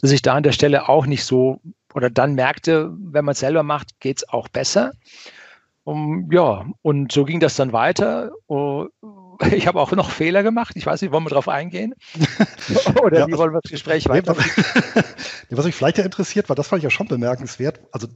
dass 0.00 0.10
ich 0.10 0.22
da 0.22 0.34
an 0.34 0.42
der 0.42 0.52
Stelle 0.52 0.88
auch 0.88 1.06
nicht 1.06 1.24
so 1.24 1.60
oder 1.94 2.10
dann 2.10 2.34
merkte, 2.34 2.90
wenn 2.92 3.24
man 3.24 3.32
es 3.32 3.40
selber 3.40 3.62
macht, 3.62 4.00
geht 4.00 4.18
es 4.18 4.28
auch 4.28 4.48
besser. 4.48 4.92
Um, 5.84 6.30
ja, 6.30 6.66
und 6.82 7.10
so 7.10 7.24
ging 7.24 7.40
das 7.40 7.56
dann 7.56 7.72
weiter. 7.72 8.30
Uh, 8.48 8.86
ich 9.52 9.66
habe 9.66 9.80
auch 9.80 9.92
noch 9.92 10.10
Fehler 10.10 10.42
gemacht. 10.42 10.76
Ich 10.76 10.86
weiß 10.86 11.00
nicht, 11.02 11.12
wollen 11.12 11.24
wir 11.24 11.30
darauf 11.30 11.48
eingehen? 11.48 11.94
Oder 13.02 13.20
ja, 13.20 13.28
wie 13.28 13.36
wollen 13.36 13.52
wir 13.52 13.60
das 13.60 13.70
Gespräch 13.70 14.08
weiter? 14.08 14.36
was 15.50 15.64
mich 15.64 15.74
vielleicht 15.74 15.98
ja 15.98 16.04
interessiert, 16.04 16.48
weil 16.48 16.56
das 16.56 16.68
fand 16.68 16.80
ich 16.80 16.84
ja 16.84 16.90
schon 16.90 17.08
bemerkenswert. 17.08 17.80
Also 17.92 18.08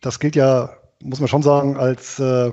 das 0.00 0.18
gilt 0.20 0.36
ja, 0.36 0.70
muss 1.02 1.20
man 1.20 1.28
schon 1.28 1.42
sagen, 1.42 1.76
als 1.76 2.18
äh, 2.18 2.52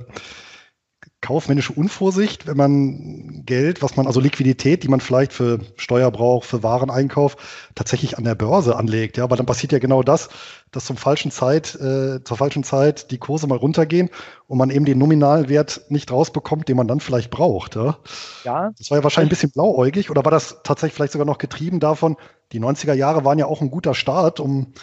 kaufmännische 1.21 1.73
Unvorsicht, 1.73 2.45
wenn 2.45 2.57
man 2.57 3.43
Geld, 3.45 3.81
was 3.81 3.95
man, 3.95 4.05
also 4.05 4.19
Liquidität, 4.19 4.83
die 4.83 4.87
man 4.87 4.99
vielleicht 4.99 5.33
für 5.33 5.59
Steuer 5.75 6.11
braucht, 6.11 6.47
für 6.47 6.61
Wareneinkauf, 6.61 7.37
tatsächlich 7.73 8.17
an 8.17 8.23
der 8.23 8.35
Börse 8.35 8.75
anlegt. 8.75 9.17
Ja, 9.17 9.23
aber 9.23 9.35
dann 9.35 9.47
passiert 9.47 9.71
ja 9.71 9.79
genau 9.79 10.03
das, 10.03 10.29
dass 10.71 10.85
zum 10.85 10.95
falschen 10.95 11.31
Zeit, 11.31 11.73
äh, 11.75 12.23
zur 12.23 12.37
falschen 12.37 12.63
Zeit 12.63 13.09
die 13.09 13.17
Kurse 13.17 13.47
mal 13.47 13.57
runtergehen 13.57 14.09
und 14.45 14.59
man 14.59 14.69
eben 14.69 14.85
den 14.85 14.99
Nominalwert 14.99 15.81
nicht 15.89 16.11
rausbekommt, 16.11 16.67
den 16.67 16.77
man 16.77 16.87
dann 16.87 16.99
vielleicht 16.99 17.31
braucht. 17.31 17.75
Ja, 17.75 17.97
ja. 18.43 18.71
Das 18.77 18.91
war 18.91 18.99
ja 18.99 19.03
wahrscheinlich 19.03 19.29
ein 19.29 19.35
bisschen 19.35 19.51
blauäugig 19.51 20.11
oder 20.11 20.23
war 20.23 20.31
das 20.31 20.57
tatsächlich 20.63 20.93
vielleicht 20.93 21.13
sogar 21.13 21.25
noch 21.25 21.39
getrieben 21.39 21.79
davon, 21.79 22.15
die 22.51 22.59
90er 22.59 22.93
Jahre 22.93 23.25
waren 23.25 23.39
ja 23.39 23.47
auch 23.47 23.61
ein 23.61 23.71
guter 23.71 23.95
Start, 23.95 24.39
um 24.39 24.73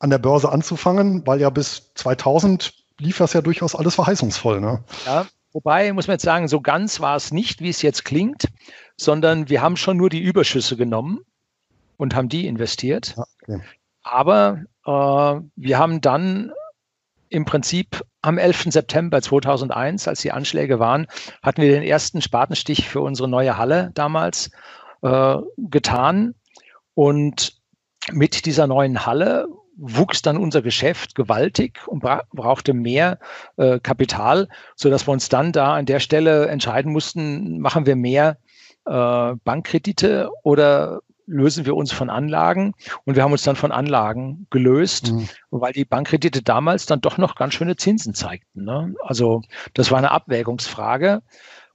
an 0.00 0.10
der 0.10 0.18
Börse 0.18 0.50
anzufangen, 0.50 1.26
weil 1.26 1.40
ja 1.40 1.50
bis 1.50 1.92
2000 1.94 2.74
lief 2.98 3.18
das 3.18 3.32
ja 3.32 3.40
durchaus 3.40 3.74
alles 3.74 3.94
verheißungsvoll. 3.94 4.60
Ne? 4.60 4.82
Ja, 5.06 5.26
Wobei, 5.52 5.92
muss 5.92 6.06
man 6.06 6.14
jetzt 6.14 6.24
sagen, 6.24 6.48
so 6.48 6.60
ganz 6.60 7.00
war 7.00 7.16
es 7.16 7.32
nicht, 7.32 7.60
wie 7.60 7.70
es 7.70 7.82
jetzt 7.82 8.04
klingt, 8.04 8.48
sondern 8.96 9.48
wir 9.48 9.62
haben 9.62 9.76
schon 9.76 9.96
nur 9.96 10.10
die 10.10 10.20
Überschüsse 10.20 10.76
genommen 10.76 11.20
und 11.96 12.14
haben 12.14 12.28
die 12.28 12.46
investiert. 12.46 13.16
Okay. 13.42 13.60
Aber 14.02 14.62
äh, 14.86 15.40
wir 15.56 15.78
haben 15.78 16.00
dann 16.00 16.52
im 17.28 17.44
Prinzip 17.44 18.02
am 18.22 18.38
11. 18.38 18.64
September 18.68 19.22
2001, 19.22 20.08
als 20.08 20.20
die 20.20 20.32
Anschläge 20.32 20.78
waren, 20.78 21.06
hatten 21.42 21.62
wir 21.62 21.70
den 21.70 21.82
ersten 21.82 22.20
Spatenstich 22.20 22.88
für 22.88 23.00
unsere 23.00 23.28
neue 23.28 23.56
Halle 23.56 23.90
damals 23.94 24.50
äh, 25.02 25.36
getan. 25.56 26.34
Und 26.94 27.60
mit 28.12 28.46
dieser 28.46 28.66
neuen 28.66 29.06
Halle 29.06 29.46
wuchs 29.80 30.22
dann 30.22 30.36
unser 30.36 30.62
Geschäft 30.62 31.14
gewaltig 31.14 31.80
und 31.86 32.00
bra 32.00 32.22
brauchte 32.32 32.74
mehr 32.74 33.18
äh, 33.56 33.80
Kapital, 33.80 34.48
so 34.76 34.90
dass 34.90 35.06
wir 35.08 35.12
uns 35.12 35.28
dann 35.28 35.52
da 35.52 35.74
an 35.74 35.86
der 35.86 36.00
Stelle 36.00 36.48
entscheiden 36.48 36.92
mussten, 36.92 37.58
machen 37.60 37.86
wir 37.86 37.96
mehr 37.96 38.36
äh, 38.84 39.34
Bankkredite 39.44 40.30
oder 40.42 41.00
lösen 41.26 41.64
wir 41.64 41.76
uns 41.76 41.92
von 41.92 42.10
Anlagen 42.10 42.74
und 43.04 43.14
wir 43.14 43.22
haben 43.22 43.32
uns 43.32 43.44
dann 43.44 43.56
von 43.56 43.72
Anlagen 43.72 44.46
gelöst, 44.50 45.12
mhm. 45.12 45.28
weil 45.50 45.72
die 45.72 45.84
Bankkredite 45.84 46.42
damals 46.42 46.86
dann 46.86 47.00
doch 47.00 47.18
noch 47.18 47.36
ganz 47.36 47.54
schöne 47.54 47.76
Zinsen 47.76 48.14
zeigten. 48.14 48.64
Ne? 48.64 48.94
Also 49.02 49.42
das 49.74 49.90
war 49.90 49.98
eine 49.98 50.10
Abwägungsfrage. 50.10 51.22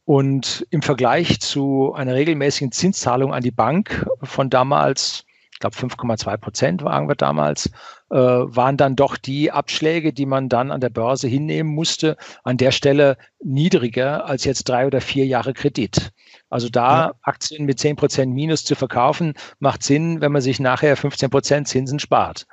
Und 0.08 0.68
im 0.70 0.84
Vergleich 0.84 1.40
zu 1.40 1.94
einer 1.96 2.14
regelmäßigen 2.14 2.72
Zinszahlung 2.72 3.34
an 3.34 3.42
die 3.42 3.50
Bank 3.50 4.06
von 4.22 4.52
damals 4.52 5.25
ich 5.56 5.60
glaube 5.60 5.78
5,2 5.78 6.38
Prozent 6.38 6.84
waren 6.84 7.08
wir 7.08 7.16
damals, 7.16 7.68
äh, 8.12 8.18
waren 8.18 8.76
dann 8.76 8.98
doch 8.98 9.16
die 9.16 9.54
Abschläge, 9.54 10.12
die 10.12 10.26
man 10.26 10.50
dann 10.50 10.70
an 10.70 10.82
der 10.82 10.90
Börse 10.90 11.30
hinnehmen 11.30 11.74
musste, 11.74 12.18
an 12.44 12.58
der 12.58 12.72
Stelle 12.72 13.18
niedriger 13.42 14.26
als 14.26 14.44
jetzt 14.44 14.66
drei 14.66 14.86
oder 14.86 15.00
vier 15.00 15.26
Jahre 15.26 15.54
Kredit. 15.54 16.12
Also 16.50 16.68
da 16.68 17.08
ja. 17.08 17.14
Aktien 17.22 17.66
mit 17.66 17.80
10 17.80 17.96
Prozent 17.96 18.34
Minus 18.34 18.66
zu 18.66 18.76
verkaufen, 18.76 19.34
macht 19.60 19.82
Sinn, 19.82 20.20
wenn 20.20 20.34
man 20.34 20.42
sich 20.42 20.60
nachher 20.60 20.98
15 20.98 21.30
Prozent 21.30 21.70
Zinsen 21.70 22.00
spart. 22.00 22.48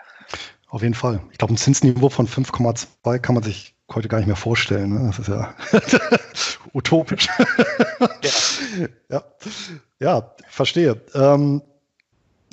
Auf 0.69 0.83
jeden 0.83 0.95
Fall. 0.95 1.21
Ich 1.33 1.39
glaube, 1.39 1.55
ein 1.55 1.57
Zinsniveau 1.57 2.09
von 2.09 2.29
5,2 2.29 3.19
kann 3.19 3.35
man 3.35 3.43
sich 3.43 3.75
heute 3.93 4.07
gar 4.07 4.19
nicht 4.19 4.29
mehr 4.29 4.37
vorstellen. 4.37 4.91
Ne? 4.91 5.07
Das 5.09 5.19
ist 5.19 5.27
ja 5.29 5.55
utopisch. 6.73 7.29
ja. 7.99 8.89
ja. 9.11 9.25
ja, 9.99 10.35
verstehe. 10.49 11.01
Ähm, 11.15 11.63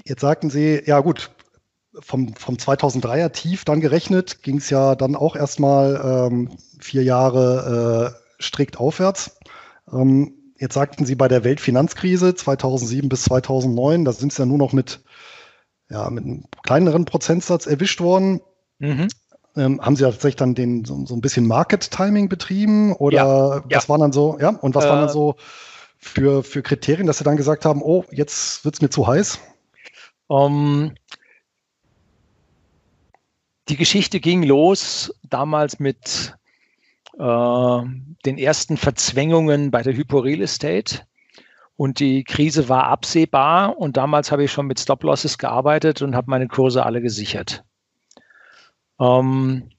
Jetzt 0.09 0.21
sagten 0.21 0.49
Sie, 0.49 0.81
ja 0.87 1.01
gut, 1.01 1.29
vom, 1.99 2.33
vom 2.33 2.55
2003er 2.55 3.29
Tief 3.31 3.63
dann 3.63 3.79
gerechnet, 3.79 4.41
ging 4.41 4.57
es 4.57 4.71
ja 4.71 4.95
dann 4.95 5.15
auch 5.15 5.35
erstmal 5.35 6.29
ähm, 6.31 6.49
vier 6.79 7.03
Jahre 7.03 8.15
äh, 8.39 8.43
strikt 8.43 8.79
aufwärts. 8.79 9.37
Ähm, 9.91 10.33
jetzt 10.57 10.73
sagten 10.73 11.05
Sie 11.05 11.13
bei 11.13 11.27
der 11.27 11.43
Weltfinanzkrise 11.43 12.33
2007 12.33 13.07
bis 13.07 13.23
2009, 13.25 14.03
da 14.03 14.11
sind 14.11 14.33
Sie 14.33 14.41
ja 14.41 14.47
nur 14.47 14.57
noch 14.57 14.73
mit, 14.73 15.01
ja, 15.91 16.09
mit 16.09 16.23
einem 16.23 16.45
kleineren 16.63 17.05
Prozentsatz 17.05 17.67
erwischt 17.67 18.01
worden. 18.01 18.41
Mhm. 18.79 19.09
Ähm, 19.55 19.79
haben 19.79 19.95
Sie 19.95 20.03
tatsächlich 20.03 20.37
dann 20.37 20.55
den, 20.55 20.85
so, 20.85 21.05
so 21.05 21.13
ein 21.13 21.21
bisschen 21.21 21.45
Market-Timing 21.45 22.29
betrieben 22.29 22.93
oder 22.93 23.15
ja, 23.15 23.75
was 23.75 23.83
ja. 23.83 23.89
waren 23.89 24.01
dann 24.01 24.13
so, 24.13 24.39
ja, 24.39 24.49
und 24.49 24.73
was 24.73 24.85
äh, 24.85 24.89
waren 24.89 25.01
dann 25.01 25.09
so 25.09 25.35
für, 25.99 26.43
für 26.43 26.63
Kriterien, 26.63 27.05
dass 27.05 27.19
Sie 27.19 27.23
dann 27.23 27.37
gesagt 27.37 27.63
haben, 27.63 27.83
oh, 27.83 28.05
jetzt 28.09 28.65
wird 28.65 28.73
es 28.73 28.81
mir 28.81 28.89
zu 28.89 29.05
heiß? 29.05 29.37
Ähm, 30.29 30.95
die 33.69 33.77
Geschichte 33.77 34.19
ging 34.19 34.43
los 34.43 35.13
damals 35.23 35.79
mit 35.79 36.35
äh, 37.17 37.81
den 38.25 38.37
ersten 38.37 38.77
Verzwängungen 38.77 39.71
bei 39.71 39.83
der 39.83 39.95
Hypo 39.95 40.19
Real 40.19 40.41
Estate. 40.41 41.01
Und 41.75 41.99
die 41.99 42.23
Krise 42.23 42.67
war 42.67 42.85
absehbar. 42.85 43.77
Und 43.77 43.95
damals 43.95 44.31
habe 44.31 44.43
ich 44.43 44.51
schon 44.51 44.67
mit 44.67 44.79
Stop-Losses 44.79 45.37
gearbeitet 45.37 46.01
und 46.01 46.15
habe 46.15 46.29
meine 46.29 46.47
Kurse 46.47 46.85
alle 46.85 47.01
gesichert. 47.01 47.63
Ähm, 48.99 49.69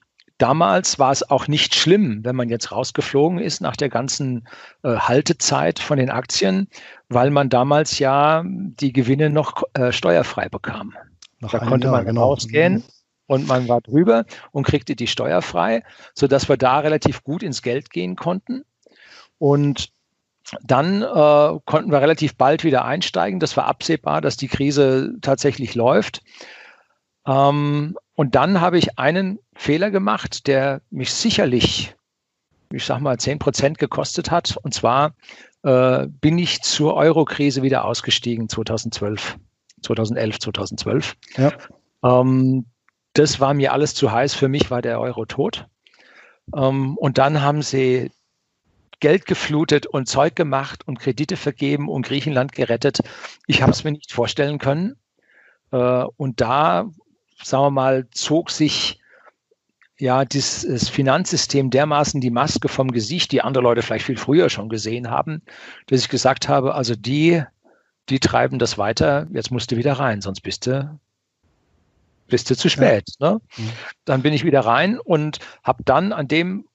damals 0.41 0.97
war 0.97 1.11
es 1.11 1.29
auch 1.29 1.47
nicht 1.47 1.75
schlimm, 1.75 2.21
wenn 2.23 2.35
man 2.35 2.49
jetzt 2.49 2.71
rausgeflogen 2.71 3.39
ist 3.39 3.61
nach 3.61 3.75
der 3.75 3.89
ganzen 3.89 4.47
äh, 4.83 4.95
Haltezeit 4.95 5.79
von 5.79 5.97
den 5.97 6.09
Aktien, 6.09 6.67
weil 7.09 7.29
man 7.29 7.49
damals 7.49 7.99
ja 7.99 8.43
die 8.45 8.91
Gewinne 8.91 9.29
noch 9.29 9.63
äh, 9.73 9.91
steuerfrei 9.91 10.49
bekam. 10.49 10.95
Nach 11.39 11.51
da 11.51 11.59
konnte 11.59 11.87
Jahr, 11.87 11.97
man 11.97 12.05
genau. 12.05 12.23
rausgehen 12.23 12.83
und 13.27 13.47
man 13.47 13.67
war 13.67 13.81
drüber 13.81 14.25
und 14.51 14.65
kriegte 14.65 14.95
die 14.95 15.07
steuerfrei, 15.07 15.83
sodass 16.15 16.49
wir 16.49 16.57
da 16.57 16.79
relativ 16.79 17.23
gut 17.23 17.43
ins 17.43 17.61
Geld 17.61 17.91
gehen 17.91 18.15
konnten. 18.15 18.63
Und 19.37 19.91
dann 20.63 21.03
äh, 21.03 21.59
konnten 21.65 21.91
wir 21.91 22.01
relativ 22.01 22.35
bald 22.35 22.63
wieder 22.63 22.83
einsteigen. 22.83 23.39
Das 23.39 23.55
war 23.57 23.65
absehbar, 23.65 24.21
dass 24.21 24.37
die 24.37 24.47
Krise 24.47 25.15
tatsächlich 25.21 25.75
läuft. 25.75 26.23
Ähm, 27.27 27.95
und 28.15 28.35
dann 28.35 28.61
habe 28.61 28.77
ich 28.77 28.99
einen 28.99 29.39
Fehler 29.61 29.91
gemacht, 29.91 30.47
der 30.47 30.81
mich 30.89 31.13
sicherlich 31.13 31.95
ich 32.73 32.85
sag 32.85 32.99
mal, 32.99 33.17
10 33.17 33.39
Prozent 33.39 33.77
gekostet 33.77 34.31
hat. 34.31 34.57
Und 34.63 34.73
zwar 34.73 35.13
äh, 35.63 36.07
bin 36.07 36.37
ich 36.37 36.61
zur 36.61 36.95
Euro-Krise 36.95 37.61
wieder 37.61 37.85
ausgestiegen 37.85 38.49
2012, 38.49 39.37
2011, 39.81 40.39
2012. 40.39 41.15
Ja. 41.37 41.51
Ähm, 42.03 42.65
das 43.13 43.39
war 43.39 43.53
mir 43.53 43.73
alles 43.73 43.93
zu 43.93 44.11
heiß. 44.11 44.33
Für 44.33 44.47
mich 44.47 44.71
war 44.71 44.81
der 44.81 44.99
Euro 44.99 45.25
tot. 45.25 45.67
Ähm, 46.55 46.97
und 46.97 47.17
dann 47.17 47.41
haben 47.41 47.61
sie 47.61 48.11
Geld 48.99 49.25
geflutet 49.25 49.87
und 49.87 50.07
Zeug 50.07 50.35
gemacht 50.35 50.87
und 50.87 50.99
Kredite 50.99 51.35
vergeben 51.35 51.89
und 51.89 52.05
Griechenland 52.05 52.51
gerettet. 52.53 52.99
Ich 53.47 53.61
habe 53.61 53.71
es 53.71 53.83
mir 53.83 53.91
nicht 53.91 54.11
vorstellen 54.11 54.59
können. 54.59 54.95
Äh, 55.71 55.77
und 56.17 56.39
da, 56.39 56.85
sagen 57.43 57.63
wir 57.63 57.71
mal, 57.71 58.07
zog 58.11 58.51
sich 58.51 59.00
ja 60.01 60.25
dieses 60.25 60.89
Finanzsystem 60.89 61.69
dermaßen 61.69 62.19
die 62.21 62.31
Maske 62.31 62.67
vom 62.67 62.91
Gesicht, 62.91 63.31
die 63.31 63.41
andere 63.41 63.63
Leute 63.63 63.83
vielleicht 63.83 64.05
viel 64.05 64.17
früher 64.17 64.49
schon 64.49 64.67
gesehen 64.67 65.09
haben, 65.09 65.43
dass 65.85 66.01
ich 66.01 66.09
gesagt 66.09 66.49
habe, 66.49 66.73
also 66.73 66.95
die, 66.95 67.43
die 68.09 68.19
treiben 68.19 68.57
das 68.57 68.77
weiter, 68.77 69.27
jetzt 69.31 69.51
musst 69.51 69.71
du 69.71 69.77
wieder 69.77 69.93
rein, 69.93 70.21
sonst 70.21 70.41
bist 70.41 70.65
du 70.65 70.99
bist 72.27 72.49
du 72.49 72.55
zu 72.55 72.69
spät. 72.69 73.09
Ja. 73.19 73.33
Ne? 73.33 73.41
Mhm. 73.57 73.69
Dann 74.05 74.21
bin 74.21 74.33
ich 74.33 74.45
wieder 74.45 74.61
rein 74.61 74.97
und 74.97 75.39
habe 75.63 75.83
dann 75.83 76.13
an 76.13 76.27
dem 76.27 76.65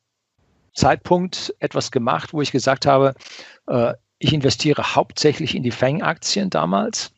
Zeitpunkt 0.75 1.55
etwas 1.59 1.91
gemacht, 1.91 2.33
wo 2.35 2.43
ich 2.43 2.53
gesagt 2.53 2.85
habe, 2.85 3.15
äh, 3.67 3.95
ich 4.19 4.35
investiere 4.35 4.95
hauptsächlich 4.95 5.55
in 5.55 5.63
die 5.63 5.71
Fang-Aktien 5.71 6.51
damals 6.51 7.13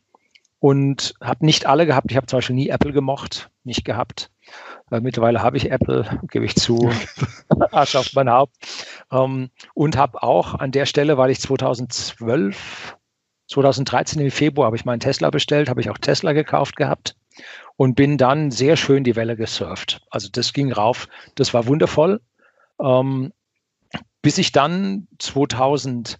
und 0.59 1.13
habe 1.21 1.45
nicht 1.45 1.65
alle 1.65 1.85
gehabt. 1.85 2.09
Ich 2.11 2.17
habe 2.17 2.27
zum 2.27 2.37
Beispiel 2.37 2.55
nie 2.55 2.69
Apple 2.69 2.93
gemocht, 2.93 3.49
nicht 3.63 3.83
gehabt. 3.83 4.31
Äh, 4.91 5.01
mittlerweile 5.01 5.41
habe 5.41 5.57
ich 5.57 5.71
Apple, 5.71 6.05
gebe 6.29 6.45
ich 6.45 6.55
zu, 6.55 6.89
Arsch 7.71 7.95
auf 7.95 8.13
mein 8.13 8.29
Haupt. 8.29 8.55
Ähm, 9.11 9.49
und 9.73 9.97
habe 9.97 10.23
auch 10.23 10.55
an 10.55 10.71
der 10.71 10.85
Stelle, 10.85 11.17
weil 11.17 11.31
ich 11.31 11.39
2012, 11.39 12.97
2013 13.47 14.21
im 14.21 14.31
Februar 14.31 14.67
habe 14.67 14.75
ich 14.75 14.85
meinen 14.85 14.99
Tesla 14.99 15.29
bestellt, 15.29 15.69
habe 15.69 15.81
ich 15.81 15.89
auch 15.89 15.97
Tesla 15.97 16.33
gekauft 16.33 16.75
gehabt 16.75 17.15
und 17.77 17.95
bin 17.95 18.17
dann 18.17 18.51
sehr 18.51 18.75
schön 18.75 19.03
die 19.03 19.15
Welle 19.15 19.35
gesurft. 19.35 20.01
Also 20.09 20.29
das 20.31 20.53
ging 20.53 20.71
rauf, 20.71 21.07
das 21.35 21.53
war 21.53 21.65
wundervoll. 21.65 22.21
Ähm, 22.81 23.33
bis 24.21 24.37
ich 24.37 24.51
dann 24.51 25.07
2000 25.19 26.19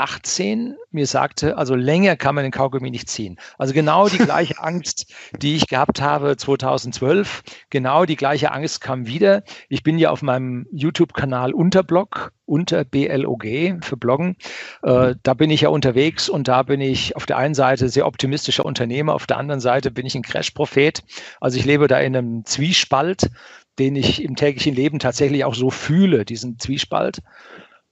18 0.00 0.76
mir 0.90 1.06
sagte, 1.06 1.56
also 1.56 1.74
länger 1.74 2.16
kann 2.16 2.34
man 2.34 2.44
den 2.44 2.50
Kaugummi 2.50 2.90
nicht 2.90 3.08
ziehen. 3.08 3.38
Also 3.58 3.74
genau 3.74 4.08
die 4.08 4.18
gleiche 4.18 4.58
Angst, 4.62 5.12
die 5.40 5.56
ich 5.56 5.68
gehabt 5.68 6.00
habe 6.00 6.36
2012, 6.36 7.42
genau 7.70 8.04
die 8.06 8.16
gleiche 8.16 8.52
Angst 8.52 8.80
kam 8.80 9.06
wieder. 9.06 9.42
Ich 9.68 9.82
bin 9.82 9.98
ja 9.98 10.10
auf 10.10 10.22
meinem 10.22 10.66
YouTube-Kanal 10.72 11.52
Unterblog, 11.52 12.32
unter 12.46 12.84
BLOG 12.84 13.44
für 13.82 13.96
Bloggen. 13.96 14.36
Äh, 14.82 15.14
da 15.22 15.34
bin 15.34 15.50
ich 15.50 15.60
ja 15.62 15.68
unterwegs 15.68 16.28
und 16.28 16.48
da 16.48 16.64
bin 16.64 16.80
ich 16.80 17.14
auf 17.14 17.26
der 17.26 17.36
einen 17.36 17.54
Seite 17.54 17.88
sehr 17.88 18.06
optimistischer 18.06 18.64
Unternehmer, 18.64 19.14
auf 19.14 19.26
der 19.26 19.38
anderen 19.38 19.60
Seite 19.60 19.90
bin 19.90 20.06
ich 20.06 20.16
ein 20.16 20.22
Crash-Prophet. 20.22 21.04
Also 21.40 21.58
ich 21.58 21.64
lebe 21.64 21.86
da 21.86 21.98
in 22.00 22.16
einem 22.16 22.44
Zwiespalt, 22.44 23.30
den 23.78 23.96
ich 23.96 24.24
im 24.24 24.34
täglichen 24.34 24.74
Leben 24.74 24.98
tatsächlich 24.98 25.44
auch 25.44 25.54
so 25.54 25.70
fühle, 25.70 26.24
diesen 26.24 26.58
Zwiespalt. 26.58 27.22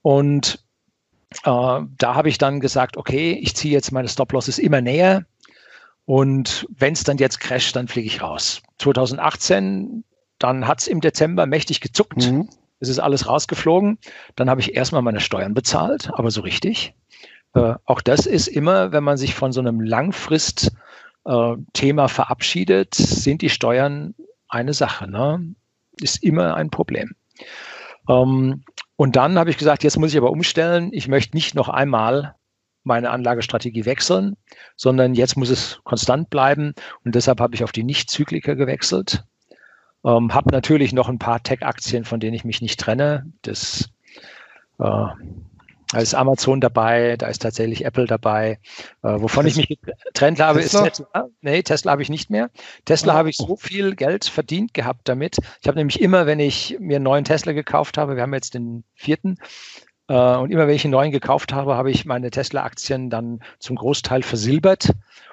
Und 0.02 0.64
da 1.44 1.86
habe 2.02 2.28
ich 2.28 2.38
dann 2.38 2.60
gesagt, 2.60 2.96
okay, 2.96 3.32
ich 3.32 3.54
ziehe 3.54 3.74
jetzt 3.74 3.92
meine 3.92 4.08
Stop-Losses 4.08 4.58
immer 4.58 4.80
näher 4.80 5.26
und 6.08 6.66
wenn 6.70 6.94
es 6.94 7.04
dann 7.04 7.18
jetzt 7.18 7.38
crasht, 7.38 7.76
dann 7.76 7.86
fliege 7.86 8.06
ich 8.06 8.22
raus. 8.22 8.62
2018, 8.78 10.04
dann 10.38 10.66
hat 10.66 10.80
es 10.80 10.88
im 10.88 11.02
Dezember 11.02 11.44
mächtig 11.44 11.82
gezuckt. 11.82 12.16
Mhm. 12.16 12.48
Es 12.80 12.88
ist 12.88 12.98
alles 12.98 13.28
rausgeflogen. 13.28 13.98
Dann 14.34 14.48
habe 14.48 14.62
ich 14.62 14.74
erstmal 14.74 15.02
meine 15.02 15.20
Steuern 15.20 15.52
bezahlt, 15.52 16.10
aber 16.14 16.30
so 16.30 16.40
richtig. 16.40 16.94
Äh, 17.52 17.74
auch 17.84 18.00
das 18.00 18.24
ist 18.24 18.48
immer, 18.48 18.92
wenn 18.92 19.04
man 19.04 19.18
sich 19.18 19.34
von 19.34 19.52
so 19.52 19.60
einem 19.60 19.82
Langfrist-Thema 19.82 22.04
äh, 22.04 22.08
verabschiedet, 22.08 22.94
sind 22.94 23.42
die 23.42 23.50
Steuern 23.50 24.14
eine 24.48 24.72
Sache. 24.72 25.10
Ne? 25.10 25.56
Ist 26.00 26.22
immer 26.22 26.54
ein 26.54 26.70
Problem. 26.70 27.16
Ähm, 28.08 28.64
und 28.98 29.14
dann 29.14 29.38
habe 29.38 29.48
ich 29.48 29.56
gesagt, 29.56 29.84
jetzt 29.84 29.96
muss 29.96 30.10
ich 30.10 30.18
aber 30.18 30.32
umstellen. 30.32 30.88
Ich 30.92 31.06
möchte 31.06 31.36
nicht 31.36 31.54
noch 31.54 31.68
einmal 31.68 32.34
meine 32.82 33.10
Anlagestrategie 33.10 33.84
wechseln, 33.84 34.36
sondern 34.74 35.14
jetzt 35.14 35.36
muss 35.36 35.50
es 35.50 35.78
konstant 35.84 36.30
bleiben. 36.30 36.74
Und 37.04 37.14
deshalb 37.14 37.38
habe 37.40 37.54
ich 37.54 37.62
auf 37.62 37.70
die 37.70 37.84
Nicht-Zykliker 37.84 38.56
gewechselt. 38.56 39.22
Ähm, 40.04 40.34
habe 40.34 40.50
natürlich 40.50 40.92
noch 40.92 41.08
ein 41.08 41.20
paar 41.20 41.40
Tech-Aktien, 41.40 42.04
von 42.04 42.18
denen 42.18 42.34
ich 42.34 42.44
mich 42.44 42.60
nicht 42.60 42.80
trenne. 42.80 43.30
Das 43.42 43.88
äh, 44.80 45.06
da 45.90 45.98
ist 46.00 46.14
Amazon 46.14 46.60
dabei, 46.60 47.16
da 47.16 47.28
ist 47.28 47.40
tatsächlich 47.40 47.84
Apple 47.84 48.06
dabei. 48.06 48.58
Äh, 49.02 49.20
wovon 49.20 49.44
Tesla? 49.44 49.62
ich 49.62 49.68
mich 49.70 49.80
getrennt 50.04 50.40
habe, 50.40 50.60
Tesla? 50.60 50.86
ist 50.86 50.96
Tesla. 50.98 51.28
Nee, 51.40 51.62
Tesla 51.62 51.92
habe 51.92 52.02
ich 52.02 52.10
nicht 52.10 52.30
mehr. 52.30 52.50
Tesla 52.84 53.14
oh. 53.14 53.16
habe 53.16 53.30
ich 53.30 53.36
so 53.36 53.56
viel 53.56 53.96
Geld 53.96 54.26
verdient 54.26 54.74
gehabt 54.74 55.08
damit. 55.08 55.38
Ich 55.60 55.68
habe 55.68 55.78
nämlich 55.78 56.00
immer, 56.00 56.26
wenn 56.26 56.40
ich 56.40 56.76
mir 56.78 56.96
einen 56.96 57.04
neuen 57.04 57.24
Tesla 57.24 57.52
gekauft 57.52 57.96
habe, 57.96 58.16
wir 58.16 58.22
haben 58.22 58.34
jetzt 58.34 58.54
den 58.54 58.84
vierten, 58.94 59.38
äh, 60.08 60.36
und 60.36 60.50
immer 60.50 60.66
wenn 60.66 60.74
ich 60.74 60.84
einen 60.84 60.92
neuen 60.92 61.10
gekauft 61.10 61.52
habe, 61.52 61.76
habe 61.76 61.90
ich 61.90 62.04
meine 62.04 62.30
Tesla-Aktien 62.30 63.08
dann 63.08 63.40
zum 63.58 63.76
Großteil 63.76 64.22
versilbert 64.22 64.90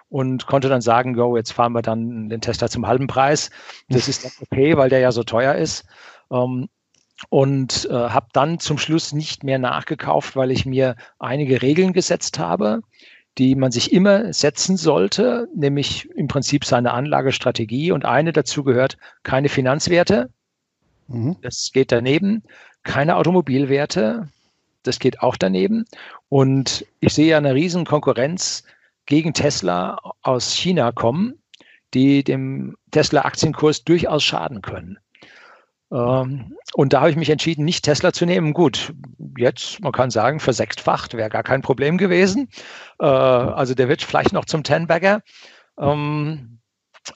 und 0.09 0.45
konnte 0.45 0.69
dann 0.69 0.81
sagen, 0.81 1.13
go, 1.13 1.35
jetzt 1.35 1.51
fahren 1.51 1.73
wir 1.73 1.81
dann 1.81 2.29
den 2.29 2.41
Tesla 2.41 2.69
zum 2.69 2.87
halben 2.87 3.07
Preis. 3.07 3.49
Das 3.89 4.07
ist 4.07 4.41
okay, 4.41 4.77
weil 4.77 4.89
der 4.89 4.99
ja 4.99 5.11
so 5.11 5.23
teuer 5.23 5.55
ist. 5.55 5.85
Ähm, 6.31 6.69
und 7.29 7.87
äh, 7.89 7.93
habe 7.93 8.27
dann 8.33 8.59
zum 8.59 8.77
Schluss 8.77 9.13
nicht 9.13 9.43
mehr 9.43 9.59
nachgekauft, 9.59 10.35
weil 10.35 10.51
ich 10.51 10.65
mir 10.65 10.95
einige 11.19 11.61
Regeln 11.61 11.93
gesetzt 11.93 12.39
habe, 12.39 12.81
die 13.37 13.55
man 13.55 13.71
sich 13.71 13.91
immer 13.91 14.31
setzen 14.33 14.77
sollte, 14.77 15.49
nämlich 15.55 16.09
im 16.15 16.27
Prinzip 16.27 16.65
seine 16.65 16.93
Anlagestrategie. 16.93 17.91
Und 17.91 18.05
eine 18.05 18.31
dazu 18.31 18.63
gehört 18.63 18.97
keine 19.23 19.49
Finanzwerte. 19.49 20.29
Mhm. 21.07 21.35
Das 21.41 21.71
geht 21.73 21.91
daneben. 21.91 22.43
Keine 22.83 23.17
Automobilwerte. 23.17 24.29
Das 24.83 24.99
geht 24.99 25.19
auch 25.21 25.35
daneben. 25.35 25.85
Und 26.29 26.85
ich 26.99 27.13
sehe 27.13 27.27
ja 27.27 27.37
eine 27.37 27.55
riesen 27.55 27.85
Konkurrenz 27.85 28.63
gegen 29.05 29.33
Tesla 29.33 29.99
aus 30.21 30.53
China 30.53 30.91
kommen, 30.91 31.39
die 31.93 32.23
dem 32.23 32.77
Tesla-Aktienkurs 32.91 33.83
durchaus 33.83 34.23
schaden 34.23 34.61
können. 34.61 34.97
Ähm, 35.91 36.55
und 36.73 36.93
da 36.93 37.01
habe 37.01 37.11
ich 37.11 37.15
mich 37.15 37.29
entschieden, 37.29 37.65
nicht 37.65 37.83
Tesla 37.83 38.11
zu 38.11 38.25
nehmen. 38.25 38.53
Gut, 38.53 38.93
jetzt, 39.37 39.81
man 39.81 39.91
kann 39.91 40.09
sagen, 40.09 40.39
versechsfacht 40.39 41.13
wäre 41.13 41.29
gar 41.29 41.43
kein 41.43 41.61
Problem 41.61 41.97
gewesen. 41.97 42.49
Äh, 42.99 43.05
also 43.05 43.73
der 43.73 43.87
wird 43.87 44.01
vielleicht 44.01 44.33
noch 44.33 44.45
zum 44.45 44.63
Ten-Bagger. 44.63 45.21
Ähm, 45.79 46.59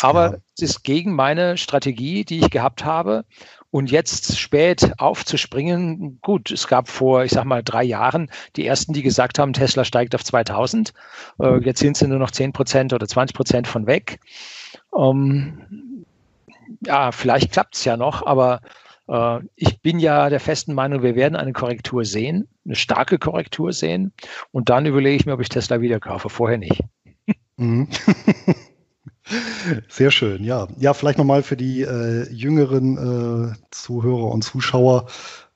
aber 0.01 0.32
ja. 0.32 0.38
es 0.55 0.62
ist 0.62 0.84
gegen 0.84 1.15
meine 1.15 1.58
Strategie, 1.58 2.23
die 2.23 2.39
ich 2.39 2.49
gehabt 2.49 2.86
habe. 2.86 3.25
Und 3.71 3.91
jetzt 3.91 4.38
spät 4.38 4.93
aufzuspringen, 4.97 6.19
gut, 6.21 6.49
es 6.49 6.67
gab 6.67 6.89
vor, 6.89 7.23
ich 7.23 7.32
sag 7.32 7.45
mal, 7.45 7.63
drei 7.63 7.84
Jahren 7.84 8.32
die 8.55 8.65
ersten, 8.65 8.93
die 8.93 9.03
gesagt 9.03 9.38
haben, 9.38 9.53
Tesla 9.53 9.84
steigt 9.84 10.15
auf 10.15 10.23
2000. 10.23 10.93
Äh, 11.39 11.58
jetzt 11.63 11.79
sind 11.79 11.95
sie 11.95 12.08
nur 12.08 12.17
noch 12.17 12.32
10 12.32 12.51
Prozent 12.51 12.93
oder 12.93 13.08
20 13.08 13.36
Prozent 13.36 13.67
von 13.67 13.86
weg. 13.86 14.19
Ja, 16.86 17.12
vielleicht 17.12 17.51
klappt 17.51 17.75
es 17.75 17.86
ja 17.86 17.97
noch, 17.97 18.25
aber 18.25 18.62
äh, 19.08 19.39
ich 19.55 19.82
bin 19.82 19.99
ja 19.99 20.29
der 20.29 20.39
festen 20.39 20.73
Meinung, 20.73 21.03
wir 21.03 21.15
werden 21.15 21.36
eine 21.36 21.53
Korrektur 21.53 22.05
sehen, 22.05 22.47
eine 22.65 22.75
starke 22.75 23.17
Korrektur 23.17 23.73
sehen. 23.73 24.13
Und 24.51 24.69
dann 24.69 24.86
überlege 24.86 25.15
ich 25.15 25.25
mir, 25.25 25.34
ob 25.34 25.41
ich 25.41 25.49
Tesla 25.49 25.82
wieder 25.82 25.99
kaufe. 25.99 26.29
Vorher 26.29 26.58
nicht. 26.58 26.82
Mhm. 27.58 27.88
Sehr 29.88 30.12
schön, 30.12 30.43
ja. 30.43 30.67
Ja, 30.77 30.93
vielleicht 30.93 31.17
nochmal 31.17 31.43
für 31.43 31.58
die 31.58 31.82
äh, 31.82 32.27
jüngeren 32.32 33.51
äh, 33.51 33.55
Zuhörer 33.69 34.32
und 34.32 34.43
Zuschauer, 34.43 35.08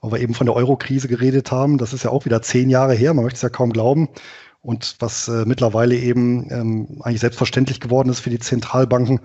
weil 0.02 0.12
wir 0.12 0.19
eben 0.19 0.36
von 0.36 0.45
der 0.45 0.56
Euro-Krise 0.56 1.08
geredet 1.08 1.52
haben. 1.52 1.78
Das 1.78 1.93
ist 1.93 2.04
ja 2.04 2.12
auch 2.12 2.26
wieder 2.26 2.41
zehn 2.41 2.69
Jahre 2.69 2.93
her, 2.93 3.13
man 3.13 3.23
möchte 3.23 3.38
es 3.38 3.41
ja 3.41 3.49
kaum 3.49 3.73
glauben. 3.73 4.10
Und 4.62 4.95
was 4.99 5.28
äh, 5.28 5.43
mittlerweile 5.45 5.95
eben 5.95 6.49
ähm, 6.52 7.02
eigentlich 7.02 7.19
selbstverständlich 7.19 7.80
geworden 7.80 8.10
ist 8.10 8.19
für 8.19 8.30
die 8.30 8.39
Zentralbanken, 8.39 9.19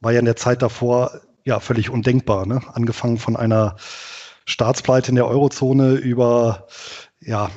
war 0.00 0.12
ja 0.12 0.18
in 0.18 0.24
der 0.24 0.36
Zeit 0.36 0.62
davor 0.62 1.20
ja 1.44 1.60
völlig 1.60 1.90
undenkbar. 1.90 2.46
Ne? 2.46 2.60
Angefangen 2.72 3.18
von 3.18 3.36
einer 3.36 3.76
Staatspleite 4.44 5.10
in 5.10 5.14
der 5.16 5.26
Eurozone 5.26 5.94
über, 5.94 6.66
ja, 7.20 7.50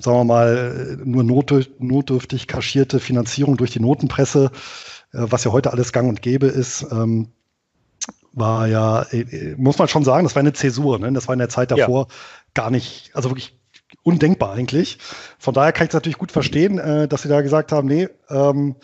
sagen 0.00 0.18
wir 0.18 0.24
mal, 0.24 0.98
nur 1.04 1.22
notdürftig 1.24 2.46
kaschierte 2.46 3.00
Finanzierung 3.00 3.56
durch 3.56 3.70
die 3.70 3.80
Notenpresse, 3.80 4.50
äh, 5.12 5.18
was 5.18 5.44
ja 5.44 5.52
heute 5.52 5.72
alles 5.72 5.92
gang 5.92 6.08
und 6.08 6.22
gäbe 6.22 6.46
ist. 6.46 6.86
Ähm, 6.90 7.28
war 8.32 8.66
ja, 8.68 9.02
äh, 9.10 9.54
muss 9.56 9.78
man 9.78 9.88
schon 9.88 10.04
sagen, 10.04 10.24
das 10.24 10.34
war 10.34 10.40
eine 10.40 10.52
Zäsur. 10.52 10.98
Ne? 10.98 11.12
Das 11.12 11.28
war 11.28 11.34
in 11.34 11.40
der 11.40 11.48
Zeit 11.48 11.70
davor 11.70 12.06
ja. 12.08 12.14
gar 12.54 12.70
nicht, 12.70 13.10
also 13.14 13.30
wirklich 13.30 13.58
undenkbar 14.02 14.52
eigentlich. 14.52 14.98
Von 15.38 15.54
daher 15.54 15.72
kann 15.72 15.84
ich 15.84 15.90
es 15.90 15.94
natürlich 15.94 16.18
gut 16.18 16.32
verstehen, 16.32 16.78
äh, 16.78 17.08
dass 17.08 17.22
sie 17.22 17.28
da 17.28 17.40
gesagt 17.42 17.72
haben, 17.72 17.88
nee, 17.88 18.08
ähm, 18.28 18.76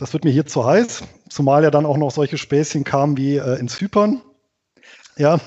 das 0.00 0.12
wird 0.12 0.24
mir 0.24 0.30
hier 0.30 0.46
zu 0.46 0.64
heiß, 0.64 1.02
zumal 1.28 1.62
ja 1.62 1.70
dann 1.70 1.86
auch 1.86 1.96
noch 1.96 2.10
solche 2.10 2.38
Späßchen 2.38 2.84
kamen 2.84 3.16
wie 3.16 3.36
äh, 3.36 3.58
in 3.58 3.68
Zypern. 3.68 4.22
Ja, 5.16 5.38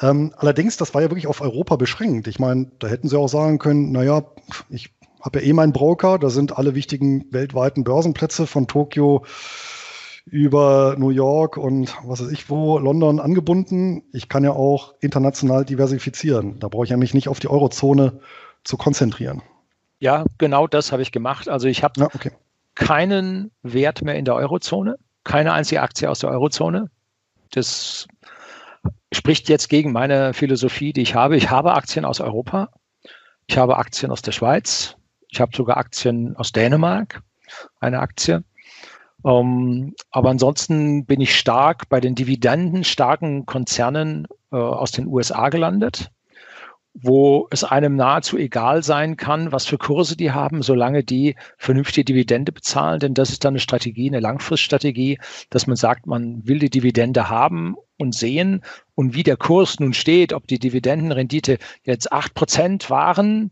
Ähm, 0.00 0.32
allerdings, 0.36 0.76
das 0.76 0.94
war 0.94 1.02
ja 1.02 1.10
wirklich 1.10 1.26
auf 1.26 1.40
Europa 1.40 1.76
beschränkt. 1.76 2.28
Ich 2.28 2.38
meine, 2.38 2.70
da 2.78 2.86
hätten 2.86 3.08
sie 3.08 3.18
auch 3.18 3.28
sagen 3.28 3.58
können, 3.58 3.90
naja, 3.90 4.22
ich 4.68 4.94
habe 5.20 5.40
ja 5.40 5.46
eh 5.46 5.52
meinen 5.52 5.72
Broker, 5.72 6.18
da 6.18 6.30
sind 6.30 6.56
alle 6.56 6.74
wichtigen 6.76 7.24
weltweiten 7.32 7.82
Börsenplätze 7.82 8.46
von 8.46 8.68
Tokio 8.68 9.24
über 10.24 10.94
New 10.98 11.10
York 11.10 11.56
und 11.56 11.96
was 12.04 12.20
weiß 12.20 12.30
ich 12.30 12.48
wo, 12.48 12.78
London 12.78 13.18
angebunden. 13.18 14.04
Ich 14.12 14.28
kann 14.28 14.44
ja 14.44 14.52
auch 14.52 14.94
international 15.00 15.64
diversifizieren. 15.64 16.60
Da 16.60 16.68
brauche 16.68 16.84
ich 16.84 16.90
ja 16.90 16.96
mich 16.96 17.14
nicht 17.14 17.28
auf 17.28 17.40
die 17.40 17.48
Eurozone 17.48 18.20
zu 18.62 18.76
konzentrieren. 18.76 19.42
Ja, 19.98 20.24
genau 20.36 20.68
das 20.68 20.92
habe 20.92 21.02
ich 21.02 21.10
gemacht. 21.10 21.48
Also 21.48 21.66
ich 21.66 21.82
habe 21.82 22.00
ja, 22.00 22.06
okay. 22.14 22.30
Keinen 22.78 23.50
Wert 23.62 24.02
mehr 24.02 24.14
in 24.14 24.24
der 24.24 24.36
Eurozone, 24.36 24.98
keine 25.24 25.52
einzige 25.52 25.82
Aktie 25.82 26.08
aus 26.08 26.20
der 26.20 26.30
Eurozone. 26.30 26.90
Das 27.50 28.06
spricht 29.12 29.48
jetzt 29.48 29.68
gegen 29.68 29.92
meine 29.92 30.32
Philosophie, 30.32 30.92
die 30.92 31.02
ich 31.02 31.14
habe. 31.14 31.36
Ich 31.36 31.50
habe 31.50 31.74
Aktien 31.74 32.04
aus 32.04 32.20
Europa, 32.20 32.70
ich 33.46 33.58
habe 33.58 33.76
Aktien 33.76 34.12
aus 34.12 34.22
der 34.22 34.32
Schweiz, 34.32 34.96
ich 35.28 35.40
habe 35.40 35.56
sogar 35.56 35.76
Aktien 35.76 36.36
aus 36.36 36.52
Dänemark, 36.52 37.22
eine 37.80 38.00
Aktie. 38.00 38.44
Um, 39.22 39.88
ähm, 39.88 39.94
aber 40.12 40.30
ansonsten 40.30 41.04
bin 41.04 41.20
ich 41.20 41.36
stark 41.36 41.88
bei 41.88 42.00
den 42.00 42.14
dividendenstarken 42.14 43.46
Konzernen 43.46 44.28
äh, 44.52 44.56
aus 44.56 44.92
den 44.92 45.08
USA 45.08 45.48
gelandet, 45.48 46.12
wo 46.94 47.46
es 47.50 47.64
einem 47.64 47.96
nahezu 47.96 48.36
egal 48.36 48.82
sein 48.82 49.16
kann, 49.16 49.52
was 49.52 49.66
für 49.66 49.78
Kurse 49.78 50.16
die 50.16 50.32
haben, 50.32 50.62
solange 50.62 51.04
die 51.04 51.36
vernünftige 51.56 52.04
Dividende 52.04 52.52
bezahlen. 52.52 53.00
Denn 53.00 53.14
das 53.14 53.30
ist 53.30 53.44
dann 53.44 53.52
eine 53.52 53.60
Strategie, 53.60 54.08
eine 54.08 54.20
Langfriststrategie, 54.20 55.18
dass 55.50 55.66
man 55.66 55.76
sagt, 55.76 56.06
man 56.06 56.46
will 56.46 56.58
die 56.58 56.70
Dividende 56.70 57.28
haben 57.28 57.76
und 57.98 58.14
sehen 58.14 58.62
und 58.94 59.14
wie 59.14 59.22
der 59.22 59.36
Kurs 59.36 59.78
nun 59.80 59.92
steht, 59.92 60.32
ob 60.32 60.46
die 60.46 60.58
Dividendenrendite 60.58 61.58
jetzt 61.84 62.12
acht 62.12 62.34
Prozent 62.34 62.90
waren 62.90 63.50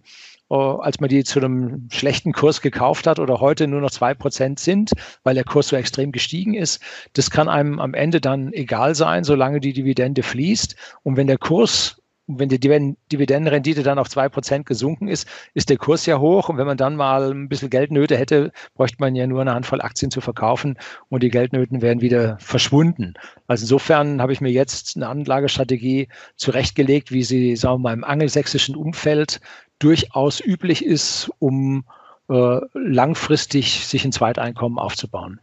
äh, 0.50 0.54
als 0.54 1.00
man 1.00 1.08
die 1.08 1.24
zu 1.24 1.40
einem 1.40 1.88
schlechten 1.90 2.32
Kurs 2.32 2.60
gekauft 2.60 3.06
hat 3.06 3.18
oder 3.18 3.40
heute 3.40 3.66
nur 3.66 3.80
noch 3.80 3.90
zwei 3.90 4.14
Prozent 4.14 4.60
sind, 4.60 4.92
weil 5.24 5.34
der 5.34 5.44
Kurs 5.44 5.68
so 5.68 5.76
extrem 5.76 6.12
gestiegen 6.12 6.54
ist. 6.54 6.80
Das 7.14 7.30
kann 7.30 7.48
einem 7.48 7.80
am 7.80 7.94
Ende 7.94 8.20
dann 8.20 8.52
egal 8.52 8.94
sein, 8.94 9.24
solange 9.24 9.60
die 9.60 9.72
Dividende 9.72 10.22
fließt. 10.22 10.76
Und 11.02 11.16
wenn 11.16 11.26
der 11.26 11.38
Kurs 11.38 12.00
wenn 12.26 12.48
die 12.48 12.58
Dividendenrendite 12.58 13.82
dann 13.82 13.98
auf 13.98 14.08
zwei 14.08 14.28
Prozent 14.28 14.66
gesunken 14.66 15.08
ist, 15.08 15.28
ist 15.54 15.70
der 15.70 15.76
Kurs 15.76 16.06
ja 16.06 16.18
hoch. 16.18 16.48
Und 16.48 16.58
wenn 16.58 16.66
man 16.66 16.76
dann 16.76 16.96
mal 16.96 17.30
ein 17.30 17.48
bisschen 17.48 17.70
Geldnöte 17.70 18.16
hätte, 18.16 18.52
bräuchte 18.74 18.96
man 18.98 19.14
ja 19.14 19.26
nur 19.26 19.40
eine 19.40 19.54
Handvoll 19.54 19.80
Aktien 19.80 20.10
zu 20.10 20.20
verkaufen 20.20 20.76
und 21.08 21.22
die 21.22 21.30
Geldnöten 21.30 21.82
wären 21.82 22.00
wieder 22.00 22.36
verschwunden. 22.40 23.14
Also 23.46 23.62
insofern 23.64 24.20
habe 24.20 24.32
ich 24.32 24.40
mir 24.40 24.50
jetzt 24.50 24.96
eine 24.96 25.08
Anlagestrategie 25.08 26.08
zurechtgelegt, 26.36 27.12
wie 27.12 27.22
sie, 27.22 27.54
sagen 27.54 27.76
wir 27.76 27.90
mal, 27.90 27.94
im 27.94 28.04
angelsächsischen 28.04 28.74
Umfeld 28.74 29.40
durchaus 29.78 30.40
üblich 30.44 30.84
ist, 30.84 31.30
um 31.38 31.84
äh, 32.28 32.60
langfristig 32.74 33.86
sich 33.86 34.04
ein 34.04 34.12
Zweiteinkommen 34.12 34.78
aufzubauen. 34.78 35.40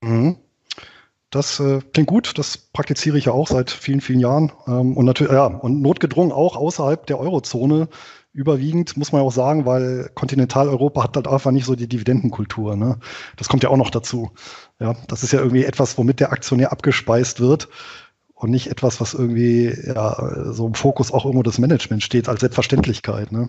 Mhm. 0.00 0.36
Das 1.34 1.58
äh, 1.58 1.80
klingt 1.92 2.08
gut, 2.08 2.38
das 2.38 2.56
praktiziere 2.56 3.18
ich 3.18 3.24
ja 3.24 3.32
auch 3.32 3.48
seit 3.48 3.68
vielen, 3.68 4.00
vielen 4.00 4.20
Jahren. 4.20 4.52
Ähm, 4.68 4.96
und 4.96 5.04
natürlich, 5.04 5.32
ja, 5.32 5.46
und 5.46 5.82
notgedrungen 5.82 6.30
auch 6.30 6.56
außerhalb 6.56 7.06
der 7.06 7.18
Eurozone 7.18 7.88
überwiegend, 8.32 8.96
muss 8.96 9.10
man 9.10 9.20
ja 9.20 9.26
auch 9.26 9.32
sagen, 9.32 9.66
weil 9.66 10.10
Kontinentaleuropa 10.14 11.02
hat 11.02 11.16
halt 11.16 11.26
einfach 11.26 11.50
nicht 11.50 11.64
so 11.64 11.74
die 11.74 11.88
Dividendenkultur. 11.88 12.76
Ne? 12.76 13.00
Das 13.36 13.48
kommt 13.48 13.64
ja 13.64 13.70
auch 13.70 13.76
noch 13.76 13.90
dazu. 13.90 14.30
Ja, 14.78 14.94
das 15.08 15.24
ist 15.24 15.32
ja 15.32 15.40
irgendwie 15.40 15.64
etwas, 15.64 15.98
womit 15.98 16.20
der 16.20 16.30
Aktionär 16.30 16.70
abgespeist 16.70 17.40
wird 17.40 17.68
und 18.34 18.50
nicht 18.50 18.68
etwas, 18.68 19.00
was 19.00 19.14
irgendwie 19.14 19.76
ja, 19.86 20.52
so 20.52 20.68
im 20.68 20.74
Fokus 20.74 21.12
auch 21.12 21.24
irgendwo 21.24 21.42
des 21.42 21.58
Management 21.58 22.04
steht 22.04 22.28
als 22.28 22.40
Selbstverständlichkeit. 22.40 23.32
Ne? 23.32 23.48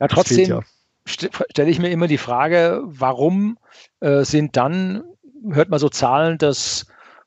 Ja, 0.00 0.08
trotzdem 0.08 0.48
ja. 0.48 0.60
stelle 1.06 1.70
ich 1.70 1.78
mir 1.78 1.90
immer 1.90 2.08
die 2.08 2.18
Frage, 2.18 2.82
warum 2.84 3.58
äh, 4.00 4.24
sind 4.24 4.56
dann, 4.56 5.04
hört 5.50 5.68
man 5.68 5.78
so 5.78 5.88
Zahlen, 5.88 6.38
dass 6.38 6.86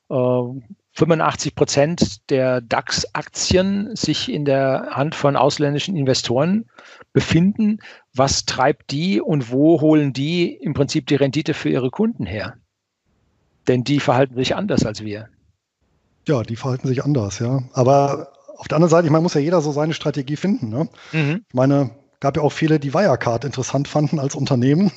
äh, 0.10 0.42
85 0.94 1.56
Prozent 1.56 2.30
der 2.30 2.62
DAX-Aktien 2.62 3.96
sich 3.96 4.32
in 4.32 4.46
der 4.46 4.90
Hand 4.92 5.16
von 5.16 5.36
ausländischen 5.36 5.96
Investoren 5.96 6.66
befinden. 7.14 7.80
Was 8.14 8.46
treibt 8.46 8.92
die 8.92 9.22
und 9.22 9.52
wo 9.52 9.80
holen 9.80 10.12
die 10.12 10.54
im 10.54 10.74
Prinzip 10.74 11.08
die 11.08 11.16
Rendite 11.16 11.54
für 11.54 11.70
ihre 11.70 11.92
Kunden 11.92 12.26
her? 12.26 12.58
Denn 13.68 13.84
die 13.84 14.00
verhalten 14.00 14.36
sich 14.36 14.56
anders 14.56 14.86
als 14.86 15.02
wir. 15.02 15.30
Ja, 16.28 16.44
die 16.44 16.56
verhalten 16.56 16.88
sich 16.88 17.04
anders, 17.04 17.40
ja. 17.40 17.64
Aber 17.74 18.34
auf 18.58 18.68
der 18.68 18.76
anderen 18.76 18.92
Seite, 18.92 19.08
ich 19.08 19.12
meine, 19.12 19.24
muss 19.24 19.34
ja 19.34 19.42
jeder 19.42 19.62
so 19.62 19.72
seine 19.72 19.94
Strategie 19.94 20.36
finden. 20.36 20.70
Ne? 20.70 20.90
Mhm. 21.14 21.46
Ich 21.48 21.54
meine, 21.54 21.92
gab 22.20 22.38
ja 22.38 22.44
auch 22.44 22.52
viele, 22.52 22.80
die 22.80 22.94
Wirecard 22.94 23.46
interessant 23.46 23.88
fanden 23.88 24.20
als 24.20 24.36
Unternehmen. 24.36 24.92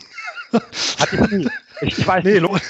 Ich. 0.55 1.49
Ich 1.81 2.07
weiß 2.07 2.25
nee, 2.25 2.41
nicht. 2.41 2.63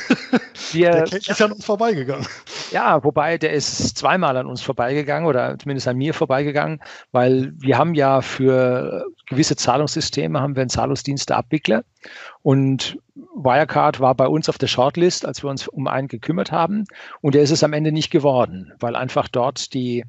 Wir, 0.72 0.90
der 0.90 1.04
Kelch 1.04 1.28
ist 1.28 1.38
ja 1.38 1.46
an 1.46 1.52
uns 1.52 1.64
vorbeigegangen. 1.64 2.26
Ja, 2.70 3.04
wobei 3.04 3.38
der 3.38 3.52
ist 3.52 3.96
zweimal 3.96 4.36
an 4.36 4.46
uns 4.46 4.62
vorbeigegangen 4.62 5.28
oder 5.28 5.58
zumindest 5.58 5.86
an 5.88 5.96
mir 5.96 6.14
vorbeigegangen, 6.14 6.80
weil 7.12 7.52
wir 7.56 7.78
haben 7.78 7.94
ja 7.94 8.22
für 8.22 9.06
gewisse 9.26 9.56
Zahlungssysteme 9.56 10.40
haben 10.40 10.56
wir 10.56 10.62
einen 10.62 10.70
Zahlungsdiensteabwickler 10.70 11.84
und 12.42 12.98
Wirecard 13.14 14.00
war 14.00 14.14
bei 14.14 14.26
uns 14.26 14.48
auf 14.48 14.58
der 14.58 14.66
Shortlist, 14.66 15.26
als 15.26 15.42
wir 15.42 15.50
uns 15.50 15.68
um 15.68 15.86
einen 15.86 16.08
gekümmert 16.08 16.50
haben 16.50 16.84
und 17.20 17.34
der 17.34 17.42
ist 17.42 17.50
es 17.50 17.62
am 17.62 17.72
Ende 17.72 17.92
nicht 17.92 18.10
geworden, 18.10 18.72
weil 18.80 18.96
einfach 18.96 19.28
dort 19.28 19.74
die 19.74 20.04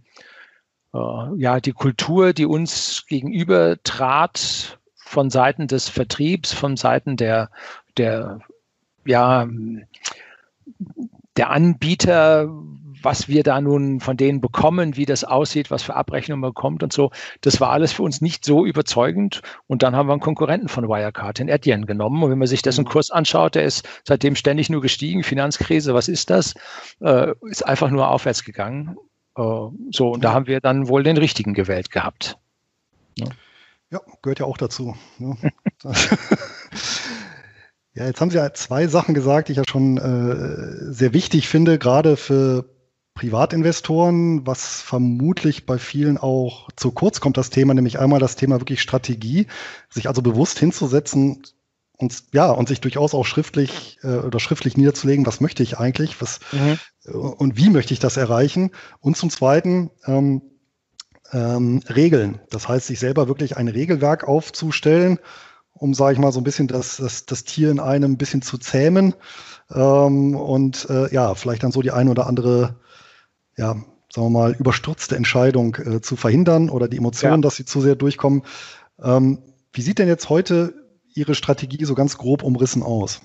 äh, 0.94 0.98
ja 1.38 1.60
die 1.60 1.74
Kultur, 1.74 2.34
die 2.34 2.46
uns 2.46 3.06
gegenüber 3.08 3.78
trat 3.84 4.80
von 5.16 5.30
Seiten 5.30 5.68
des 5.68 5.88
Vertriebs, 5.88 6.52
von 6.52 6.76
Seiten 6.76 7.16
der 7.16 7.50
der 7.98 8.40
ja, 9.06 9.48
der 11.38 11.50
Anbieter, 11.52 12.50
was 13.02 13.30
wir 13.30 13.44
da 13.44 13.62
nun 13.62 14.02
von 14.02 14.18
denen 14.18 14.42
bekommen, 14.42 14.98
wie 14.98 15.06
das 15.06 15.24
aussieht, 15.24 15.72
was 15.72 15.84
für 15.84 15.96
Abrechnungen 15.96 16.42
man 16.42 16.50
bekommt 16.50 16.84
und 16.84 16.92
so, 16.92 17.12
das 17.40 17.62
war 17.62 17.70
alles 17.70 17.94
für 17.94 18.04
uns 18.04 18.20
nicht 18.20 18.44
so 18.44 18.66
überzeugend. 18.66 19.42
Und 19.68 19.84
dann 19.84 19.96
haben 19.96 20.10
wir 20.10 20.14
einen 20.14 20.22
Konkurrenten 20.22 20.68
von 20.68 20.90
Wirecard, 20.90 21.40
den 21.40 21.48
Etienne, 21.48 21.86
genommen. 21.86 22.22
Und 22.24 22.32
wenn 22.32 22.40
man 22.40 22.48
sich 22.48 22.62
dessen 22.62 22.84
mhm. 22.84 22.90
Kurs 22.90 23.12
anschaut, 23.12 23.56
der 23.56 23.64
ist 23.64 23.88
seitdem 24.04 24.36
ständig 24.36 24.70
nur 24.70 24.82
gestiegen. 24.82 25.24
Finanzkrise, 25.24 25.94
was 25.94 26.10
ist 26.10 26.30
das? 26.30 26.56
Äh, 27.00 27.34
ist 27.50 27.66
einfach 27.66 27.90
nur 27.90 28.10
aufwärts 28.10 28.44
gegangen. 28.44 28.98
Äh, 29.38 29.42
so, 29.92 30.10
und 30.14 30.24
da 30.24 30.34
haben 30.34 30.48
wir 30.48 30.60
dann 30.60 30.90
wohl 30.90 31.04
den 31.04 31.18
richtigen 31.18 31.54
gewählt 31.54 31.92
gehabt. 31.92 32.38
Ja, 33.18 33.28
ja 33.96 34.02
gehört 34.22 34.40
ja 34.40 34.46
auch 34.46 34.58
dazu. 34.58 34.96
Ne? 35.18 35.38
Ja, 37.98 38.06
jetzt 38.06 38.20
haben 38.20 38.30
Sie 38.30 38.36
ja 38.36 38.54
zwei 38.54 38.88
Sachen 38.88 39.14
gesagt, 39.14 39.48
die 39.48 39.54
ich 39.54 39.58
ja 39.58 39.64
schon 39.66 39.98
äh, 39.98 40.92
sehr 40.92 41.14
wichtig 41.14 41.48
finde, 41.48 41.80
gerade 41.80 42.18
für 42.18 42.66
Privatinvestoren, 43.14 44.46
was 44.46 44.82
vermutlich 44.82 45.66
bei 45.66 45.78
vielen 45.78 46.18
auch 46.18 46.68
zu 46.76 46.92
kurz 46.92 47.22
kommt, 47.22 47.38
das 47.38 47.50
Thema, 47.50 47.74
nämlich 47.74 47.98
einmal 47.98 48.20
das 48.20 48.36
Thema 48.36 48.60
wirklich 48.60 48.82
Strategie, 48.82 49.48
sich 49.90 50.10
also 50.10 50.22
bewusst 50.22 50.60
hinzusetzen 50.60 51.44
und 51.94 52.24
ja, 52.34 52.52
und 52.52 52.68
sich 52.68 52.82
durchaus 52.82 53.14
auch 53.14 53.26
schriftlich 53.26 54.00
äh, 54.04 54.18
oder 54.18 54.42
schriftlich 54.42 54.76
niederzulegen, 54.76 55.26
was 55.26 55.40
möchte 55.40 55.64
ich 55.64 55.78
eigentlich, 55.78 56.20
was 56.20 56.42
mhm. 56.52 56.78
äh, 57.06 57.12
und 57.12 57.56
wie 57.56 57.70
möchte 57.70 57.94
ich 57.94 58.02
das 58.02 58.18
erreichen. 58.18 58.72
Und 59.00 59.16
zum 59.16 59.30
Zweiten 59.30 59.92
ähm, 60.06 60.42
ähm, 61.32 61.82
Regeln. 61.90 62.40
Das 62.50 62.68
heißt, 62.68 62.88
sich 62.88 63.00
selber 63.00 63.28
wirklich 63.28 63.58
ein 63.58 63.68
Regelwerk 63.68 64.28
aufzustellen 64.28 65.20
um, 65.78 65.94
sage 65.94 66.14
ich 66.14 66.20
mal, 66.20 66.32
so 66.32 66.40
ein 66.40 66.44
bisschen 66.44 66.68
das, 66.68 66.98
das, 66.98 67.26
das 67.26 67.44
Tier 67.44 67.70
in 67.70 67.80
einem 67.80 68.14
ein 68.14 68.18
bisschen 68.18 68.42
zu 68.42 68.58
zähmen 68.58 69.14
ähm, 69.74 70.36
und 70.36 70.90
äh, 70.90 71.14
ja, 71.14 71.36
vielleicht 71.36 71.64
dann 71.64 71.72
so 71.72 71.82
die 71.82 71.92
ein 71.92 72.08
oder 72.08 72.28
andere, 72.28 72.78
ja, 73.58 73.74
sagen 74.10 74.28
wir 74.28 74.30
mal, 74.30 74.54
überstürzte 74.54 75.18
Entscheidung 75.18 75.76
äh, 75.76 76.02
zu 76.02 76.16
verhindern 76.16 76.70
oder 76.70 76.88
die 76.88 76.98
Emotionen, 76.98 77.42
ja. 77.42 77.42
dass 77.42 77.58
sie 77.58 77.66
zu 77.66 77.82
sehr 77.82 77.96
durchkommen. 77.96 78.44
Ähm, 79.02 79.40
wie 79.74 79.82
sieht 79.82 80.00
denn 80.00 80.08
jetzt 80.08 80.30
heute 80.30 80.74
Ihre 81.14 81.36
Strategie 81.36 81.84
so 81.84 81.96
ganz 81.96 82.18
grob 82.18 82.44
umrissen 82.44 82.82
aus? 82.82 83.22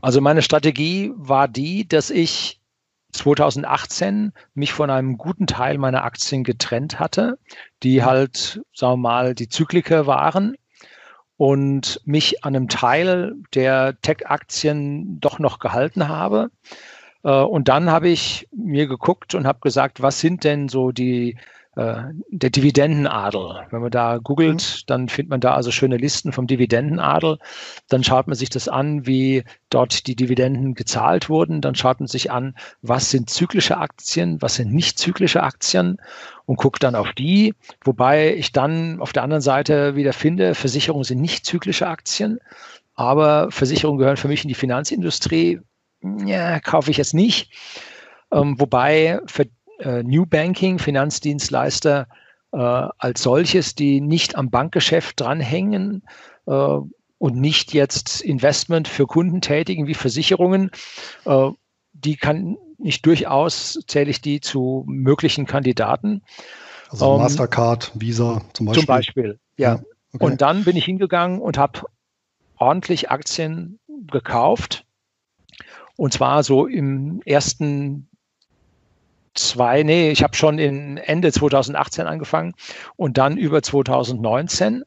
Also 0.00 0.20
meine 0.20 0.42
Strategie 0.42 1.12
war 1.16 1.48
die, 1.48 1.88
dass 1.88 2.10
ich 2.10 2.60
2018 3.12 4.32
mich 4.54 4.72
von 4.72 4.90
einem 4.90 5.18
guten 5.18 5.46
Teil 5.46 5.78
meiner 5.78 6.04
Aktien 6.04 6.44
getrennt 6.44 6.98
hatte, 6.98 7.38
die 7.82 8.02
halt, 8.02 8.62
sagen 8.74 8.94
wir 8.94 8.96
mal, 9.08 9.34
die 9.34 9.48
Zykliker 9.48 10.06
waren 10.06 10.56
und 11.36 12.00
mich 12.04 12.44
an 12.44 12.56
einem 12.56 12.68
Teil 12.68 13.34
der 13.54 14.00
Tech-Aktien 14.00 15.20
doch 15.20 15.38
noch 15.38 15.58
gehalten 15.58 16.08
habe. 16.08 16.50
Äh, 17.24 17.30
und 17.30 17.68
dann 17.68 17.90
habe 17.90 18.08
ich 18.08 18.48
mir 18.54 18.86
geguckt 18.86 19.34
und 19.34 19.46
habe 19.46 19.60
gesagt, 19.60 20.02
was 20.02 20.20
sind 20.20 20.44
denn 20.44 20.68
so 20.68 20.92
die 20.92 21.36
der 21.74 22.50
Dividendenadel. 22.50 23.66
Wenn 23.70 23.80
man 23.80 23.90
da 23.90 24.18
googelt, 24.18 24.60
mhm. 24.62 24.86
dann 24.86 25.08
findet 25.08 25.30
man 25.30 25.40
da 25.40 25.54
also 25.54 25.70
schöne 25.70 25.96
Listen 25.96 26.32
vom 26.32 26.46
Dividendenadel. 26.46 27.38
Dann 27.88 28.04
schaut 28.04 28.26
man 28.26 28.36
sich 28.36 28.50
das 28.50 28.68
an, 28.68 29.06
wie 29.06 29.44
dort 29.70 30.06
die 30.06 30.14
Dividenden 30.14 30.74
gezahlt 30.74 31.30
wurden. 31.30 31.62
Dann 31.62 31.74
schaut 31.74 32.00
man 32.00 32.08
sich 32.08 32.30
an, 32.30 32.54
was 32.82 33.10
sind 33.10 33.30
zyklische 33.30 33.78
Aktien, 33.78 34.42
was 34.42 34.56
sind 34.56 34.72
nicht 34.72 34.98
zyklische 34.98 35.42
Aktien 35.42 35.96
und 36.44 36.56
guckt 36.56 36.82
dann 36.82 36.94
auf 36.94 37.12
die. 37.12 37.54
Wobei 37.84 38.34
ich 38.34 38.52
dann 38.52 39.00
auf 39.00 39.14
der 39.14 39.22
anderen 39.22 39.42
Seite 39.42 39.96
wieder 39.96 40.12
finde, 40.12 40.54
Versicherungen 40.54 41.04
sind 41.04 41.22
nicht 41.22 41.46
zyklische 41.46 41.86
Aktien, 41.86 42.38
aber 42.94 43.50
Versicherungen 43.50 43.98
gehören 43.98 44.18
für 44.18 44.28
mich 44.28 44.44
in 44.44 44.48
die 44.48 44.54
Finanzindustrie. 44.54 45.60
Ja, 46.26 46.60
kaufe 46.60 46.90
ich 46.90 46.98
jetzt 46.98 47.14
nicht. 47.14 47.50
Ähm, 48.30 48.58
wobei 48.58 49.20
für 49.26 49.44
äh, 49.44 49.48
New 50.02 50.26
Banking, 50.26 50.78
Finanzdienstleister 50.78 52.06
äh, 52.52 52.56
als 52.56 53.22
solches, 53.22 53.74
die 53.74 54.00
nicht 54.00 54.36
am 54.36 54.50
Bankgeschäft 54.50 55.20
dranhängen 55.20 56.02
äh, 56.46 56.52
und 57.18 57.36
nicht 57.36 57.72
jetzt 57.72 58.20
Investment 58.20 58.88
für 58.88 59.06
Kunden 59.06 59.40
tätigen 59.40 59.86
wie 59.86 59.94
Versicherungen, 59.94 60.70
äh, 61.24 61.48
die 61.92 62.16
kann 62.16 62.56
nicht 62.78 63.06
durchaus, 63.06 63.78
zähle 63.86 64.10
ich 64.10 64.20
die 64.20 64.40
zu 64.40 64.84
möglichen 64.86 65.46
Kandidaten. 65.46 66.22
Also 66.90 67.14
ähm, 67.14 67.22
Mastercard, 67.22 67.92
Visa 67.94 68.42
zum 68.52 68.66
Beispiel. 68.66 68.82
Zum 68.82 68.86
Beispiel, 68.86 69.38
ja. 69.56 69.74
ja 69.74 69.82
okay. 70.12 70.24
Und 70.24 70.42
dann 70.42 70.64
bin 70.64 70.76
ich 70.76 70.84
hingegangen 70.84 71.40
und 71.40 71.58
habe 71.58 71.82
ordentlich 72.56 73.10
Aktien 73.10 73.78
gekauft. 74.10 74.84
Und 75.96 76.12
zwar 76.12 76.42
so 76.42 76.66
im 76.66 77.22
ersten 77.24 78.08
zwei, 79.34 79.82
nee, 79.82 80.10
ich 80.10 80.22
habe 80.22 80.36
schon 80.36 80.58
in 80.58 80.96
Ende 80.96 81.32
2018 81.32 82.06
angefangen 82.06 82.54
und 82.96 83.18
dann 83.18 83.36
über 83.36 83.62
2019. 83.62 84.84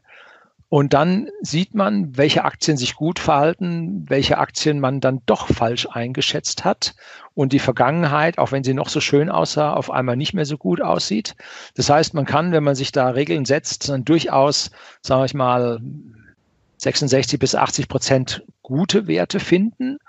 Und 0.68 0.94
dann 0.94 1.30
sieht 1.42 1.76
man, 1.76 2.18
welche 2.18 2.44
Aktien 2.44 2.76
sich 2.76 2.96
gut 2.96 3.20
verhalten, 3.20 4.06
welche 4.10 4.40
Aktien 4.40 4.80
man 4.80 5.00
dann 5.00 5.22
doch 5.26 5.48
falsch 5.48 5.88
eingeschätzt 5.90 6.66
hat 6.66 6.96
und 7.34 7.54
die 7.54 7.60
Vergangenheit, 7.60 8.40
auch 8.40 8.52
wenn 8.52 8.64
sie 8.64 8.74
noch 8.74 8.90
so 8.90 9.00
schön 9.00 9.30
aussah, 9.30 9.74
auf 9.74 9.92
einmal 9.92 10.18
nicht 10.18 10.34
mehr 10.34 10.46
so 10.46 10.58
gut 10.58 10.82
aussieht. 10.82 11.36
Das 11.76 11.90
heißt, 11.90 12.14
man 12.14 12.26
kann, 12.26 12.52
wenn 12.52 12.64
man 12.64 12.76
sich 12.76 12.92
da 12.92 13.10
Regeln 13.10 13.46
setzt, 13.46 13.90
dann 13.90 14.06
durchaus, 14.06 14.72
sage 15.02 15.28
ich 15.28 15.34
mal, 15.34 15.80
66 16.78 17.40
bis 17.40 17.56
80 17.56 17.88
Prozent 17.88 18.44
gute 18.62 19.08
Werte 19.08 19.40
finden 19.40 20.00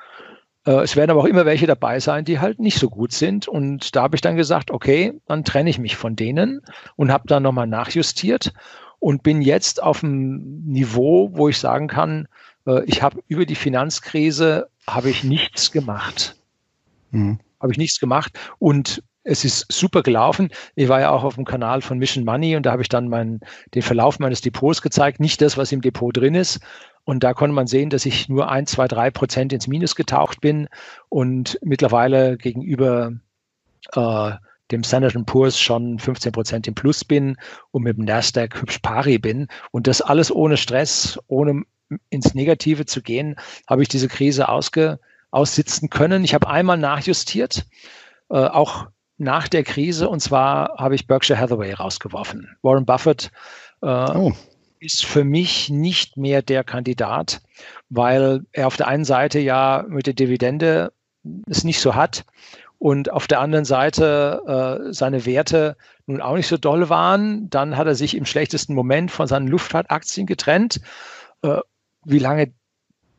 es 0.73 0.97
werden 0.97 1.11
aber 1.11 1.21
auch 1.21 1.27
immer 1.27 1.47
welche 1.47 1.67
dabei 1.67 2.01
sein, 2.01 2.25
die 2.25 2.41
halt 2.41 2.59
nicht 2.59 2.79
so 2.79 2.89
gut 2.89 3.12
sind. 3.12 3.47
Und 3.47 3.95
da 3.95 4.03
habe 4.03 4.17
ich 4.17 4.21
dann 4.21 4.37
gesagt, 4.37 4.71
okay, 4.71 5.14
dann 5.27 5.45
trenne 5.45 5.71
ich 5.71 5.79
mich 5.79 5.97
von 5.97 6.17
denen 6.17 6.61
und 6.97 7.12
habe 7.12 7.29
dann 7.29 7.43
nochmal 7.43 7.67
nachjustiert 7.67 8.53
und 8.99 9.23
bin 9.23 9.43
jetzt 9.43 9.83
auf 9.83 10.03
einem 10.03 10.64
Niveau, 10.67 11.31
wo 11.33 11.49
ich 11.49 11.59
sagen 11.59 11.87
kann, 11.87 12.27
äh, 12.67 12.85
ich 12.87 13.03
habe 13.03 13.23
über 13.29 13.47
die 13.47 13.55
Finanzkrise 13.55 14.69
habe 14.87 15.11
ich 15.11 15.25
nichts 15.25 15.71
gemacht. 15.71 16.37
Mhm. 17.11 17.39
Habe 17.61 17.73
ich 17.73 17.79
nichts 17.79 18.01
gemacht 18.01 18.39
und 18.59 19.03
es 19.23 19.45
ist 19.45 19.67
super 19.73 20.03
gelaufen. 20.03 20.51
Ich 20.77 20.89
war 20.89 21.01
ja 21.01 21.11
auch 21.11 21.25
auf 21.25 21.35
dem 21.35 21.45
Kanal 21.45 21.83
von 21.83 21.99
Mission 21.99 22.25
Money 22.25 22.57
und 22.57 22.64
da 22.64 22.73
habe 22.73 22.83
ich 22.83 22.89
dann 22.89 23.09
meinen, 23.09 23.41
den 23.75 23.83
Verlauf 23.83 24.19
meines 24.19 24.41
Depots 24.41 24.83
gezeigt. 24.83 25.19
Nicht 25.19 25.43
das, 25.43 25.57
was 25.57 25.73
im 25.73 25.81
Depot 25.81 26.17
drin 26.17 26.37
ist, 26.37 26.61
und 27.07 27.23
da 27.23 27.35
konnte 27.35 27.55
man 27.55 27.69
sehen, 27.69 27.89
dass 27.89 28.05
ich 28.05 28.29
nur 28.29 28.51
ein, 28.51 28.67
zwei, 28.67 28.89
drei 28.89 29.13
Prozent 29.13 29.53
ins 29.53 29.69
Minus 29.69 29.95
getaucht 29.95 30.41
bin 30.41 30.69
und 31.09 31.57
mittlerweile 31.63 32.37
gegenüber 32.37 33.13
äh, 33.93 34.33
dem 34.73 34.83
Standard 34.83 35.15
Poor's 35.25 35.59
schon 35.59 36.01
15 36.01 36.33
Prozent 36.33 36.67
im 36.67 36.75
Plus 36.75 37.05
bin 37.05 37.37
und 37.71 37.85
mit 37.85 37.97
dem 37.97 38.07
Nasdaq 38.07 38.61
hübsch 38.61 38.81
pari 38.81 39.19
bin. 39.19 39.47
Und 39.71 39.87
das 39.87 40.03
alles 40.03 40.35
ohne 40.35 40.57
Stress, 40.57 41.17
ohne 41.29 41.63
ins 42.11 42.35
Negative 42.35 42.87
zu 42.87 43.01
gehen, 43.01 43.37
habe 43.69 43.83
ich 43.83 43.89
diese 43.89 44.09
Krise 44.09 44.49
ausge, 44.49 44.99
aussitzen 45.31 45.89
können. 45.91 46.25
Ich 46.25 46.35
habe 46.35 46.49
einmal 46.49 46.77
nachjustiert, 46.77 47.67
äh, 48.31 48.35
auch 48.35 48.89
nach 49.17 49.47
der 49.47 49.63
Krise, 49.63 50.09
und 50.09 50.19
zwar 50.19 50.77
habe 50.77 50.97
ich 50.97 51.07
Berkshire 51.07 51.39
Hathaway 51.39 51.73
rausgeworfen. 51.73 52.57
Warren 52.63 52.85
Buffett 52.85 53.31
äh, 53.81 53.87
oh 53.87 54.33
ist 54.81 55.05
für 55.05 55.24
mich 55.24 55.70
nicht 55.70 56.16
mehr 56.16 56.43
der 56.43 56.64
Kandidat, 56.64 57.41
weil 57.89 58.43
er 58.53 58.66
auf 58.66 58.77
der 58.77 58.89
einen 58.89 59.05
Seite 59.05 59.39
ja 59.39 59.85
mit 59.89 60.07
der 60.07 60.14
Dividende 60.14 60.93
es 61.49 61.64
nicht 61.64 61.81
so 61.81 61.95
hat 61.95 62.24
und 62.79 63.11
auf 63.11 63.27
der 63.27 63.41
anderen 63.41 63.64
Seite 63.64 64.87
äh, 64.89 64.93
seine 64.93 65.24
Werte 65.27 65.77
nun 66.07 66.20
auch 66.20 66.37
nicht 66.37 66.47
so 66.47 66.57
doll 66.57 66.89
waren. 66.89 67.49
Dann 67.51 67.77
hat 67.77 67.87
er 67.87 67.95
sich 67.95 68.16
im 68.16 68.27
schlechtesten 68.27 68.74
Moment 68.74 69.11
von 69.11 69.27
seinen 69.27 69.49
Luftfahrtaktien 69.49 70.27
getrennt. 70.27 70.81
Äh, 71.43 71.59
wie 72.05 72.18
lange 72.18 72.53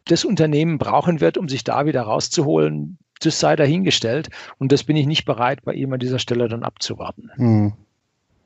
das 0.05 0.25
Unternehmen 0.25 0.77
brauchen 0.77 1.19
wird, 1.19 1.37
um 1.37 1.49
sich 1.49 1.63
da 1.63 1.85
wieder 1.85 2.03
rauszuholen, 2.03 2.97
das 3.19 3.39
sei 3.39 3.55
dahingestellt. 3.55 4.29
Und 4.57 4.71
das 4.71 4.83
bin 4.83 4.95
ich 4.95 5.07
nicht 5.07 5.25
bereit, 5.25 5.63
bei 5.65 5.73
ihm 5.73 5.91
an 5.91 5.99
dieser 5.99 6.19
Stelle 6.19 6.47
dann 6.47 6.63
abzuwarten. 6.63 7.31
Hm. 7.35 7.73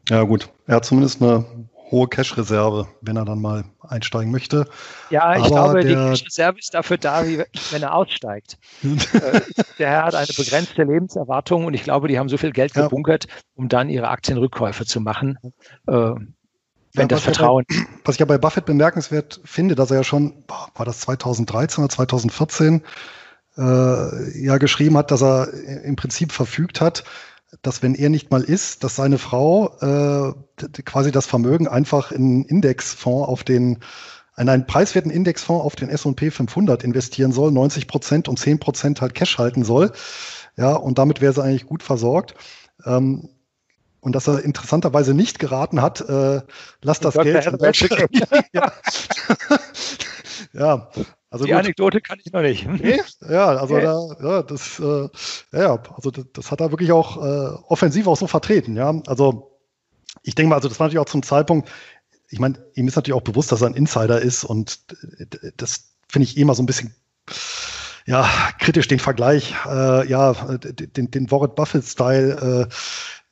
Ja, 0.09 0.23
gut. 0.23 0.49
Er 0.65 0.77
hat 0.77 0.85
zumindest 0.85 1.21
eine 1.21 1.45
hohe 1.91 2.07
Cash-Reserve, 2.07 2.87
wenn 3.01 3.17
er 3.17 3.25
dann 3.25 3.41
mal 3.41 3.65
einsteigen 3.81 4.31
möchte. 4.31 4.65
Ja, 5.09 5.35
ich 5.35 5.43
Aber 5.43 5.49
glaube, 5.49 5.85
die 5.85 5.93
Cash-Reserve 5.93 6.57
ist 6.57 6.73
dafür 6.73 6.97
da, 6.97 7.27
wie, 7.27 7.43
wenn 7.71 7.83
er 7.83 7.93
aussteigt. 7.93 8.57
Äh, 9.13 9.41
der 9.77 9.89
Herr 9.89 10.03
hat 10.05 10.15
eine 10.15 10.27
begrenzte 10.27 10.83
Lebenserwartung 10.83 11.65
und 11.65 11.73
ich 11.73 11.83
glaube, 11.83 12.07
die 12.07 12.17
haben 12.17 12.29
so 12.29 12.37
viel 12.37 12.51
Geld 12.51 12.73
gebunkert, 12.73 13.27
um 13.55 13.67
dann 13.67 13.89
ihre 13.89 14.07
Aktienrückkäufe 14.07 14.85
zu 14.85 15.01
machen. 15.01 15.37
Äh, 15.87 15.91
wenn 15.91 17.03
ja, 17.03 17.07
das 17.07 17.23
Vertrauen. 17.23 17.65
bei, 17.67 17.75
was 18.05 18.15
ich 18.15 18.19
ja 18.19 18.25
bei 18.25 18.37
Buffett 18.37 18.65
bemerkenswert 18.65 19.41
finde, 19.43 19.75
dass 19.75 19.91
er 19.91 19.97
ja 19.97 20.03
schon, 20.03 20.43
war 20.47 20.85
das 20.85 21.01
2013 21.01 21.83
oder 21.83 21.93
2014, 21.93 22.83
äh, 23.57 24.43
ja 24.43 24.57
geschrieben 24.57 24.97
hat, 24.97 25.11
dass 25.11 25.21
er 25.21 25.51
im 25.83 25.95
Prinzip 25.95 26.31
verfügt 26.31 26.81
hat, 26.81 27.03
dass 27.61 27.83
wenn 27.83 27.95
er 27.95 28.09
nicht 28.09 28.31
mal 28.31 28.43
ist, 28.43 28.83
dass 28.83 28.95
seine 28.95 29.17
Frau 29.17 29.77
äh, 29.79 30.33
quasi 30.83 31.11
das 31.11 31.25
Vermögen 31.25 31.67
einfach 31.67 32.11
in 32.11 32.23
einen 32.23 32.45
Indexfonds 32.45 33.27
auf 33.27 33.43
den, 33.43 33.79
in 34.37 34.49
einen 34.49 34.65
preiswerten 34.65 35.11
Indexfonds 35.11 35.63
auf 35.65 35.75
den 35.75 35.89
S&P 35.89 36.31
500 36.31 36.83
investieren 36.83 37.31
soll, 37.31 37.51
90 37.51 37.87
Prozent 37.87 38.27
und 38.27 38.39
10 38.39 38.59
Prozent 38.59 39.01
halt 39.01 39.15
Cash 39.15 39.37
halten 39.37 39.63
soll. 39.63 39.91
Ja, 40.57 40.73
und 40.73 40.97
damit 40.97 41.21
wäre 41.21 41.33
sie 41.33 41.43
eigentlich 41.43 41.65
gut 41.65 41.83
versorgt. 41.83 42.35
Ähm, 42.85 43.29
und 43.99 44.15
dass 44.15 44.27
er 44.27 44.43
interessanterweise 44.43 45.13
nicht 45.13 45.37
geraten 45.37 45.81
hat, 45.81 46.01
äh, 46.01 46.41
lass 46.81 46.99
das 46.99 47.13
Geld. 47.13 47.45
ja. 48.53 48.73
ja, 50.53 50.89
also 51.31 51.45
die 51.45 51.51
gut. 51.51 51.59
Anekdote 51.59 52.01
kann 52.01 52.19
ich 52.23 52.31
noch 52.33 52.41
nicht. 52.41 52.67
Okay. 52.67 53.01
Ja, 53.27 53.47
also 53.47 53.75
okay. 53.75 53.83
da, 53.83 54.07
ja, 54.21 54.43
das, 54.43 54.79
äh, 54.79 55.09
ja, 55.57 55.81
also 55.95 56.11
das, 56.11 56.25
das, 56.33 56.51
hat 56.51 56.59
er 56.59 56.71
wirklich 56.71 56.91
auch 56.91 57.17
äh, 57.17 57.55
offensiv 57.69 58.05
auch 58.07 58.17
so 58.17 58.27
vertreten. 58.27 58.75
Ja, 58.75 59.01
also 59.07 59.57
ich 60.23 60.35
denke 60.35 60.49
mal, 60.49 60.55
also 60.57 60.67
das 60.67 60.79
war 60.79 60.87
natürlich 60.87 60.99
auch 60.99 61.09
zum 61.09 61.23
Zeitpunkt. 61.23 61.69
Ich 62.29 62.39
meine, 62.39 62.63
ihm 62.75 62.87
ist 62.87 62.97
natürlich 62.97 63.15
auch 63.15 63.23
bewusst, 63.23 63.51
dass 63.51 63.61
er 63.61 63.67
ein 63.67 63.75
Insider 63.75 64.21
ist 64.21 64.43
und 64.43 64.81
das 65.57 65.95
finde 66.09 66.25
ich 66.25 66.37
immer 66.37 66.53
so 66.53 66.63
ein 66.63 66.65
bisschen 66.65 66.93
ja 68.05 68.29
kritisch 68.59 68.89
den 68.89 68.99
Vergleich, 68.99 69.55
äh, 69.65 70.07
ja 70.07 70.33
den, 70.33 71.11
den 71.11 71.31
Warren 71.31 71.55
Buffett-Style. 71.55 72.67
Äh, 72.69 72.73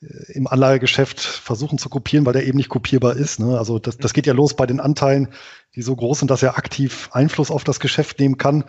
im 0.02 0.48
Anlagegeschäft 0.48 1.20
versuchen 1.20 1.78
zu 1.78 1.90
kopieren, 1.90 2.26
weil 2.26 2.34
der 2.34 2.46
eben 2.46 2.58
nicht 2.58 2.70
kopierbar 2.70 3.16
ist. 3.16 3.40
Ne? 3.40 3.58
Also 3.58 3.80
das, 3.80 3.98
das 3.98 4.14
geht 4.14 4.28
ja 4.28 4.34
los 4.34 4.56
bei 4.56 4.66
den 4.66 4.80
Anteilen, 4.80 5.30
die 5.76 5.82
so 5.82 5.96
groß 5.96 6.20
sind, 6.20 6.32
dass 6.32 6.44
er 6.44 6.58
aktiv 6.58 7.10
Einfluss 7.12 7.52
auf 7.52 7.64
das 7.64 7.80
Geschäft 7.80 8.20
nehmen 8.20 8.38
kann. 8.38 8.64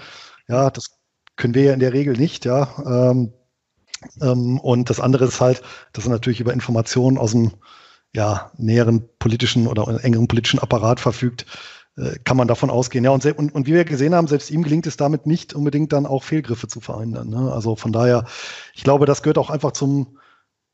Ja, 0.48 0.70
das 0.70 0.98
können 1.36 1.54
wir 1.54 1.62
ja 1.62 1.72
in 1.72 1.80
der 1.80 1.92
Regel 1.92 2.16
nicht, 2.16 2.44
ja. 2.44 2.68
Ähm, 2.84 3.32
ähm, 4.20 4.58
und 4.58 4.90
das 4.90 4.98
andere 4.98 5.26
ist 5.26 5.40
halt, 5.40 5.62
dass 5.92 6.04
er 6.04 6.10
natürlich 6.10 6.40
über 6.40 6.52
Informationen 6.52 7.18
aus 7.18 7.32
dem 7.32 7.52
ja, 8.12 8.50
näheren 8.56 9.08
politischen 9.18 9.68
oder 9.68 10.02
engeren 10.02 10.26
politischen 10.26 10.58
Apparat 10.58 10.98
verfügt, 10.98 11.46
äh, 11.96 12.18
kann 12.24 12.36
man 12.36 12.48
davon 12.48 12.70
ausgehen. 12.70 13.04
Ja, 13.04 13.12
und, 13.12 13.24
und, 13.24 13.54
und 13.54 13.66
wie 13.66 13.74
wir 13.74 13.84
gesehen 13.84 14.14
haben, 14.14 14.26
selbst 14.26 14.50
ihm 14.50 14.64
gelingt 14.64 14.86
es 14.88 14.96
damit 14.96 15.26
nicht 15.26 15.54
unbedingt 15.54 15.92
dann 15.92 16.06
auch 16.06 16.24
Fehlgriffe 16.24 16.66
zu 16.66 16.80
verhindern. 16.80 17.28
Ne? 17.28 17.52
Also 17.52 17.76
von 17.76 17.92
daher, 17.92 18.24
ich 18.74 18.82
glaube, 18.82 19.06
das 19.06 19.22
gehört 19.22 19.38
auch 19.38 19.50
einfach 19.50 19.72
zum, 19.72 20.18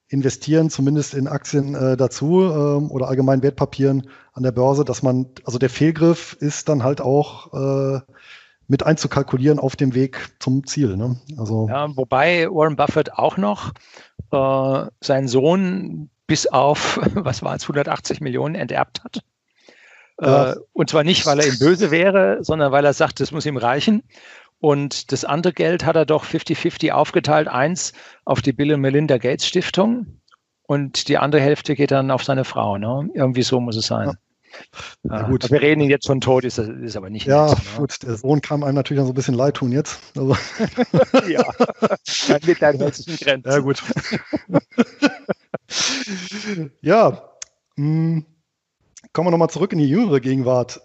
investieren, 0.09 0.71
zumindest 0.71 1.15
in 1.15 1.27
Aktien 1.27 1.75
äh, 1.75 1.97
dazu 1.97 2.43
ähm, 2.43 2.91
oder 2.91 3.09
allgemein 3.09 3.43
Wertpapieren 3.43 4.09
an 4.33 4.43
der 4.43 4.53
Börse, 4.53 4.85
dass 4.85 5.03
man, 5.03 5.27
also 5.45 5.59
der 5.59 5.71
Fehlgriff 5.71 6.37
ist 6.39 6.69
dann 6.69 6.85
halt 6.85 7.01
auch 7.01 7.53
äh, 7.53 8.01
mit 8.69 8.85
einzukalkulieren 8.85 9.59
auf 9.59 9.77
dem 9.77 9.95
Weg 9.95 10.35
zum 10.39 10.67
Ziel. 10.67 10.97
Ne? 10.97 11.17
Also 11.37 11.69
ja, 11.69 11.89
wobei 11.97 12.49
Warren 12.49 12.77
Buffett 12.77 13.15
auch 13.15 13.37
noch 13.37 13.73
äh, 14.33 14.87
seinen 15.01 15.29
Sohn 15.29 16.11
bis 16.27 16.47
auf, 16.47 17.01
was 17.15 17.43
war 17.43 17.57
es, 17.57 17.63
180 17.63 18.21
Millionen 18.21 18.55
enterbt 18.55 19.03
hat. 19.05 19.21
Ja. 20.21 20.53
Äh, 20.53 20.57
und 20.73 20.89
zwar 20.89 21.05
nicht, 21.05 21.27
weil 21.27 21.41
er 21.41 21.47
ihm 21.47 21.59
böse 21.59 21.91
wäre, 21.91 22.39
sondern 22.43 22.73
weil 22.73 22.85
er 22.85 22.95
sagt, 22.95 23.21
das 23.21 23.33
muss 23.33 23.47
ihm 23.47 23.57
reichen. 23.57 24.03
Und 24.59 25.13
das 25.13 25.25
andere 25.25 25.53
Geld 25.53 25.85
hat 25.85 25.97
er 25.97 26.07
doch 26.07 26.25
50-50 26.25 26.91
aufgeteilt. 26.93 27.49
Eins 27.49 27.93
auf 28.25 28.43
die 28.43 28.53
Bill 28.53 28.73
und 28.73 28.81
Melinda 28.81 29.19
Gates 29.19 29.47
Stiftung 29.47 30.21
und 30.63 31.09
die 31.09 31.19
andere 31.19 31.41
Hälfte 31.41 31.75
geht 31.75 31.91
dann 31.91 32.11
auf 32.11 32.25
seine 32.25 32.45
Frau. 32.45 32.79
Ne? 32.79 33.11
Irgendwie 33.15 33.43
so 33.43 33.61
muss 33.61 33.77
es 33.77 33.87
sein. 33.87 34.09
Ja. 34.09 34.15
Ja, 35.03 35.23
gut. 35.23 35.51
Wir 35.51 35.61
reden 35.61 35.83
jetzt 35.83 36.07
von 36.07 36.21
Tod, 36.21 36.45
ist, 36.45 36.59
ist 36.59 36.97
aber 36.97 37.11
nicht. 37.11 37.27
Ja, 37.27 37.47
nett, 37.47 37.59
ne? 37.59 37.79
gut, 37.79 38.03
der 38.03 38.17
Sohn 38.17 38.41
kann 38.41 38.63
einem 38.63 38.75
natürlich 38.75 38.99
noch 39.01 39.07
so 39.07 39.13
ein 39.13 39.15
bisschen 39.15 39.35
leid 39.35 39.55
tun 39.55 39.73
jetzt. 39.73 40.01
Also. 40.17 40.35
ja, 41.29 41.45
mit 42.47 42.63
deinen 42.63 42.79
herzlichen 42.79 43.17
Grenzen. 43.17 43.51
Ja, 43.51 43.59
gut. 43.59 43.83
ja, 46.81 47.31
mh, 47.77 48.15
hm, 48.15 48.27
kommen 49.13 49.27
wir 49.27 49.31
nochmal 49.31 49.51
zurück 49.51 49.73
in 49.73 49.79
die 49.79 49.89
jüngere 49.89 50.21
Gegenwart. 50.21 50.81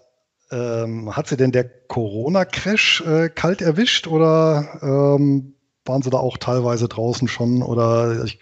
Ähm, 0.52 1.16
hat 1.16 1.28
sie 1.28 1.38
denn 1.38 1.50
der 1.50 1.64
Corona-Crash 1.64 3.00
äh, 3.06 3.28
kalt 3.30 3.62
erwischt 3.62 4.06
oder 4.06 4.78
ähm, 4.82 5.54
waren 5.86 6.02
sie 6.02 6.10
da 6.10 6.18
auch 6.18 6.36
teilweise 6.36 6.88
draußen 6.88 7.26
schon? 7.26 7.62
Oder 7.62 8.22
ich 8.24 8.38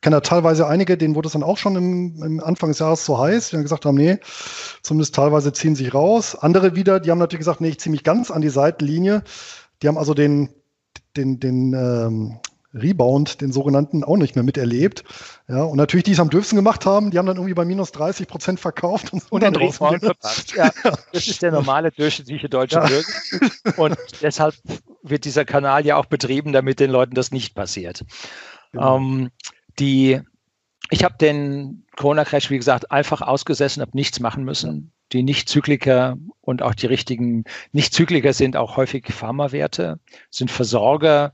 kenne 0.00 0.16
da 0.16 0.20
teilweise 0.20 0.66
einige, 0.66 0.96
denen 0.96 1.14
wurde 1.14 1.26
es 1.26 1.34
dann 1.34 1.42
auch 1.42 1.58
schon 1.58 1.76
im, 1.76 2.22
im 2.22 2.40
Anfang 2.42 2.70
des 2.70 2.78
Jahres 2.78 3.04
zu 3.04 3.18
heiß, 3.18 3.50
die 3.50 3.56
dann 3.56 3.62
gesagt 3.62 3.84
haben, 3.84 3.94
nee, 3.94 4.18
zumindest 4.82 5.14
teilweise 5.14 5.52
ziehen 5.52 5.76
sich 5.76 5.92
raus. 5.92 6.34
Andere 6.34 6.74
wieder, 6.76 6.98
die 6.98 7.10
haben 7.10 7.18
natürlich 7.18 7.40
gesagt, 7.40 7.60
nee, 7.60 7.68
ich 7.68 7.78
ziehe 7.80 7.90
mich 7.90 8.04
ganz 8.04 8.30
an 8.30 8.40
die 8.40 8.48
Seitenlinie. 8.48 9.22
Die 9.82 9.88
haben 9.88 9.98
also 9.98 10.14
den, 10.14 10.48
den, 11.16 11.40
den 11.40 11.74
ähm, 11.74 12.38
Rebound, 12.74 13.40
den 13.40 13.52
sogenannten, 13.52 14.04
auch 14.04 14.16
nicht 14.16 14.34
mehr 14.34 14.44
miterlebt. 14.44 15.04
Ja, 15.48 15.62
und 15.62 15.76
natürlich, 15.76 16.04
die 16.04 16.12
es 16.12 16.20
am 16.20 16.30
dürfsten 16.30 16.56
gemacht 16.56 16.86
haben, 16.86 17.10
die 17.10 17.18
haben 17.18 17.26
dann 17.26 17.36
irgendwie 17.36 17.54
bei 17.54 17.64
minus 17.64 17.92
30 17.92 18.26
Prozent 18.26 18.60
verkauft 18.60 19.12
und, 19.12 19.30
und 19.30 19.42
den 19.42 19.54
Rebound 19.54 20.00
verpasst. 20.02 20.54
Ja, 20.56 20.70
das 21.12 21.26
ist 21.26 21.42
der 21.42 21.52
normale 21.52 21.90
durchschnittliche 21.90 22.48
deutsche 22.48 22.76
ja. 22.76 22.86
Bürger. 22.86 23.78
Und 23.78 23.96
deshalb 24.22 24.54
wird 25.02 25.24
dieser 25.24 25.44
Kanal 25.44 25.86
ja 25.86 25.96
auch 25.96 26.06
betrieben, 26.06 26.52
damit 26.52 26.80
den 26.80 26.90
Leuten 26.90 27.14
das 27.14 27.30
nicht 27.30 27.54
passiert. 27.54 28.04
Genau. 28.72 28.96
Ähm, 28.96 29.30
die, 29.78 30.20
ich 30.90 31.04
habe 31.04 31.16
den 31.18 31.84
Corona-Crash, 31.96 32.50
wie 32.50 32.56
gesagt, 32.56 32.90
einfach 32.90 33.20
ausgesessen, 33.20 33.80
habe 33.80 33.92
nichts 33.94 34.20
machen 34.20 34.44
müssen. 34.44 34.92
Die 35.12 35.22
Nicht-Zykliker 35.22 36.16
und 36.40 36.62
auch 36.62 36.74
die 36.74 36.86
richtigen 36.86 37.44
Nicht-Zykliker 37.72 38.32
sind 38.32 38.56
auch 38.56 38.76
häufig 38.76 39.12
Pharmawerte, 39.12 40.00
sind 40.30 40.50
Versorger, 40.50 41.32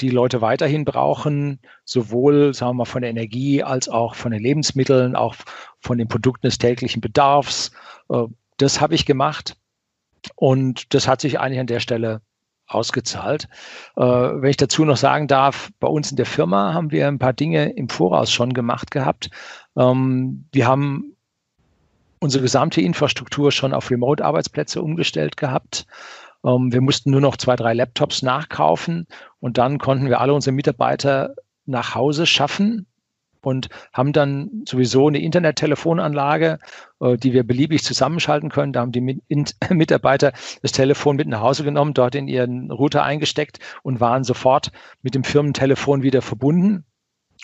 die 0.00 0.10
Leute 0.10 0.40
weiterhin 0.40 0.84
brauchen, 0.84 1.60
sowohl, 1.84 2.54
sagen 2.54 2.70
wir 2.70 2.74
mal, 2.78 2.84
von 2.84 3.02
der 3.02 3.10
Energie 3.10 3.62
als 3.62 3.88
auch 3.88 4.14
von 4.14 4.32
den 4.32 4.42
Lebensmitteln, 4.42 5.16
auch 5.16 5.34
von 5.80 5.98
den 5.98 6.08
Produkten 6.08 6.46
des 6.46 6.58
täglichen 6.58 7.00
Bedarfs. 7.00 7.72
Äh, 8.08 8.24
das 8.56 8.80
habe 8.80 8.94
ich 8.94 9.06
gemacht. 9.06 9.56
Und 10.36 10.94
das 10.94 11.08
hat 11.08 11.20
sich 11.20 11.40
eigentlich 11.40 11.60
an 11.60 11.66
der 11.66 11.80
Stelle 11.80 12.20
ausgezahlt. 12.66 13.48
Äh, 13.96 14.02
wenn 14.02 14.50
ich 14.50 14.56
dazu 14.56 14.84
noch 14.84 14.96
sagen 14.96 15.26
darf, 15.26 15.70
bei 15.80 15.88
uns 15.88 16.10
in 16.10 16.16
der 16.16 16.26
Firma 16.26 16.72
haben 16.72 16.90
wir 16.90 17.08
ein 17.08 17.18
paar 17.18 17.32
Dinge 17.32 17.70
im 17.72 17.88
Voraus 17.88 18.32
schon 18.32 18.54
gemacht 18.54 18.90
gehabt. 18.90 19.30
Ähm, 19.76 20.46
wir 20.52 20.66
haben 20.66 21.16
unsere 22.20 22.42
gesamte 22.42 22.80
Infrastruktur 22.80 23.50
schon 23.50 23.74
auf 23.74 23.90
Remote-Arbeitsplätze 23.90 24.80
umgestellt 24.80 25.36
gehabt. 25.36 25.86
Ähm, 26.44 26.72
wir 26.72 26.80
mussten 26.80 27.10
nur 27.10 27.20
noch 27.20 27.36
zwei, 27.36 27.56
drei 27.56 27.74
Laptops 27.74 28.22
nachkaufen 28.22 29.06
und 29.40 29.58
dann 29.58 29.78
konnten 29.78 30.08
wir 30.08 30.20
alle 30.20 30.34
unsere 30.34 30.54
Mitarbeiter 30.54 31.34
nach 31.66 31.94
Hause 31.94 32.26
schaffen 32.26 32.86
und 33.44 33.68
haben 33.92 34.12
dann 34.12 34.62
sowieso 34.68 35.08
eine 35.08 35.20
Internettelefonanlage, 35.20 36.58
äh, 37.00 37.16
die 37.16 37.32
wir 37.32 37.44
beliebig 37.44 37.82
zusammenschalten 37.82 38.50
können. 38.50 38.72
Da 38.72 38.80
haben 38.80 38.92
die 38.92 39.00
Mitarbeiter 39.70 40.32
das 40.62 40.72
Telefon 40.72 41.16
mit 41.16 41.28
nach 41.28 41.40
Hause 41.40 41.64
genommen, 41.64 41.94
dort 41.94 42.14
in 42.14 42.28
ihren 42.28 42.70
Router 42.70 43.02
eingesteckt 43.02 43.58
und 43.82 44.00
waren 44.00 44.24
sofort 44.24 44.70
mit 45.02 45.14
dem 45.14 45.24
Firmentelefon 45.24 46.02
wieder 46.02 46.22
verbunden 46.22 46.84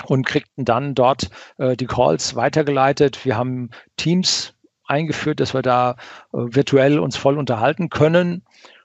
und 0.05 0.27
kriegten 0.27 0.65
dann 0.65 0.95
dort 0.95 1.31
äh, 1.59 1.77
die 1.77 1.87
Calls 1.87 2.37
weitergeleitet. 2.37 3.25
Wir 3.25 3.37
haben 3.37 3.71
Teams 3.97 4.55
eingeführt, 4.85 5.41
dass 5.41 5.55
wir 5.55 5.63
da 5.63 5.97
äh, 6.33 6.39
virtuell 6.39 6.99
uns 6.99 7.17
voll 7.17 7.39
unterhalten 7.39 7.91
können. 7.91 8.45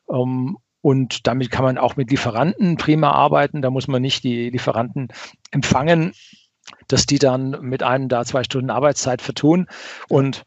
Ähm, 0.09 0.57
und 0.81 1.27
damit 1.27 1.49
kann 1.49 1.63
man 1.63 1.77
auch 1.77 1.95
mit 1.95 2.11
Lieferanten 2.11 2.75
prima 2.77 3.11
arbeiten. 3.11 3.61
Da 3.61 3.69
muss 3.69 3.87
man 3.87 4.01
nicht 4.01 4.23
die 4.23 4.49
Lieferanten 4.49 5.07
empfangen, 5.51 6.13
dass 6.87 7.05
die 7.05 7.19
dann 7.19 7.51
mit 7.61 7.83
einem 7.83 8.09
da 8.09 8.25
zwei 8.25 8.43
Stunden 8.43 8.69
Arbeitszeit 8.69 9.21
vertun. 9.21 9.67
Und 10.09 10.43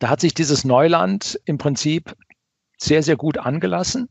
da 0.00 0.08
hat 0.08 0.20
sich 0.20 0.34
dieses 0.34 0.64
Neuland 0.64 1.38
im 1.44 1.58
Prinzip 1.58 2.16
sehr, 2.78 3.02
sehr 3.02 3.16
gut 3.16 3.38
angelassen. 3.38 4.08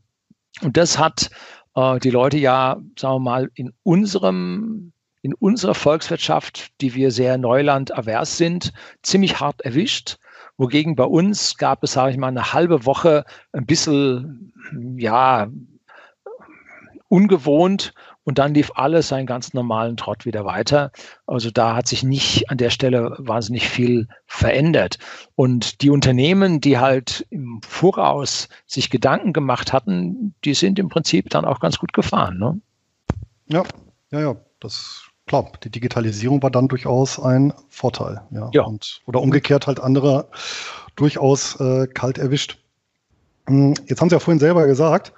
Und 0.62 0.76
das 0.78 0.98
hat 0.98 1.30
äh, 1.74 1.98
die 1.98 2.10
Leute 2.10 2.38
ja, 2.38 2.80
sagen 2.98 3.16
wir 3.16 3.20
mal, 3.20 3.50
in 3.54 3.72
unserem 3.82 4.92
in 5.24 5.32
unserer 5.32 5.74
Volkswirtschaft, 5.74 6.78
die 6.82 6.94
wir 6.94 7.10
sehr 7.10 7.38
Neuland-avers 7.38 8.36
sind, 8.36 8.74
ziemlich 9.02 9.40
hart 9.40 9.62
erwischt. 9.62 10.18
Wogegen 10.56 10.96
bei 10.96 11.04
uns 11.04 11.56
gab 11.56 11.82
es, 11.82 11.92
sage 11.92 12.12
ich 12.12 12.16
mal, 12.16 12.28
eine 12.28 12.52
halbe 12.52 12.86
Woche 12.86 13.24
ein 13.52 13.66
bisschen, 13.66 14.52
ja, 14.96 15.48
ungewohnt 17.08 17.94
und 18.24 18.38
dann 18.38 18.54
lief 18.54 18.72
alles 18.74 19.08
seinen 19.08 19.26
ganz 19.26 19.52
normalen 19.52 19.96
Trott 19.96 20.24
wieder 20.24 20.44
weiter. 20.44 20.90
Also 21.26 21.50
da 21.50 21.76
hat 21.76 21.86
sich 21.86 22.02
nicht 22.02 22.50
an 22.50 22.56
der 22.56 22.70
Stelle 22.70 23.14
wahnsinnig 23.18 23.68
viel 23.68 24.08
verändert. 24.26 24.98
Und 25.36 25.82
die 25.82 25.90
Unternehmen, 25.90 26.60
die 26.60 26.78
halt 26.78 27.26
im 27.30 27.60
Voraus 27.62 28.48
sich 28.66 28.90
Gedanken 28.90 29.32
gemacht 29.32 29.72
hatten, 29.72 30.34
die 30.44 30.54
sind 30.54 30.78
im 30.78 30.88
Prinzip 30.88 31.28
dann 31.30 31.44
auch 31.44 31.60
ganz 31.60 31.78
gut 31.78 31.92
gefahren. 31.92 32.38
Ne? 32.38 32.60
Ja, 33.46 33.62
ja, 34.10 34.20
ja. 34.20 34.36
Das 34.60 35.03
klar, 35.26 35.50
die 35.62 35.70
Digitalisierung 35.70 36.42
war 36.42 36.50
dann 36.50 36.68
durchaus 36.68 37.18
ein 37.18 37.52
Vorteil. 37.68 38.22
Ja. 38.30 38.50
ja. 38.52 38.62
Und, 38.62 39.00
oder 39.06 39.20
umgekehrt 39.20 39.66
halt 39.66 39.80
andere 39.80 40.28
durchaus 40.96 41.58
äh, 41.60 41.86
kalt 41.86 42.18
erwischt. 42.18 42.58
Hm, 43.46 43.74
jetzt 43.86 44.00
haben 44.00 44.08
Sie 44.10 44.14
ja 44.14 44.20
vorhin 44.20 44.40
selber 44.40 44.66
gesagt, 44.66 45.12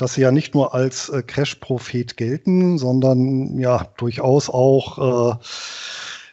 dass 0.00 0.14
sie 0.14 0.22
ja 0.22 0.32
nicht 0.32 0.54
nur 0.54 0.74
als 0.74 1.08
äh, 1.10 1.22
Crash-Prophet 1.22 2.16
gelten, 2.16 2.78
sondern 2.78 3.58
ja 3.58 3.86
durchaus 3.98 4.48
auch, 4.48 4.98
äh, 4.98 5.30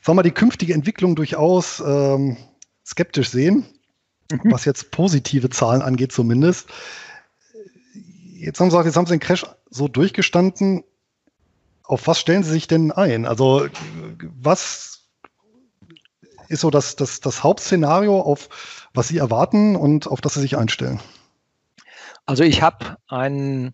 sagen 0.02 0.06
wir 0.06 0.14
mal, 0.16 0.24
die 0.24 0.32
künftige 0.32 0.74
Entwicklung 0.74 1.16
durchaus 1.16 1.84
ähm, 1.86 2.38
skeptisch 2.86 3.30
sehen, 3.30 3.66
mhm. 4.32 4.52
was 4.52 4.64
jetzt 4.64 4.92
positive 4.92 5.50
Zahlen 5.50 5.82
angeht 5.82 6.14
zumindest. 6.14 6.68
Jetzt 8.40 8.60
haben 8.60 8.68
Sie 8.68 8.78
gesagt, 8.78 8.86
jetzt 8.86 8.96
haben 8.96 9.06
Sie 9.06 9.14
den 9.16 9.20
Crash 9.20 9.46
so 9.70 9.88
durchgestanden. 9.88 10.84
Auf 11.88 12.06
was 12.08 12.20
stellen 12.20 12.44
Sie 12.44 12.52
sich 12.52 12.68
denn 12.68 12.92
ein? 12.92 13.26
Also 13.26 13.68
was 14.42 15.08
ist 16.50 16.62
so 16.62 16.70
das, 16.70 16.96
das, 16.96 17.22
das 17.22 17.44
Hauptszenario, 17.44 18.20
auf 18.20 18.90
was 18.94 19.08
Sie 19.08 19.18
erwarten 19.18 19.76
und 19.76 20.08
auf 20.08 20.20
das 20.20 20.34
Sie 20.34 20.42
sich 20.42 20.58
einstellen? 20.58 21.00
Also 22.26 22.44
ich 22.44 22.62
habe 22.62 22.98
ein, 23.08 23.74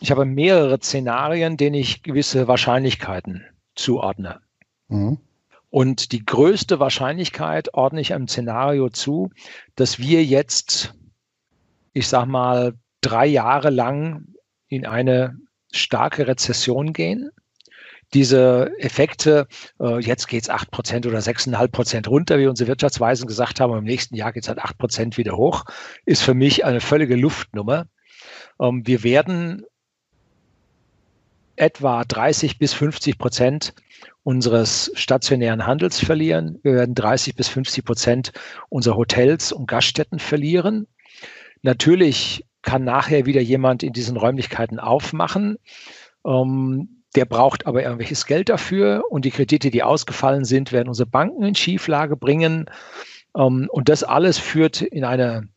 ich 0.00 0.10
habe 0.10 0.24
mehrere 0.24 0.80
Szenarien, 0.80 1.56
denen 1.56 1.76
ich 1.76 2.02
gewisse 2.02 2.48
Wahrscheinlichkeiten 2.48 3.44
zuordne. 3.76 4.40
Mhm. 4.88 5.18
Und 5.70 6.10
die 6.10 6.24
größte 6.24 6.80
Wahrscheinlichkeit 6.80 7.74
ordne 7.74 8.00
ich 8.00 8.12
einem 8.12 8.26
Szenario 8.26 8.88
zu, 8.88 9.30
dass 9.76 10.00
wir 10.00 10.24
jetzt, 10.24 10.94
ich 11.92 12.08
sag 12.08 12.26
mal, 12.26 12.74
drei 13.00 13.26
Jahre 13.26 13.70
lang 13.70 14.34
in 14.66 14.84
eine 14.84 15.38
starke 15.72 16.26
Rezession 16.26 16.92
gehen 16.92 17.30
diese 18.14 18.72
Effekte, 18.78 19.46
äh, 19.80 20.00
jetzt 20.00 20.26
geht 20.26 20.42
es 20.42 20.50
8% 20.50 21.06
oder 21.06 21.20
6,5% 21.20 22.08
runter, 22.08 22.38
wie 22.38 22.46
unsere 22.46 22.68
Wirtschaftsweisen 22.68 23.26
gesagt 23.26 23.60
haben, 23.60 23.76
im 23.76 23.84
nächsten 23.84 24.16
Jahr 24.16 24.32
geht 24.32 24.44
es 24.44 24.48
halt 24.48 24.58
8% 24.58 25.16
wieder 25.16 25.36
hoch, 25.36 25.64
ist 26.06 26.22
für 26.22 26.34
mich 26.34 26.64
eine 26.64 26.80
völlige 26.80 27.16
Luftnummer. 27.16 27.86
Ähm, 28.60 28.86
wir 28.86 29.04
werden 29.04 29.64
etwa 31.56 32.04
30 32.04 32.58
bis 32.58 32.72
50 32.72 33.18
Prozent 33.18 33.74
unseres 34.22 34.90
stationären 34.94 35.66
Handels 35.66 36.00
verlieren. 36.00 36.58
Wir 36.62 36.74
werden 36.74 36.94
30 36.94 37.36
bis 37.36 37.48
50 37.48 37.84
Prozent 37.84 38.32
unserer 38.70 38.96
Hotels 38.96 39.52
und 39.52 39.66
Gaststätten 39.66 40.18
verlieren. 40.18 40.86
Natürlich 41.62 42.44
kann 42.62 42.84
nachher 42.84 43.26
wieder 43.26 43.40
jemand 43.40 43.82
in 43.82 43.92
diesen 43.92 44.16
Räumlichkeiten 44.16 44.78
aufmachen. 44.78 45.56
Ähm, 46.24 47.02
der 47.16 47.24
braucht 47.24 47.66
aber 47.66 47.82
irgendwelches 47.82 48.26
Geld 48.26 48.48
dafür 48.48 49.04
und 49.10 49.24
die 49.24 49.30
Kredite, 49.30 49.70
die 49.70 49.82
ausgefallen 49.82 50.44
sind, 50.44 50.70
werden 50.70 50.88
unsere 50.88 51.08
Banken 51.08 51.42
in 51.42 51.54
Schieflage 51.54 52.16
bringen. 52.16 52.66
Ähm, 53.36 53.68
und 53.70 53.88
das 53.88 54.04
alles 54.04 54.38
führt 54.38 54.82
in 54.82 55.04
eine 55.04 55.48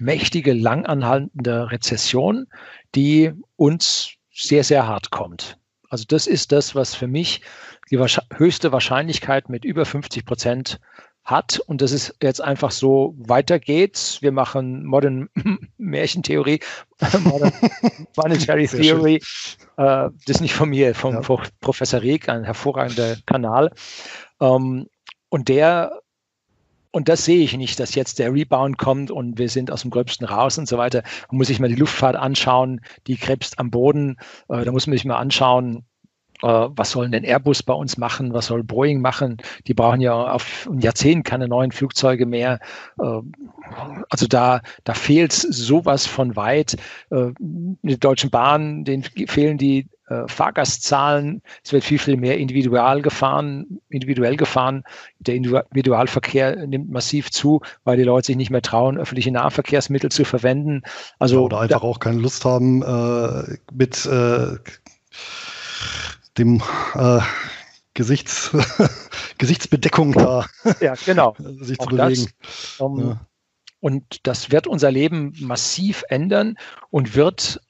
mächtige, 0.00 0.52
langanhaltende 0.52 1.70
Rezession, 1.70 2.46
die 2.94 3.32
uns 3.56 4.12
sehr, 4.32 4.64
sehr 4.64 4.86
hart 4.86 5.10
kommt. 5.10 5.58
Also 5.88 6.04
das 6.08 6.26
ist 6.26 6.52
das, 6.52 6.74
was 6.74 6.94
für 6.94 7.06
mich 7.06 7.42
die 7.90 7.98
höchste 7.98 8.72
Wahrscheinlichkeit 8.72 9.50
mit 9.50 9.64
über 9.64 9.84
50 9.84 10.24
Prozent 10.24 10.80
hat. 11.24 11.60
Und 11.66 11.82
das 11.82 11.92
ist 11.92 12.14
jetzt 12.22 12.40
einfach 12.40 12.70
so, 12.70 13.14
weiter 13.16 13.58
geht's. 13.58 14.22
Wir 14.22 14.32
machen 14.32 14.84
Modern 14.84 15.28
Märchentheorie, 15.78 16.60
Monetary 18.16 18.66
Theory. 18.66 19.16
Äh, 19.76 20.10
das 20.26 20.36
ist 20.36 20.40
nicht 20.40 20.54
von 20.54 20.68
mir, 20.68 20.94
vom 20.94 21.14
ja. 21.14 21.20
Professor 21.60 22.02
Reg, 22.02 22.28
ein 22.28 22.44
hervorragender 22.44 23.16
Kanal. 23.26 23.70
Ähm, 24.40 24.88
und 25.28 25.48
der 25.48 26.02
und 26.94 27.08
das 27.08 27.24
sehe 27.24 27.42
ich 27.42 27.56
nicht, 27.56 27.80
dass 27.80 27.94
jetzt 27.94 28.18
der 28.18 28.34
Rebound 28.34 28.76
kommt 28.76 29.10
und 29.10 29.38
wir 29.38 29.48
sind 29.48 29.70
aus 29.70 29.80
dem 29.80 29.90
Gröbsten 29.90 30.26
raus 30.26 30.58
und 30.58 30.68
so 30.68 30.76
weiter. 30.76 31.02
Man 31.30 31.38
muss 31.38 31.46
sich 31.46 31.58
mal 31.58 31.70
die 31.70 31.74
Luftfahrt 31.74 32.16
anschauen, 32.16 32.82
die 33.06 33.16
krebst 33.16 33.58
am 33.58 33.70
Boden. 33.70 34.18
Äh, 34.50 34.64
da 34.64 34.72
muss 34.72 34.86
man 34.86 34.92
sich 34.92 35.06
mal 35.06 35.16
anschauen, 35.16 35.86
was 36.42 36.90
soll 36.90 37.08
denn 37.08 37.24
Airbus 37.24 37.62
bei 37.62 37.72
uns 37.72 37.96
machen, 37.96 38.34
was 38.34 38.46
soll 38.46 38.62
Boeing 38.62 39.00
machen? 39.00 39.36
Die 39.66 39.74
brauchen 39.74 40.00
ja 40.00 40.12
auf 40.12 40.68
ein 40.70 40.80
Jahrzehnt 40.80 41.24
keine 41.24 41.48
neuen 41.48 41.72
Flugzeuge 41.72 42.26
mehr. 42.26 42.58
Äh, 42.98 43.20
also 44.10 44.26
da, 44.26 44.60
da 44.84 44.94
fehlt 44.94 45.32
sowas 45.32 46.06
von 46.06 46.36
weit. 46.36 46.76
Äh, 47.10 47.30
die 47.38 47.98
Deutschen 47.98 48.30
Bahn, 48.30 48.84
denen 48.84 49.04
fehlen 49.04 49.58
die 49.58 49.88
Fahrgastzahlen. 50.26 51.42
Es 51.64 51.72
wird 51.72 51.84
viel, 51.84 51.98
viel 51.98 52.16
mehr 52.16 52.36
individual 52.36 53.00
gefahren, 53.00 53.80
individuell 53.88 54.36
gefahren. 54.36 54.84
Der 55.20 55.36
Individualverkehr 55.36 56.66
nimmt 56.66 56.90
massiv 56.90 57.30
zu, 57.30 57.62
weil 57.84 57.96
die 57.96 58.02
Leute 58.02 58.26
sich 58.26 58.36
nicht 58.36 58.50
mehr 58.50 58.60
trauen, 58.60 58.98
öffentliche 58.98 59.30
Nahverkehrsmittel 59.30 60.10
zu 60.10 60.24
verwenden. 60.24 60.82
Also 61.18 61.44
oder 61.44 61.60
einfach 61.60 61.82
auch 61.82 61.98
keine 61.98 62.18
Lust 62.18 62.44
haben, 62.44 62.82
äh, 62.82 63.56
mit 63.72 64.04
äh, 64.04 64.56
dem 66.38 66.62
äh, 66.94 67.20
Gesichts, 67.94 68.56
Gesichtsbedeckung 69.38 70.12
da 70.12 70.46
ja, 70.80 70.94
genau. 71.04 71.36
sich 71.60 71.78
zu 71.78 71.88
bewegen. 71.88 72.28
Das, 72.40 72.78
ähm, 72.80 72.98
ja. 72.98 73.26
Und 73.80 74.26
das 74.26 74.50
wird 74.50 74.66
unser 74.66 74.90
Leben 74.90 75.34
massiv 75.40 76.04
ändern 76.08 76.56
und 76.90 77.16
wird 77.16 77.60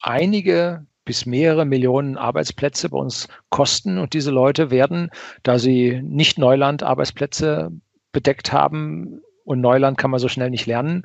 einige 0.00 0.86
bis 1.04 1.26
mehrere 1.26 1.64
Millionen 1.64 2.16
Arbeitsplätze 2.16 2.88
bei 2.90 2.98
uns 2.98 3.28
kosten. 3.50 3.98
Und 3.98 4.12
diese 4.12 4.30
Leute 4.30 4.70
werden, 4.70 5.10
da 5.42 5.58
sie 5.58 6.00
nicht 6.02 6.38
Neuland-Arbeitsplätze 6.38 7.72
bedeckt 8.12 8.52
haben, 8.52 9.20
und 9.46 9.60
Neuland 9.60 9.96
kann 9.96 10.10
man 10.10 10.20
so 10.20 10.28
schnell 10.28 10.50
nicht 10.50 10.66
lernen, 10.66 11.04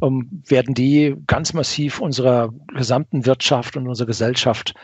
um, 0.00 0.42
werden 0.46 0.74
die 0.74 1.16
ganz 1.26 1.54
massiv 1.54 2.00
unserer 2.00 2.52
gesamten 2.74 3.24
Wirtschaft 3.24 3.76
und 3.76 3.88
unserer 3.88 4.08
Gesellschaft 4.08 4.74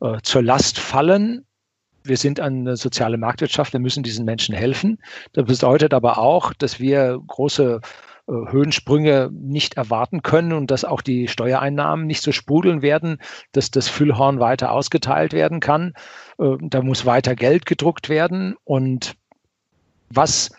äh, 0.00 0.18
zur 0.22 0.42
Last 0.42 0.78
fallen. 0.78 1.46
Wir 2.04 2.16
sind 2.16 2.40
eine 2.40 2.76
soziale 2.76 3.16
Marktwirtschaft, 3.16 3.72
wir 3.72 3.80
müssen 3.80 4.02
diesen 4.02 4.24
Menschen 4.24 4.54
helfen. 4.54 4.98
Das 5.32 5.46
bedeutet 5.46 5.94
aber 5.94 6.18
auch, 6.18 6.52
dass 6.52 6.78
wir 6.78 7.18
große 7.26 7.80
äh, 8.28 8.32
Höhensprünge 8.32 9.30
nicht 9.32 9.78
erwarten 9.78 10.22
können 10.22 10.52
und 10.52 10.70
dass 10.70 10.84
auch 10.84 11.00
die 11.00 11.28
Steuereinnahmen 11.28 12.06
nicht 12.06 12.22
so 12.22 12.32
sprudeln 12.32 12.82
werden, 12.82 13.18
dass 13.52 13.70
das 13.70 13.88
Füllhorn 13.88 14.40
weiter 14.40 14.72
ausgeteilt 14.72 15.32
werden 15.32 15.60
kann. 15.60 15.94
Äh, 16.38 16.56
da 16.60 16.82
muss 16.82 17.06
weiter 17.06 17.34
Geld 17.34 17.64
gedruckt 17.64 18.10
werden. 18.10 18.56
Und 18.64 19.14
was 20.10 20.50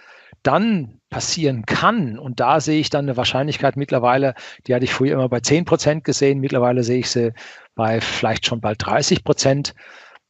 dann 0.41 0.99
passieren 1.13 1.65
kann, 1.65 2.17
und 2.17 2.39
da 2.39 2.59
sehe 2.59 2.79
ich 2.79 2.89
dann 2.89 3.05
eine 3.05 3.15
Wahrscheinlichkeit 3.15 3.77
mittlerweile, 3.77 4.33
die 4.65 4.73
hatte 4.73 4.85
ich 4.85 4.93
früher 4.93 5.13
immer 5.13 5.29
bei 5.29 5.39
10 5.39 5.65
Prozent 5.65 6.03
gesehen, 6.03 6.39
mittlerweile 6.39 6.83
sehe 6.83 6.99
ich 6.99 7.09
sie 7.09 7.33
bei 7.75 8.01
vielleicht 8.01 8.47
schon 8.47 8.61
bald 8.61 8.85
30 8.85 9.23
Prozent, 9.23 9.75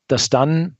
dass 0.07 0.29
dann 0.29 0.77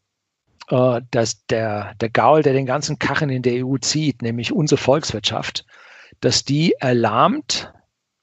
äh, 0.70 1.02
dass 1.12 1.46
der, 1.48 1.94
der 1.96 2.10
Gaul, 2.10 2.42
der 2.44 2.54
den 2.54 2.66
ganzen 2.66 3.00
Kachen 3.00 3.30
in 3.30 3.42
der 3.42 3.66
EU 3.66 3.78
zieht, 3.78 4.22
nämlich 4.22 4.52
unsere 4.52 4.80
Volkswirtschaft, 4.80 5.66
dass 6.20 6.44
die 6.44 6.74
erlahmt, 6.80 7.73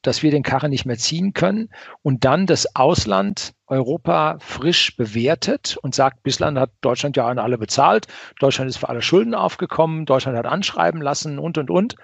dass 0.02 0.22
wir 0.22 0.30
den 0.30 0.42
Karren 0.42 0.70
nicht 0.70 0.86
mehr 0.86 0.98
ziehen 0.98 1.32
können 1.32 1.68
und 2.02 2.24
dann 2.24 2.46
das 2.46 2.74
Ausland 2.76 3.52
Europa 3.66 4.38
frisch 4.40 4.96
bewertet 4.96 5.76
und 5.82 5.94
sagt, 5.94 6.22
bislang 6.22 6.58
hat 6.58 6.70
Deutschland 6.80 7.16
ja 7.16 7.26
an 7.26 7.38
alle 7.38 7.58
bezahlt, 7.58 8.06
Deutschland 8.38 8.68
ist 8.68 8.78
für 8.78 8.88
alle 8.88 9.02
Schulden 9.02 9.34
aufgekommen, 9.34 10.06
Deutschland 10.06 10.36
hat 10.36 10.46
anschreiben 10.46 11.00
lassen 11.00 11.38
und, 11.38 11.58
und, 11.58 11.70
und 11.70 11.96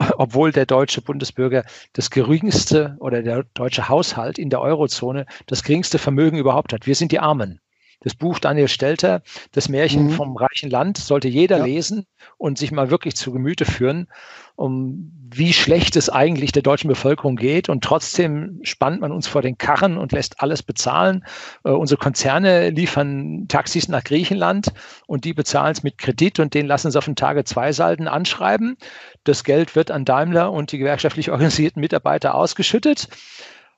obwohl 0.16 0.52
der 0.52 0.66
deutsche 0.66 1.02
Bundesbürger 1.02 1.64
das 1.92 2.10
geringste 2.10 2.96
oder 3.00 3.22
der 3.22 3.44
deutsche 3.54 3.88
Haushalt 3.88 4.38
in 4.38 4.50
der 4.50 4.60
Eurozone 4.60 5.26
das 5.46 5.62
geringste 5.62 5.98
Vermögen 5.98 6.38
überhaupt 6.38 6.72
hat. 6.72 6.86
Wir 6.86 6.94
sind 6.94 7.12
die 7.12 7.20
Armen. 7.20 7.60
Das 8.00 8.14
Buch 8.14 8.38
Daniel 8.38 8.68
Stelter, 8.68 9.22
das 9.52 9.68
Märchen 9.68 10.06
mhm. 10.06 10.10
vom 10.10 10.36
reichen 10.36 10.70
Land, 10.70 10.96
sollte 10.96 11.28
jeder 11.28 11.58
ja. 11.58 11.64
lesen 11.64 12.06
und 12.38 12.56
sich 12.56 12.72
mal 12.72 12.90
wirklich 12.90 13.14
zu 13.14 13.30
Gemüte 13.30 13.66
führen, 13.66 14.08
um 14.56 15.12
wie 15.32 15.52
schlecht 15.52 15.96
es 15.96 16.08
eigentlich 16.08 16.50
der 16.52 16.62
deutschen 16.62 16.88
Bevölkerung 16.88 17.36
geht. 17.36 17.68
Und 17.68 17.84
trotzdem 17.84 18.60
spannt 18.62 19.02
man 19.02 19.12
uns 19.12 19.28
vor 19.28 19.42
den 19.42 19.58
Karren 19.58 19.98
und 19.98 20.12
lässt 20.12 20.40
alles 20.40 20.62
bezahlen. 20.62 21.24
Äh, 21.64 21.70
unsere 21.70 21.98
Konzerne 21.98 22.70
liefern 22.70 23.46
Taxis 23.48 23.88
nach 23.88 24.02
Griechenland 24.02 24.72
und 25.06 25.26
die 25.26 25.34
bezahlen 25.34 25.72
es 25.72 25.82
mit 25.82 25.98
Kredit 25.98 26.40
und 26.40 26.54
den 26.54 26.66
lassen 26.66 26.90
sie 26.90 26.98
auf 26.98 27.04
den 27.04 27.16
Tage 27.16 27.44
zwei 27.44 27.72
Salden 27.72 28.08
anschreiben. 28.08 28.78
Das 29.24 29.44
Geld 29.44 29.76
wird 29.76 29.90
an 29.90 30.06
Daimler 30.06 30.52
und 30.52 30.72
die 30.72 30.78
gewerkschaftlich 30.78 31.30
organisierten 31.30 31.80
Mitarbeiter 31.80 32.34
ausgeschüttet. 32.34 33.08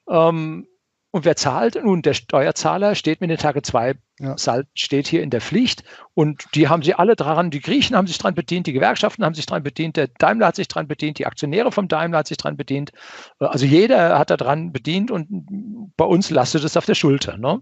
Ähm, 0.08 0.66
und 1.12 1.26
wer 1.26 1.36
zahlt? 1.36 1.78
Nun, 1.84 2.00
der 2.00 2.14
Steuerzahler 2.14 2.94
steht 2.94 3.20
mit 3.20 3.28
den 3.28 3.36
Tage 3.36 3.60
2 3.60 3.96
ja. 4.18 4.34
steht 4.74 5.06
hier 5.06 5.22
in 5.22 5.28
der 5.28 5.42
Pflicht. 5.42 5.84
Und 6.14 6.46
die 6.54 6.68
haben 6.68 6.82
sie 6.82 6.94
alle 6.94 7.16
daran, 7.16 7.50
die 7.50 7.60
Griechen 7.60 7.94
haben 7.94 8.06
sich 8.06 8.16
daran 8.16 8.34
bedient, 8.34 8.66
die 8.66 8.72
Gewerkschaften 8.72 9.22
haben 9.22 9.34
sich 9.34 9.44
daran 9.44 9.62
bedient, 9.62 9.98
der 9.98 10.08
Daimler 10.08 10.46
hat 10.46 10.56
sich 10.56 10.68
daran 10.68 10.88
bedient, 10.88 11.18
die 11.18 11.26
Aktionäre 11.26 11.70
vom 11.70 11.86
Daimler 11.86 12.18
hat 12.18 12.28
sich 12.28 12.38
daran 12.38 12.56
bedient. 12.56 12.92
Also 13.38 13.66
jeder 13.66 14.18
hat 14.18 14.30
daran 14.30 14.72
bedient 14.72 15.10
und 15.10 15.92
bei 15.98 16.06
uns 16.06 16.30
lastet 16.30 16.64
es 16.64 16.78
auf 16.78 16.86
der 16.86 16.94
Schulter. 16.94 17.36
Ne? 17.36 17.60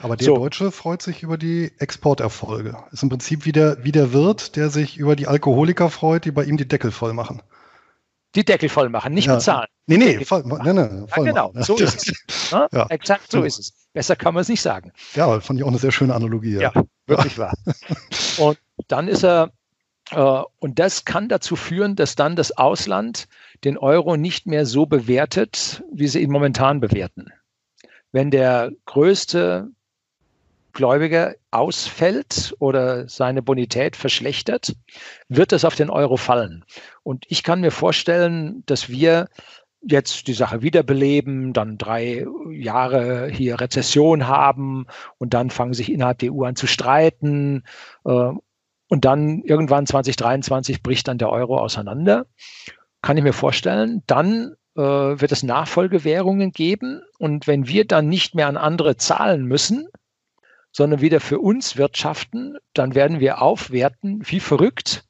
Aber 0.00 0.16
der 0.16 0.26
so. 0.26 0.36
Deutsche 0.36 0.70
freut 0.70 1.02
sich 1.02 1.24
über 1.24 1.36
die 1.36 1.72
Exporterfolge. 1.78 2.76
Ist 2.92 3.02
im 3.02 3.08
Prinzip 3.08 3.46
wie 3.46 3.52
der, 3.52 3.84
wie 3.84 3.92
der 3.92 4.12
Wirt, 4.12 4.54
der 4.54 4.70
sich 4.70 4.96
über 4.96 5.16
die 5.16 5.26
Alkoholiker 5.26 5.90
freut, 5.90 6.24
die 6.24 6.30
bei 6.30 6.44
ihm 6.44 6.56
die 6.56 6.68
Deckel 6.68 6.92
voll 6.92 7.14
machen 7.14 7.42
die 8.34 8.44
Deckel 8.44 8.68
voll 8.68 8.88
machen, 8.88 9.12
nicht 9.12 9.26
ja. 9.26 9.34
bezahlen. 9.34 9.68
Nee, 9.86 9.98
nee, 9.98 10.24
voll, 10.24 10.42
nee, 10.44 10.72
nee, 10.72 11.06
voll 11.08 11.26
ja, 11.26 11.32
genau, 11.32 11.52
so 11.56 11.76
ist 11.76 12.08
es. 12.08 12.52
Ne? 12.52 12.68
Ja. 12.72 12.86
Exakt 12.88 13.30
so 13.30 13.42
ist 13.42 13.58
es. 13.58 13.72
Besser 13.92 14.16
kann 14.16 14.34
man 14.34 14.42
es 14.42 14.48
nicht 14.48 14.62
sagen. 14.62 14.92
Ja, 15.14 15.40
fand 15.40 15.58
ich 15.58 15.64
auch 15.64 15.68
eine 15.68 15.78
sehr 15.78 15.92
schöne 15.92 16.14
Analogie. 16.14 16.54
Ja, 16.54 16.72
ja 16.74 16.82
wirklich 17.06 17.38
wahr. 17.38 17.54
Und 18.38 18.58
dann 18.88 19.08
ist 19.08 19.24
er, 19.24 19.52
äh, 20.10 20.42
und 20.58 20.78
das 20.78 21.04
kann 21.04 21.28
dazu 21.28 21.56
führen, 21.56 21.96
dass 21.96 22.14
dann 22.14 22.36
das 22.36 22.56
Ausland 22.56 23.28
den 23.64 23.76
Euro 23.76 24.16
nicht 24.16 24.46
mehr 24.46 24.66
so 24.66 24.86
bewertet, 24.86 25.82
wie 25.92 26.08
sie 26.08 26.20
ihn 26.20 26.30
momentan 26.30 26.80
bewerten. 26.80 27.32
Wenn 28.12 28.30
der 28.30 28.70
größte 28.86 29.70
Gläubiger 30.72 31.34
ausfällt 31.50 32.54
oder 32.58 33.08
seine 33.08 33.42
Bonität 33.42 33.96
verschlechtert, 33.96 34.74
wird 35.28 35.52
es 35.52 35.64
auf 35.64 35.74
den 35.74 35.90
Euro 35.90 36.16
fallen. 36.16 36.64
Und 37.02 37.24
ich 37.28 37.42
kann 37.42 37.60
mir 37.60 37.70
vorstellen, 37.70 38.62
dass 38.66 38.88
wir 38.88 39.28
jetzt 39.82 40.28
die 40.28 40.32
Sache 40.32 40.62
wiederbeleben, 40.62 41.52
dann 41.52 41.76
drei 41.76 42.24
Jahre 42.50 43.28
hier 43.28 43.60
Rezession 43.60 44.28
haben 44.28 44.86
und 45.18 45.34
dann 45.34 45.50
fangen 45.50 45.74
sich 45.74 45.90
innerhalb 45.90 46.18
der 46.20 46.32
EU 46.32 46.44
an 46.44 46.56
zu 46.56 46.66
streiten. 46.66 47.64
Äh, 48.04 48.30
und 48.88 49.04
dann 49.04 49.42
irgendwann 49.42 49.86
2023 49.86 50.82
bricht 50.82 51.08
dann 51.08 51.18
der 51.18 51.30
Euro 51.30 51.58
auseinander. 51.58 52.26
Kann 53.00 53.16
ich 53.16 53.24
mir 53.24 53.32
vorstellen. 53.32 54.02
Dann 54.06 54.54
äh, 54.76 54.80
wird 54.82 55.32
es 55.32 55.42
Nachfolgewährungen 55.42 56.52
geben. 56.52 57.02
Und 57.18 57.46
wenn 57.46 57.66
wir 57.66 57.86
dann 57.86 58.08
nicht 58.08 58.34
mehr 58.34 58.48
an 58.48 58.56
andere 58.56 58.96
zahlen 58.96 59.44
müssen, 59.44 59.88
sondern 60.72 61.00
wieder 61.00 61.20
für 61.20 61.38
uns 61.38 61.76
wirtschaften, 61.76 62.56
dann 62.72 62.94
werden 62.94 63.20
wir 63.20 63.42
aufwerten 63.42 64.22
wie 64.24 64.40
verrückt 64.40 65.04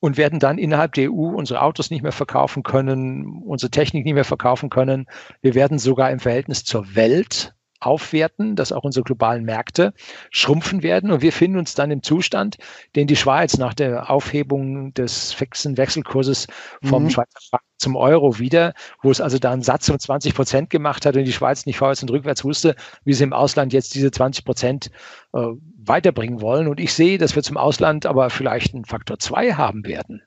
und 0.00 0.16
werden 0.16 0.38
dann 0.38 0.58
innerhalb 0.58 0.92
der 0.92 1.10
EU 1.10 1.34
unsere 1.34 1.62
Autos 1.62 1.90
nicht 1.90 2.02
mehr 2.02 2.12
verkaufen 2.12 2.62
können, 2.62 3.42
unsere 3.44 3.70
Technik 3.70 4.04
nicht 4.04 4.14
mehr 4.14 4.24
verkaufen 4.24 4.70
können. 4.70 5.06
Wir 5.40 5.54
werden 5.54 5.78
sogar 5.78 6.10
im 6.10 6.20
Verhältnis 6.20 6.64
zur 6.64 6.94
Welt 6.94 7.54
aufwerten, 7.80 8.56
dass 8.56 8.72
auch 8.72 8.84
unsere 8.84 9.04
globalen 9.04 9.44
Märkte 9.44 9.94
schrumpfen 10.30 10.82
werden. 10.82 11.10
Und 11.10 11.22
wir 11.22 11.32
finden 11.32 11.58
uns 11.58 11.74
dann 11.74 11.90
im 11.90 12.02
Zustand, 12.02 12.56
den 12.96 13.06
die 13.06 13.16
Schweiz 13.16 13.58
nach 13.58 13.74
der 13.74 14.10
Aufhebung 14.10 14.92
des 14.94 15.32
fixen 15.32 15.76
Wechselkurses 15.76 16.46
vom 16.82 17.04
mhm. 17.04 17.10
Schweizer 17.10 17.40
Franken 17.48 17.66
zum 17.78 17.96
Euro 17.96 18.38
wieder, 18.38 18.74
wo 19.02 19.10
es 19.10 19.20
also 19.20 19.38
da 19.38 19.52
einen 19.52 19.62
Satz 19.62 19.86
von 19.86 19.98
20 19.98 20.34
Prozent 20.34 20.70
gemacht 20.70 21.06
hat 21.06 21.16
und 21.16 21.24
die 21.24 21.32
Schweiz 21.32 21.64
nicht 21.64 21.78
vorwärts 21.78 22.02
und 22.02 22.10
rückwärts 22.10 22.44
wusste, 22.44 22.74
wie 23.04 23.12
sie 23.12 23.24
im 23.24 23.32
Ausland 23.32 23.72
jetzt 23.72 23.94
diese 23.94 24.10
20 24.10 24.44
Prozent 24.44 24.90
äh, 25.32 25.46
weiterbringen 25.76 26.40
wollen. 26.40 26.66
Und 26.66 26.80
ich 26.80 26.92
sehe, 26.92 27.18
dass 27.18 27.36
wir 27.36 27.42
zum 27.42 27.56
Ausland 27.56 28.06
aber 28.06 28.30
vielleicht 28.30 28.74
einen 28.74 28.84
Faktor 28.84 29.18
zwei 29.18 29.54
haben 29.54 29.86
werden. 29.86 30.22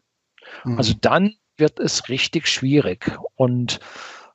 Mhm. 0.64 0.78
Also 0.78 0.94
dann 1.00 1.36
wird 1.58 1.80
es 1.80 2.10
richtig 2.10 2.48
schwierig. 2.48 3.18
Und 3.36 3.80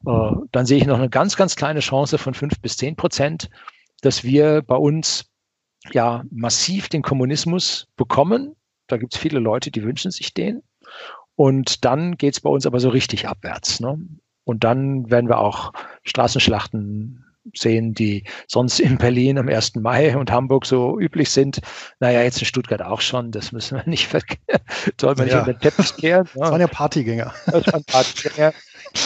dann 0.03 0.67
sehe 0.67 0.79
ich 0.79 0.87
noch 0.87 0.99
eine 0.99 1.09
ganz, 1.09 1.37
ganz 1.37 1.57
kleine 1.57 1.81
Chance 1.81 2.19
von 2.19 2.35
fünf 2.35 2.61
bis 2.61 2.77
zehn 2.77 2.97
Prozent, 2.97 3.51
dass 4.03 4.25
wir 4.25 4.63
bei 4.63 4.77
uns 4.77 5.31
ja 5.93 6.25
massiv 6.31 6.89
den 6.89 7.03
Kommunismus 7.03 7.89
bekommen. 7.97 8.55
Da 8.87 8.97
gibt 8.97 9.15
es 9.15 9.21
viele 9.21 9.41
Leute, 9.41 9.71
die 9.71 9.83
wünschen 9.83 10.11
sich 10.11 10.35
den. 10.35 10.63
Und 11.35 11.85
dann 11.85 12.17
geht 12.17 12.35
es 12.35 12.41
bei 12.41 12.51
uns 12.51 12.67
aber 12.67 12.81
so 12.81 12.89
richtig 12.89 13.29
abwärts. 13.29 13.81
Ne? 13.81 13.99
und 14.47 14.63
dann 14.63 15.11
werden 15.11 15.29
wir 15.29 15.39
auch 15.39 15.73
Straßenschlachten 16.05 17.25
sehen, 17.55 17.95
die 17.95 18.25
sonst 18.47 18.81
in 18.81 18.97
Berlin 18.97 19.39
am 19.39 19.49
1. 19.49 19.75
Mai 19.77 20.17
und 20.17 20.31
Hamburg 20.31 20.67
so 20.67 20.99
üblich 20.99 21.31
sind. 21.31 21.61
Naja, 22.01 22.23
jetzt 22.23 22.39
in 22.39 22.47
Stuttgart 22.47 22.81
auch 22.81 23.01
schon, 23.01 23.33
das 23.33 23.53
müssen 23.53 23.77
wir 23.77 23.87
nicht 23.87 24.07
verkehren. 24.07 24.63
Soll 25.01 25.17
man 25.17 25.29
ja. 25.29 25.39
nicht 25.39 25.49
in 25.49 25.53
den 25.53 25.61
Teppich 25.61 25.97
kehren. 25.97 26.29
Das 26.35 26.51
waren 26.51 26.61
ja 26.61 26.69
Partygänger. 26.69 27.35
Das 27.47 27.67
waren 27.67 27.85
Partygänger. 27.85 28.53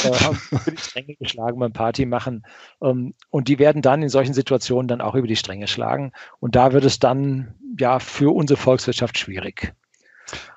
Äh, 0.05 0.09
über 0.51 0.71
die 0.71 0.77
Stränge 0.77 1.17
geschlagen 1.17 1.59
beim 1.59 1.73
Party 1.73 2.07
machen. 2.07 2.45
Ähm, 2.83 3.15
und 3.31 3.49
die 3.49 3.59
werden 3.59 3.83
dann 3.83 4.03
in 4.03 4.09
solchen 4.09 4.35
Situationen 4.35 4.89
dann 4.89 5.01
auch 5.01 5.15
über 5.15 5.27
die 5.27 5.37
Stränge 5.37 5.69
schlagen. 5.69 6.13
Und 6.39 6.57
da 6.57 6.73
wird 6.73 6.85
es 6.85 6.99
dann 6.99 7.55
ja 7.79 7.99
für 7.99 8.35
unsere 8.35 8.59
Volkswirtschaft 8.59 9.19
schwierig. 9.19 9.75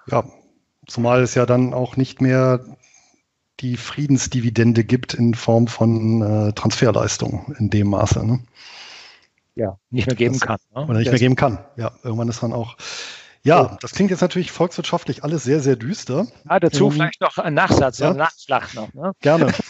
Ja, 0.10 0.24
zumal 0.88 1.22
es 1.22 1.36
ja 1.36 1.46
dann 1.46 1.74
auch 1.74 1.98
nicht 1.98 2.22
mehr 2.22 2.64
die 3.60 3.78
Friedensdividende 3.78 4.84
gibt 4.84 5.14
in 5.14 5.34
Form 5.36 5.68
von 5.68 6.22
äh, 6.22 6.54
Transferleistungen 6.54 7.56
in 7.60 7.70
dem 7.70 7.90
Maße. 7.90 8.26
Ne? 8.26 8.40
Ja, 9.56 9.78
nicht 9.90 10.08
mehr 10.08 10.16
geben 10.16 10.34
das, 10.34 10.42
kann. 10.42 10.60
Ne? 10.76 10.84
Oder 10.84 11.00
nicht 11.00 11.12
mehr 11.12 11.20
geben 11.20 11.36
kann. 11.36 11.60
Ja, 11.78 11.92
irgendwann 12.04 12.30
ist 12.30 12.42
dann 12.42 12.54
auch. 12.54 12.76
Ja, 13.44 13.74
oh. 13.74 13.78
das 13.82 13.92
klingt 13.92 14.12
jetzt 14.12 14.22
natürlich 14.22 14.52
volkswirtschaftlich 14.52 15.24
alles 15.24 15.44
sehr, 15.44 15.60
sehr 15.60 15.76
düster. 15.76 16.28
Ja, 16.50 16.60
dazu 16.60 16.88
um, 16.88 16.94
vielleicht 16.94 17.22
noch 17.22 17.38
ein 17.38 17.54
Nachsatz, 17.54 18.00
ja? 18.00 18.12
ein 18.12 18.18
Nachschlag 18.18 18.74
noch. 18.74 18.94
Ne? 18.94 19.14
Gerne. 19.22 19.54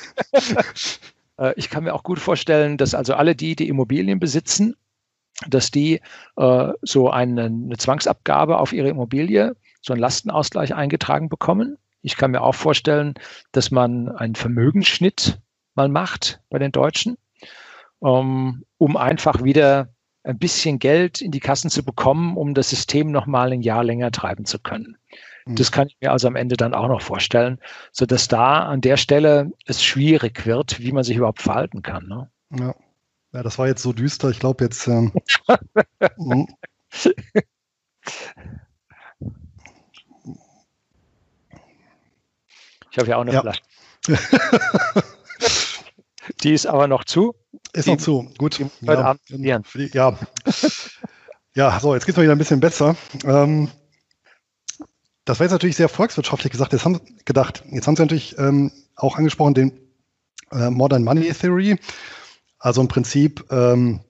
Äh, 1.40 1.56
ich 1.56 1.72
kann 1.72 1.84
mir 1.84 1.96
auch 1.96 2.04
gut 2.04 2.20
vorstellen, 2.20 2.78
dass 2.78 2.94
also 2.94 3.16
alle 3.16 3.36
die, 3.36 3.56
die 3.56 3.68
Immobilien 3.68 4.20
besitzen, 4.20 4.76
dass 5.48 5.72
die 5.72 6.00
äh, 6.38 6.74
so 6.84 7.10
eine, 7.10 7.46
eine 7.46 7.76
Zwangsabgabe 7.76 8.60
auf 8.60 8.72
ihre 8.72 8.90
Immobilie, 8.90 9.56
so 9.82 9.94
einen 9.94 10.00
Lastenausgleich 10.00 10.76
eingetragen 10.76 11.30
bekommen 11.30 11.80
ich 12.04 12.18
kann 12.18 12.32
mir 12.32 12.42
auch 12.42 12.54
vorstellen, 12.54 13.16
dass 13.54 13.72
man 13.72 14.10
einen 14.10 14.36
Vermögensschnitt 14.36 15.40
mal 15.74 15.88
macht 15.88 16.42
bei 16.50 16.60
den 16.60 16.72
Deutschen, 16.72 17.18
um, 18.00 18.64
um 18.78 18.98
einfach 18.98 19.44
wieder 19.44 19.93
ein 20.24 20.38
bisschen 20.38 20.80
Geld 20.80 21.22
in 21.22 21.32
die 21.32 21.40
Kassen 21.40 21.70
zu 21.70 21.84
bekommen, 21.84 22.38
um 22.38 22.54
das 22.54 22.70
System 22.70 23.12
noch 23.12 23.26
mal 23.26 23.52
ein 23.52 23.62
Jahr 23.62 23.84
länger 23.84 24.12
treiben 24.12 24.46
zu 24.46 24.60
können. 24.60 24.98
Mhm. 25.46 25.56
Das 25.56 25.72
kann 25.72 25.88
ich 25.88 25.98
mir 26.02 26.12
also 26.12 26.28
am 26.28 26.36
Ende 26.36 26.56
dann 26.58 26.74
auch 26.74 26.88
noch 26.88 27.02
vorstellen, 27.02 27.60
so 27.92 28.06
dass 28.06 28.28
da 28.28 28.64
an 28.64 28.82
der 28.82 28.98
Stelle 28.98 29.52
es 29.66 29.84
schwierig 29.84 30.46
wird, 30.46 30.80
wie 30.80 30.92
man 30.92 31.04
sich 31.04 31.18
überhaupt 31.18 31.42
verhalten 31.42 31.82
kann. 31.82 32.08
Ne? 32.08 32.30
Ja. 32.52 32.76
ja, 33.34 33.44
das 33.44 33.60
war 33.60 33.68
jetzt 33.68 33.84
so 33.84 33.94
düster. 33.94 34.30
Ich 34.30 34.40
glaube 34.40 34.64
jetzt. 34.64 34.88
Ähm, 34.88 35.12
hm. 36.18 36.48
Ich 42.92 43.00
habe 43.00 43.10
ja 43.10 43.18
auch 43.18 43.22
eine 43.22 43.34
ja. 43.34 43.42
Flasche. 43.42 43.62
die 46.44 46.54
ist 46.54 46.68
aber 46.68 46.88
noch 46.88 47.06
zu. 47.06 47.36
Ist 47.74 47.88
noch 47.88 47.98
zu, 47.98 48.32
gut. 48.38 48.60
Heute 48.60 48.72
ja, 48.86 49.02
Abend 49.02 49.22
die, 49.30 49.90
ja. 49.94 50.18
ja, 51.56 51.80
so, 51.80 51.96
jetzt 51.96 52.06
geht 52.06 52.14
es 52.14 52.18
mal 52.18 52.24
wieder 52.24 52.36
ein 52.36 52.38
bisschen 52.38 52.60
besser. 52.60 52.96
Ähm, 53.26 53.70
das 55.26 55.40
war 55.40 55.46
jetzt 55.46 55.54
natürlich 55.54 55.76
sehr 55.76 55.90
volkswirtschaftlich 55.90 56.52
gesagt. 56.52 56.74
Jetzt 56.74 56.86
haben, 56.86 57.02
gedacht. 57.26 57.64
Jetzt 57.72 57.88
haben 57.88 57.96
Sie 57.96 58.04
natürlich 58.04 58.38
ähm, 58.38 58.72
auch 58.96 59.18
angesprochen 59.18 59.56
den 59.56 59.72
äh, 60.52 60.70
Modern 60.70 61.04
Money 61.04 61.34
Theory. 61.34 61.80
Also 62.60 62.82
im 62.82 62.88
Prinzip, 62.88 63.44
ähm, 63.52 64.02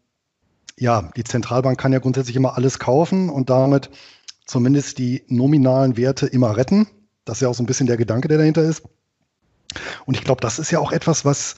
ja, 0.78 1.09
die 1.16 1.24
Zentralbank 1.24 1.80
kann 1.80 1.93
ja 1.93 1.99
grundsätzlich 1.99 2.36
immer 2.36 2.57
alles 2.57 2.80
kaufen 2.80 3.30
und 3.30 3.49
damit 3.49 3.89
zumindest 4.45 4.97
die 4.97 5.24
nominalen 5.28 5.95
Werte 5.95 6.28
immer 6.28 6.57
retten. 6.57 6.88
Das 7.24 7.38
ist 7.38 7.41
ja 7.41 7.47
auch 7.47 7.55
so 7.55 7.64
ein 7.64 7.68
bisschen 7.68 7.88
der 7.88 7.97
Gedanke, 7.97 8.28
der 8.28 8.39
dahinter 8.39 8.64
ist. 8.64 8.84
Und 10.05 10.18
ich 10.18 10.24
glaube, 10.24 10.41
das 10.41 10.59
ist 10.59 10.72
ja 10.72 10.80
auch 10.80 10.91
etwas, 10.91 11.24
was 11.24 11.55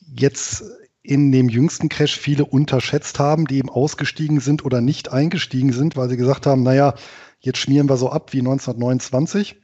jetzt 0.00 0.64
in 1.02 1.32
dem 1.32 1.48
jüngsten 1.48 1.88
Crash 1.88 2.18
viele 2.18 2.44
unterschätzt 2.44 3.18
haben, 3.18 3.46
die 3.46 3.58
eben 3.58 3.70
ausgestiegen 3.70 4.40
sind 4.40 4.64
oder 4.64 4.80
nicht 4.80 5.12
eingestiegen 5.12 5.72
sind, 5.72 5.96
weil 5.96 6.08
sie 6.08 6.16
gesagt 6.16 6.46
haben, 6.46 6.62
naja, 6.62 6.94
jetzt 7.40 7.58
schmieren 7.58 7.88
wir 7.88 7.96
so 7.96 8.10
ab 8.10 8.32
wie 8.32 8.40
1929 8.40 9.56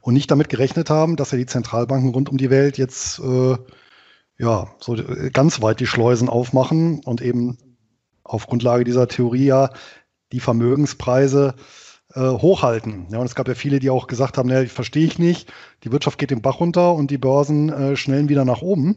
und 0.00 0.14
nicht 0.14 0.30
damit 0.30 0.48
gerechnet 0.48 0.90
haben, 0.90 1.16
dass 1.16 1.32
ja 1.32 1.38
die 1.38 1.46
Zentralbanken 1.46 2.10
rund 2.10 2.28
um 2.28 2.38
die 2.38 2.50
Welt 2.50 2.78
jetzt 2.78 3.18
äh, 3.18 3.56
ja 4.38 4.68
so 4.78 4.96
ganz 5.32 5.60
weit 5.62 5.80
die 5.80 5.86
Schleusen 5.86 6.28
aufmachen 6.28 7.00
und 7.04 7.20
eben 7.20 7.58
auf 8.24 8.46
Grundlage 8.46 8.84
dieser 8.84 9.08
Theorie 9.08 9.46
ja 9.46 9.70
die 10.32 10.40
Vermögenspreise 10.40 11.54
äh, 12.14 12.20
hochhalten. 12.20 13.06
Ja, 13.10 13.18
und 13.18 13.26
es 13.26 13.34
gab 13.34 13.48
ja 13.48 13.54
viele, 13.54 13.78
die 13.78 13.90
auch 13.90 14.06
gesagt 14.06 14.38
haben, 14.38 14.48
naja, 14.48 14.66
verstehe 14.68 15.04
ich 15.04 15.18
nicht, 15.18 15.52
die 15.84 15.92
Wirtschaft 15.92 16.18
geht 16.18 16.30
den 16.30 16.42
Bach 16.42 16.60
runter 16.60 16.94
und 16.94 17.10
die 17.10 17.18
Börsen 17.18 17.70
äh, 17.70 17.96
schnellen 17.96 18.28
wieder 18.28 18.44
nach 18.44 18.62
oben. 18.62 18.96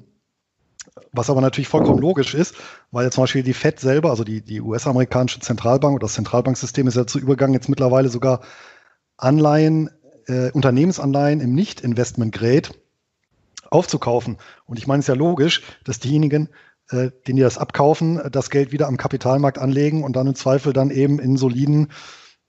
Was 1.12 1.30
aber 1.30 1.42
natürlich 1.42 1.68
vollkommen 1.68 2.00
logisch 2.00 2.34
ist, 2.34 2.56
weil 2.92 3.04
ja 3.06 3.12
zum 3.12 3.24
Beispiel 3.24 3.44
die 3.44 3.54
FED 3.54 3.80
selber, 3.80 4.12
also 4.12 4.24
die, 4.24 4.42
die 4.42 4.62
US-amerikanische 4.62 5.42
Zentralbank 5.42 5.96
oder 5.96 6.06
das 6.06 6.14
Zentralbanksystem 6.14 6.88
ist 6.88 6.96
ja 6.96 7.06
zu 7.06 7.20
übergegangen, 7.20 7.54
jetzt 7.54 7.68
mittlerweile 7.68 8.08
sogar 8.08 8.42
Anleihen, 9.18 9.90
äh, 10.28 10.52
Unternehmensanleihen 10.52 11.42
im 11.42 11.54
Nicht-Investment-Grade 11.54 12.70
aufzukaufen. 13.70 14.38
Und 14.66 14.78
ich 14.78 14.88
meine, 14.88 15.00
es 15.00 15.06
ist 15.06 15.10
ja 15.10 15.16
logisch, 15.16 15.64
dass 15.84 16.00
diejenigen, 16.00 16.50
äh, 16.90 17.12
denen 17.28 17.38
die 17.38 17.42
das 17.42 17.58
abkaufen, 17.58 18.22
das 18.32 18.50
Geld 18.50 18.72
wieder 18.72 18.88
am 18.88 18.98
Kapitalmarkt 18.98 19.58
anlegen 19.58 20.04
und 20.04 20.16
dann 20.16 20.28
im 20.28 20.36
Zweifel 20.36 20.72
dann 20.72 20.92
eben 20.92 21.20
in 21.20 21.36
soliden 21.36 21.92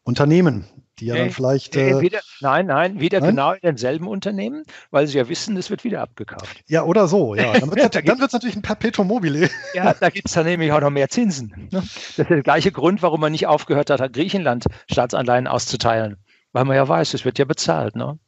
Unternehmen, 0.05 0.67
die 1.01 1.07
ja 1.07 1.17
dann 1.17 1.31
vielleicht. 1.31 1.77
Äh, 1.77 2.01
wieder, 2.01 2.21
nein, 2.41 2.67
nein, 2.67 3.01
wieder 3.01 3.21
nein? 3.21 3.31
genau 3.31 3.53
in 3.53 3.61
denselben 3.63 4.09
Unternehmen, 4.09 4.65
weil 4.91 5.07
sie 5.07 5.19
ja 5.19 5.29
wissen, 5.29 5.57
es 5.57 5.71
wird 5.71 5.85
wieder 5.85 6.01
abgekauft. 6.01 6.63
Ja, 6.67 6.85
oder 6.85 7.09
so, 7.09 7.35
ja. 7.35 7.53
Dann 7.59 7.71
wird 7.75 7.95
es 7.95 8.33
natürlich 8.33 8.57
ein 8.57 8.63
Perpetuum 8.63 9.07
mobile. 9.07 9.49
ja, 9.75 9.95
da 9.95 10.11
gibt 10.11 10.29
es 10.29 10.35
dann 10.35 10.47
nämlich 10.47 10.73
auch 10.73 10.81
noch 10.81 10.91
mehr 10.91 11.09
Zinsen. 11.09 11.69
Ne? 11.71 11.83
Das 11.83 12.19
ist 12.19 12.31
der 12.31 12.43
gleiche 12.43 12.73
Grund, 12.73 13.03
warum 13.03 13.21
man 13.21 13.33
nicht 13.33 13.47
aufgehört 13.47 13.91
hat, 13.91 14.13
Griechenland 14.13 14.65
Staatsanleihen 14.91 15.47
auszuteilen. 15.47 16.17
Weil 16.53 16.65
man 16.65 16.77
ja 16.77 16.89
weiß, 16.89 17.15
es 17.15 17.25
wird 17.25 17.39
ja 17.39 17.45
bezahlt. 17.45 17.97
Ne? 17.97 18.19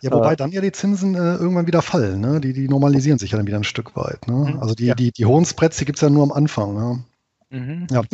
Ja, 0.00 0.10
wobei 0.12 0.32
äh, 0.32 0.36
dann 0.36 0.52
ja 0.52 0.60
die 0.60 0.72
Zinsen 0.72 1.14
äh, 1.14 1.34
irgendwann 1.34 1.66
wieder 1.66 1.82
fallen. 1.82 2.20
Ne? 2.20 2.40
Die, 2.40 2.52
die 2.52 2.68
normalisieren 2.68 3.18
sich 3.18 3.32
ja 3.32 3.36
dann 3.38 3.46
wieder 3.46 3.58
ein 3.58 3.64
Stück 3.64 3.96
weit. 3.96 4.26
Ne? 4.28 4.52
Mhm. 4.52 4.60
Also 4.60 4.74
die, 4.74 4.86
ja. 4.86 4.94
die, 4.94 5.12
die 5.12 5.26
hohen 5.26 5.44
Spreads, 5.44 5.76
die 5.78 5.84
gibt 5.84 5.96
es 5.96 6.02
ja 6.02 6.10
nur 6.10 6.22
am 6.22 6.32
Anfang. 6.32 6.74
Ne? 6.74 7.04
Mhm. 7.50 7.86
Ja. 7.90 8.02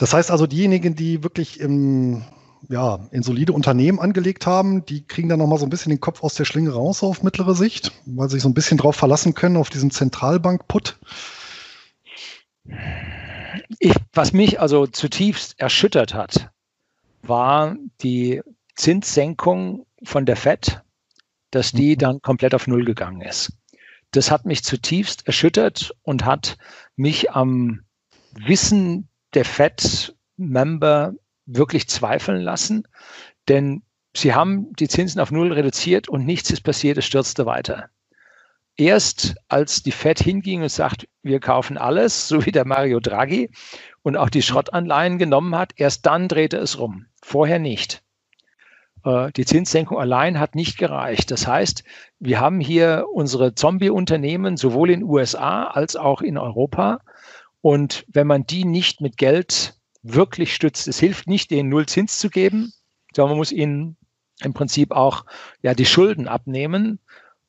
Das 0.00 0.14
heißt 0.14 0.30
also, 0.30 0.46
diejenigen, 0.46 0.94
die 0.94 1.24
wirklich 1.24 1.58
im, 1.58 2.22
ja, 2.68 3.06
in 3.10 3.22
solide 3.22 3.52
Unternehmen 3.52 3.98
angelegt 3.98 4.46
haben, 4.46 4.84
die 4.84 5.06
kriegen 5.06 5.28
dann 5.28 5.38
nochmal 5.38 5.58
so 5.58 5.66
ein 5.66 5.70
bisschen 5.70 5.90
den 5.90 6.00
Kopf 6.00 6.22
aus 6.22 6.34
der 6.34 6.44
Schlinge 6.44 6.70
raus 6.70 7.02
auf 7.02 7.22
mittlere 7.22 7.54
Sicht, 7.54 7.92
weil 8.06 8.28
sie 8.28 8.34
sich 8.34 8.42
so 8.42 8.48
ein 8.48 8.54
bisschen 8.54 8.78
drauf 8.78 8.96
verlassen 8.96 9.34
können, 9.34 9.56
auf 9.56 9.70
diesen 9.70 9.90
Zentralbank-Put. 9.90 10.98
Ich, 13.78 13.94
was 14.12 14.32
mich 14.32 14.60
also 14.60 14.86
zutiefst 14.86 15.58
erschüttert 15.58 16.14
hat, 16.14 16.50
war 17.22 17.76
die 18.02 18.42
Zinssenkung 18.74 19.86
von 20.04 20.26
der 20.26 20.36
FED, 20.36 20.82
dass 21.50 21.72
die 21.72 21.94
mhm. 21.94 21.98
dann 21.98 22.22
komplett 22.22 22.54
auf 22.54 22.66
Null 22.66 22.84
gegangen 22.84 23.20
ist. 23.20 23.52
Das 24.10 24.30
hat 24.30 24.46
mich 24.46 24.64
zutiefst 24.64 25.26
erschüttert 25.26 25.94
und 26.02 26.24
hat 26.24 26.56
mich 26.96 27.30
am 27.32 27.80
Wissen 28.32 29.08
der 29.34 29.44
FED-Member 29.44 31.14
wirklich 31.48 31.88
zweifeln 31.88 32.42
lassen, 32.42 32.86
denn 33.48 33.82
sie 34.14 34.34
haben 34.34 34.72
die 34.74 34.88
Zinsen 34.88 35.20
auf 35.20 35.30
Null 35.30 35.52
reduziert 35.52 36.08
und 36.08 36.24
nichts 36.24 36.50
ist 36.50 36.60
passiert, 36.60 36.98
es 36.98 37.06
stürzte 37.06 37.46
weiter. 37.46 37.88
Erst 38.76 39.34
als 39.48 39.82
die 39.82 39.90
Fed 39.90 40.20
hinging 40.20 40.62
und 40.62 40.70
sagt, 40.70 41.08
wir 41.22 41.40
kaufen 41.40 41.78
alles, 41.78 42.28
so 42.28 42.46
wie 42.46 42.52
der 42.52 42.64
Mario 42.64 43.00
Draghi, 43.00 43.50
und 44.02 44.16
auch 44.16 44.30
die 44.30 44.42
Schrottanleihen 44.42 45.18
genommen 45.18 45.56
hat, 45.56 45.72
erst 45.76 46.06
dann 46.06 46.28
drehte 46.28 46.58
es 46.58 46.78
rum. 46.78 47.06
Vorher 47.22 47.58
nicht. 47.58 48.02
Äh, 49.04 49.32
die 49.32 49.44
Zinssenkung 49.44 49.98
allein 49.98 50.38
hat 50.38 50.54
nicht 50.54 50.78
gereicht. 50.78 51.30
Das 51.30 51.46
heißt, 51.46 51.82
wir 52.20 52.40
haben 52.40 52.60
hier 52.60 53.06
unsere 53.12 53.54
Zombie-Unternehmen 53.54 54.56
sowohl 54.56 54.90
in 54.90 55.02
USA 55.02 55.64
als 55.64 55.96
auch 55.96 56.20
in 56.20 56.38
Europa. 56.38 57.00
Und 57.60 58.04
wenn 58.08 58.26
man 58.26 58.46
die 58.46 58.64
nicht 58.64 59.00
mit 59.00 59.16
Geld 59.16 59.77
wirklich 60.14 60.54
stützt. 60.54 60.88
Es 60.88 60.98
hilft 60.98 61.28
nicht, 61.28 61.50
denen 61.50 61.68
null 61.68 61.86
Zins 61.86 62.18
zu 62.18 62.30
geben, 62.30 62.72
sondern 63.14 63.32
man 63.32 63.38
muss 63.38 63.52
ihnen 63.52 63.96
im 64.42 64.54
Prinzip 64.54 64.92
auch 64.92 65.24
ja 65.62 65.74
die 65.74 65.86
Schulden 65.86 66.28
abnehmen. 66.28 67.00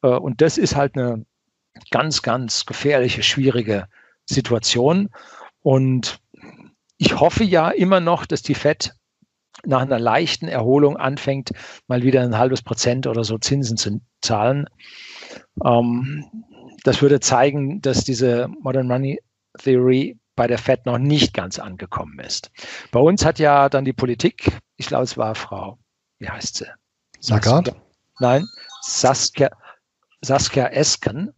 Äh, 0.02 0.10
und 0.10 0.42
das 0.42 0.58
ist 0.58 0.76
halt 0.76 0.96
eine 0.96 1.26
ganz, 1.92 2.22
ganz 2.22 2.66
gefährliche, 2.66 3.24
schwierige 3.24 3.88
Situation. 4.26 5.10
Und 5.62 6.20
ich 6.98 7.20
hoffe 7.20 7.44
ja 7.44 7.70
immer 7.70 8.00
noch, 8.00 8.26
dass 8.26 8.42
die 8.42 8.56
FED 8.56 8.94
nach 9.66 9.82
einer 9.82 10.00
leichten 10.00 10.48
Erholung 10.48 10.98
anfängt, 10.98 11.52
mal 11.88 12.04
wieder 12.04 12.22
ein 12.22 12.38
halbes 12.38 12.62
Prozent 12.62 13.08
oder 13.08 13.24
so 13.24 13.38
Zinsen 13.38 13.78
zu 13.78 14.02
zahlen. 14.22 14.68
Ähm, 15.64 16.26
das 16.84 17.02
würde 17.02 17.20
zeigen, 17.20 17.82
dass 17.82 18.04
diese 18.04 18.48
Modern 18.62 18.88
Money 18.88 19.20
Theory 19.58 20.18
bei 20.40 20.48
der 20.48 20.58
FED 20.58 20.86
noch 20.86 20.98
nicht 20.98 21.34
ganz 21.34 21.60
angekommen 21.60 22.18
ist. 22.20 22.50
Bei 22.92 23.02
uns 23.02 23.26
hat 23.26 23.40
ja 23.40 23.68
dann 23.68 23.84
die 23.84 23.92
Politik, 23.92 24.58
ich 24.78 24.88
glaube, 24.88 25.04
es 25.04 25.18
war 25.18 25.36
Frau, 25.36 25.78
wie 26.18 26.30
heißt 26.30 26.56
sie? 26.56 26.66
Lagarde? 27.28 27.76
Nein, 28.20 28.48
Saskia, 28.82 29.50
Saskia 30.22 30.68
Esken. 30.68 31.34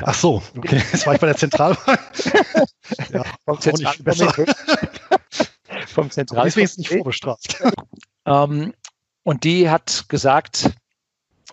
Ach 0.00 0.14
so, 0.14 0.42
okay, 0.56 0.76
jetzt 0.76 1.06
war 1.06 1.12
ich 1.12 1.20
bei 1.20 1.26
der 1.26 1.36
Zentralbank. 1.36 2.00
ja, 3.12 3.22
vom 3.44 3.60
Zentralbank. 3.60 4.56
vom 5.86 6.10
Zentralbank. 6.10 6.56
Ist 6.56 6.78
nicht 6.78 6.88
vorbestraft. 6.88 7.62
Ähm, 8.24 8.72
und 9.24 9.44
die 9.44 9.68
hat 9.68 10.06
gesagt, 10.08 10.70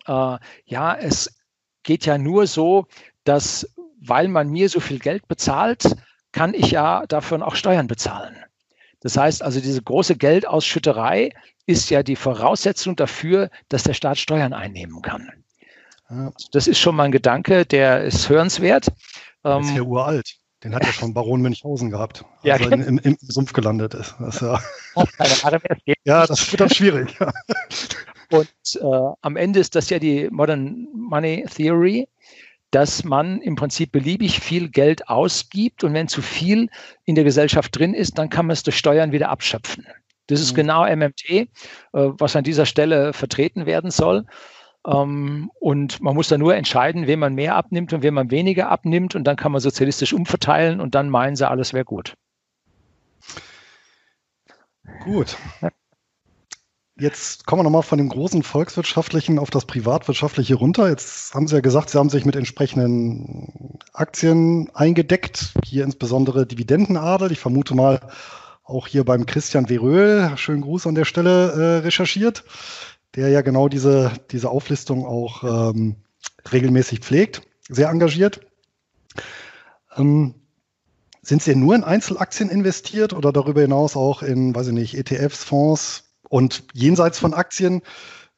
äh, 0.07 0.37
ja, 0.63 0.95
es 0.95 1.35
geht 1.83 2.05
ja 2.05 2.17
nur 2.17 2.47
so, 2.47 2.87
dass 3.25 3.69
weil 3.99 4.29
man 4.29 4.49
mir 4.49 4.69
so 4.69 4.79
viel 4.79 4.99
Geld 4.99 5.27
bezahlt, 5.27 5.93
kann 6.35 6.53
ich 6.53 6.71
ja 6.71 7.05
dafür 7.07 7.47
auch 7.47 7.55
Steuern 7.55 7.87
bezahlen. 7.87 8.35
Das 8.99 9.15
heißt 9.15 9.41
also, 9.41 9.61
diese 9.61 9.81
große 9.81 10.17
Geldausschütterei 10.17 11.31
ist 11.65 11.89
ja 11.89 12.03
die 12.03 12.17
Voraussetzung 12.17 12.97
dafür, 12.97 13.49
dass 13.69 13.83
der 13.83 13.93
Staat 13.93 14.17
Steuern 14.17 14.51
einnehmen 14.51 15.01
kann. 15.01 15.31
Das 16.51 16.67
ist 16.67 16.77
schon 16.77 16.95
mal 16.95 17.03
ein 17.03 17.13
Gedanke, 17.13 17.65
der 17.65 18.03
ist 18.03 18.27
hörenswert. 18.27 18.87
Der 19.45 19.59
ist 19.59 19.69
ja 19.69 19.77
ähm, 19.77 19.87
uralt. 19.87 20.35
Den 20.63 20.75
hat 20.75 20.83
ja 20.85 20.91
schon 20.91 21.13
Baron 21.13 21.41
Münchhausen 21.41 21.89
gehabt, 21.89 22.25
als 22.43 22.43
ja, 22.43 22.57
er 22.57 22.71
im, 22.73 22.97
im, 22.99 23.17
Sumpf 23.21 23.53
gelandet 23.53 23.93
ist. 23.93 24.15
Das 24.19 24.41
ja, 24.41 24.59
ja, 26.03 26.27
das 26.27 26.51
wird 26.51 26.59
dann 26.59 26.69
schwierig. 26.69 27.17
Und 28.29 28.49
äh, 28.81 29.13
am 29.21 29.37
Ende 29.37 29.61
ist 29.61 29.73
das 29.73 29.89
ja 29.89 29.99
die 29.99 30.29
Modern 30.29 30.87
Money 30.93 31.45
Theory, 31.55 32.09
dass 32.75 33.05
man 33.05 33.39
im 33.39 33.55
Prinzip 33.55 33.93
beliebig 33.93 34.41
viel 34.41 34.67
Geld 34.67 35.07
ausgibt 35.07 35.85
und 35.85 35.93
wenn 35.93 36.09
zu 36.09 36.21
viel 36.21 36.69
in 37.05 37.15
der 37.15 37.23
Gesellschaft 37.23 37.79
drin 37.79 37.93
ist, 37.93 38.17
dann 38.17 38.29
kann 38.29 38.47
man 38.47 38.53
es 38.53 38.63
durch 38.63 38.77
Steuern 38.77 39.13
wieder 39.13 39.29
abschöpfen. 39.29 39.87
Das 40.27 40.41
ist 40.41 40.51
mhm. 40.51 40.55
genau 40.57 40.83
MMT, 40.85 41.29
äh, 41.29 41.47
was 41.93 42.35
an 42.35 42.43
dieser 42.43 42.65
Stelle 42.65 43.13
vertreten 43.13 43.65
werden 43.65 43.91
soll. 43.91 44.25
Ähm, 44.85 45.49
und 45.61 46.01
man 46.01 46.15
muss 46.15 46.27
da 46.27 46.37
nur 46.37 46.53
entscheiden, 46.53 47.07
wem 47.07 47.19
man 47.19 47.33
mehr 47.33 47.55
abnimmt 47.55 47.93
und 47.93 48.03
wem 48.03 48.15
man 48.15 48.29
weniger 48.29 48.69
abnimmt. 48.69 49.15
Und 49.15 49.23
dann 49.23 49.37
kann 49.37 49.53
man 49.53 49.61
sozialistisch 49.61 50.11
umverteilen 50.11 50.81
und 50.81 50.95
dann 50.95 51.09
meinen 51.09 51.37
sie, 51.37 51.47
alles 51.47 51.73
wäre 51.73 51.85
gut. 51.85 52.15
Gut. 55.05 55.37
Jetzt 56.97 57.45
kommen 57.45 57.59
wir 57.59 57.63
nochmal 57.63 57.83
von 57.83 57.97
dem 57.97 58.07
großen 58.07 58.41
volkswirtschaftlichen 58.41 59.37
auf 59.37 59.49
das 59.49 59.65
privatwirtschaftliche 59.65 60.55
runter. 60.55 60.87
Jetzt 60.89 61.33
haben 61.33 61.47
Sie 61.47 61.55
ja 61.55 61.61
gesagt, 61.61 61.89
Sie 61.89 61.97
haben 61.97 62.09
sich 62.09 62.23
mit 62.23 62.37
entsprechenden 62.37 63.79
Aktien 63.91 64.69
eingedeckt, 64.73 65.53
hier 65.65 65.83
insbesondere 65.83 66.45
Dividendenadel. 66.45 67.33
Ich 67.33 67.39
vermute 67.39 67.75
mal 67.75 67.99
auch 68.63 68.87
hier 68.87 69.03
beim 69.03 69.25
Christian 69.25 69.67
Veröhl, 69.67 70.31
schönen 70.37 70.61
Gruß 70.61 70.87
an 70.87 70.95
der 70.95 71.05
Stelle, 71.05 71.51
äh, 71.51 71.77
recherchiert 71.79 72.45
der 73.15 73.29
ja 73.29 73.41
genau 73.41 73.69
diese, 73.69 74.11
diese 74.31 74.49
Auflistung 74.49 75.05
auch 75.05 75.43
ähm, 75.73 75.95
regelmäßig 76.51 76.99
pflegt, 76.99 77.41
sehr 77.69 77.89
engagiert. 77.89 78.41
Ähm, 79.95 80.35
sind 81.21 81.41
Sie 81.41 81.55
nur 81.55 81.75
in 81.75 81.83
Einzelaktien 81.83 82.49
investiert 82.49 83.13
oder 83.13 83.31
darüber 83.31 83.61
hinaus 83.61 83.95
auch 83.95 84.21
in, 84.21 84.53
weiß 84.53 84.67
ich 84.67 84.73
nicht, 84.73 84.95
ETFs, 84.95 85.43
Fonds 85.43 86.04
und 86.29 86.63
jenseits 86.73 87.19
von 87.19 87.33
Aktien 87.33 87.81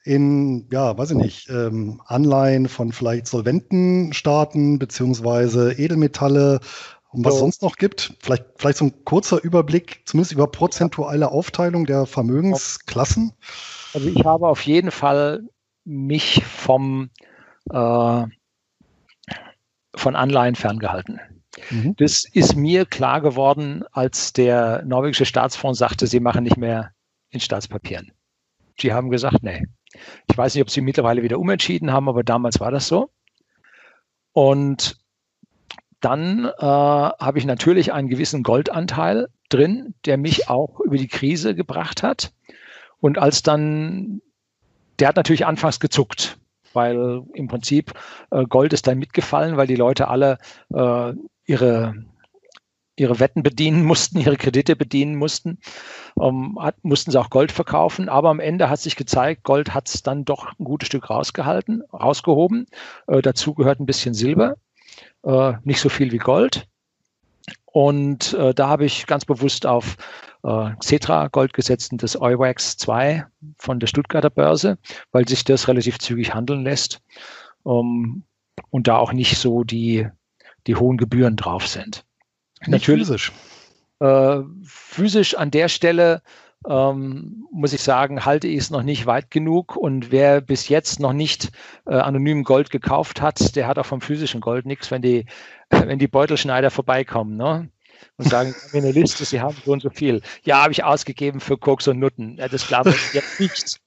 in, 0.04 0.68
ja, 0.72 0.98
weiß 0.98 1.12
ich 1.12 1.18
nicht, 1.18 1.50
ähm, 1.50 2.02
Anleihen 2.06 2.70
von 2.70 2.94
vielleicht 2.94 3.28
solventen 3.28 4.14
Staaten 4.14 4.80
beziehungsweise 4.80 5.74
Edelmetalle 5.74 6.62
und 7.10 7.26
was 7.26 7.36
so. 7.36 7.40
sonst 7.42 7.62
noch 7.62 7.76
gibt? 7.76 8.14
Vielleicht, 8.20 8.46
vielleicht 8.58 8.78
so 8.78 8.86
ein 8.86 9.04
kurzer 9.04 9.44
Überblick, 9.44 10.02
zumindest 10.06 10.32
über 10.32 10.48
prozentuale 10.48 11.30
Aufteilung 11.30 11.86
der 11.86 12.06
Vermögensklassen. 12.06 13.34
Also 13.94 14.08
ich 14.08 14.24
habe 14.24 14.48
auf 14.48 14.62
jeden 14.62 14.92
Fall 14.92 15.44
mich 15.84 16.44
vom 16.46 17.10
äh, 17.72 18.24
von 19.96 20.16
Anleihen 20.16 20.56
ferngehalten. 20.56 21.20
Mhm. 21.72 21.96
Das 21.98 22.24
ist 22.32 22.56
mir 22.56 22.86
klar 22.86 23.22
geworden, 23.22 23.84
als 23.92 24.32
der 24.32 24.84
norwegische 24.86 25.26
Staatsfonds 25.26 25.80
sagte, 25.80 26.08
sie 26.08 26.20
machen 26.20 26.44
nicht 26.44 26.58
mehr 26.58 26.92
in 27.30 27.40
Staatspapieren. 27.40 28.12
Sie 28.80 28.94
haben 28.94 29.10
gesagt, 29.10 29.44
nee. 29.44 29.66
Ich 30.30 30.38
weiß 30.38 30.54
nicht, 30.54 30.62
ob 30.62 30.70
sie 30.70 30.82
mittlerweile 30.82 31.24
wieder 31.24 31.40
umentschieden 31.40 31.92
haben, 31.92 32.10
aber 32.10 32.24
damals 32.24 32.60
war 32.60 32.72
das 32.72 32.88
so. 32.88 33.10
Und 34.34 35.00
dann 36.00 36.46
äh, 36.46 36.62
habe 36.62 37.40
ich 37.40 37.46
natürlich 37.46 37.92
einen 37.92 38.10
gewissen 38.10 38.44
Goldanteil 38.44 39.30
drin, 39.50 39.96
der 40.06 40.18
mich 40.18 40.50
auch 40.50 40.80
über 40.80 40.98
die 40.98 41.08
Krise 41.08 41.56
gebracht 41.56 42.04
hat. 42.04 42.34
Und 43.00 43.18
als 43.18 43.42
dann, 43.42 44.22
der 45.00 45.08
hat 45.08 45.16
natürlich 45.16 45.46
anfangs 45.46 45.80
gezuckt, 45.80 46.38
weil 46.74 47.24
im 47.34 47.48
Prinzip 47.48 47.94
äh, 48.32 48.44
Gold 48.46 48.74
ist 48.74 48.88
dann 48.88 49.00
mitgefallen, 49.00 49.58
weil 49.58 49.68
die 49.68 49.76
Leute 49.76 50.08
alle 50.08 50.38
äh, 50.74 51.14
ihre 51.46 51.96
ihre 52.98 53.20
Wetten 53.20 53.43
bedienen 53.43 53.86
mussten, 53.86 54.20
ihre 54.20 54.38
Kredite 54.38 54.76
bedienen 54.76 55.16
mussten, 55.16 55.60
ähm, 56.22 56.58
hat, 56.60 56.84
mussten 56.84 57.12
sie 57.12 57.20
auch 57.20 57.30
Gold 57.30 57.52
verkaufen. 57.52 58.10
Aber 58.10 58.30
am 58.30 58.39
Ende 58.39 58.70
hat 58.70 58.80
sich 58.80 58.95
gezeigt, 58.95 59.43
Gold 59.43 59.74
hat 59.74 59.88
es 59.88 60.04
dann 60.04 60.26
doch 60.26 60.48
ein 60.60 60.66
gutes 60.66 60.88
Stück 60.88 61.10
rausgehalten, 61.10 61.84
rausgehoben. 61.93 62.66
Äh, 63.08 63.22
dazu 63.22 63.54
gehört 63.54 63.80
ein 63.80 63.86
bisschen 63.86 64.14
Silber, 64.14 64.56
äh, 65.24 65.54
nicht 65.64 65.80
so 65.80 65.89
viel 65.89 66.12
wie 66.12 66.18
Gold. 66.18 66.68
Und 67.66 68.34
äh, 68.34 68.54
da 68.54 68.68
habe 68.68 68.86
ich 68.86 69.06
ganz 69.06 69.24
bewusst 69.24 69.66
auf 69.66 69.98
äh, 70.43 70.72
Xetra 70.80 71.28
Gold 71.28 71.54
gesetzt 71.54 71.91
und 71.91 72.02
das 72.02 72.20
EUWAX 72.20 72.78
2 72.78 73.26
von 73.60 73.80
der 73.80 73.88
Stuttgarter 73.88 74.32
Börse, 74.32 74.78
weil 75.12 75.28
sich 75.28 75.43
das 75.43 75.68
relativ 75.68 76.00
zügig 76.00 76.34
handeln 76.34 76.64
lässt 76.64 77.02
ähm, 77.66 78.24
und 78.72 78.88
da 78.88 78.98
auch 78.98 79.14
nicht 79.14 79.38
so 79.38 79.64
die, 79.64 80.08
die 80.66 80.76
hohen 80.76 80.98
Gebühren 80.98 81.36
drauf 81.36 81.68
sind. 81.68 82.07
Nicht 82.62 82.70
Natürlich, 82.70 83.08
physisch. 83.08 83.32
Äh, 83.99 84.41
physisch 84.64 85.36
an 85.36 85.51
der 85.51 85.70
Stelle 85.70 86.22
ähm, 86.68 87.45
muss 87.51 87.74
ich 87.74 87.82
sagen, 87.82 88.26
halte 88.26 88.47
ich 88.47 88.58
es 88.58 88.70
noch 88.70 88.84
nicht 88.84 89.05
weit 89.05 89.32
genug. 89.32 89.76
Und 89.76 90.12
wer 90.12 90.41
bis 90.41 90.70
jetzt 90.70 90.99
noch 90.99 91.14
nicht 91.14 91.51
äh, 91.86 91.95
anonym 91.95 92.43
Gold 92.43 92.70
gekauft 92.70 93.22
hat, 93.22 93.55
der 93.55 93.68
hat 93.68 93.78
auch 93.80 93.86
vom 93.86 94.01
physischen 94.01 94.41
Gold 94.41 94.66
nichts, 94.66 94.91
wenn 94.91 95.01
die, 95.01 95.26
wenn 95.70 95.99
die 95.99 96.08
Beutelschneider 96.08 96.72
vorbeikommen. 96.72 97.38
Ne? 97.38 97.70
und 98.18 98.30
sagen, 98.30 98.53
ich 98.55 98.68
habe 98.68 98.78
eine 98.78 98.91
Liste, 98.91 99.26
Sie 99.26 99.41
haben 99.41 99.58
so 99.66 99.72
und 99.72 99.82
so 99.82 99.89
viel. 99.89 100.22
Ja, 100.43 100.62
habe 100.64 100.72
ich 100.72 100.84
ausgegeben 100.84 101.39
für 101.39 101.58
Koks 101.58 101.88
und 101.88 101.99
Nutten. 101.99 102.38
Ja, 102.38 102.47
das 102.47 102.68
glaube 102.68 102.91
ich 102.91 103.14
jetzt 103.14 103.39
nicht. 103.39 103.80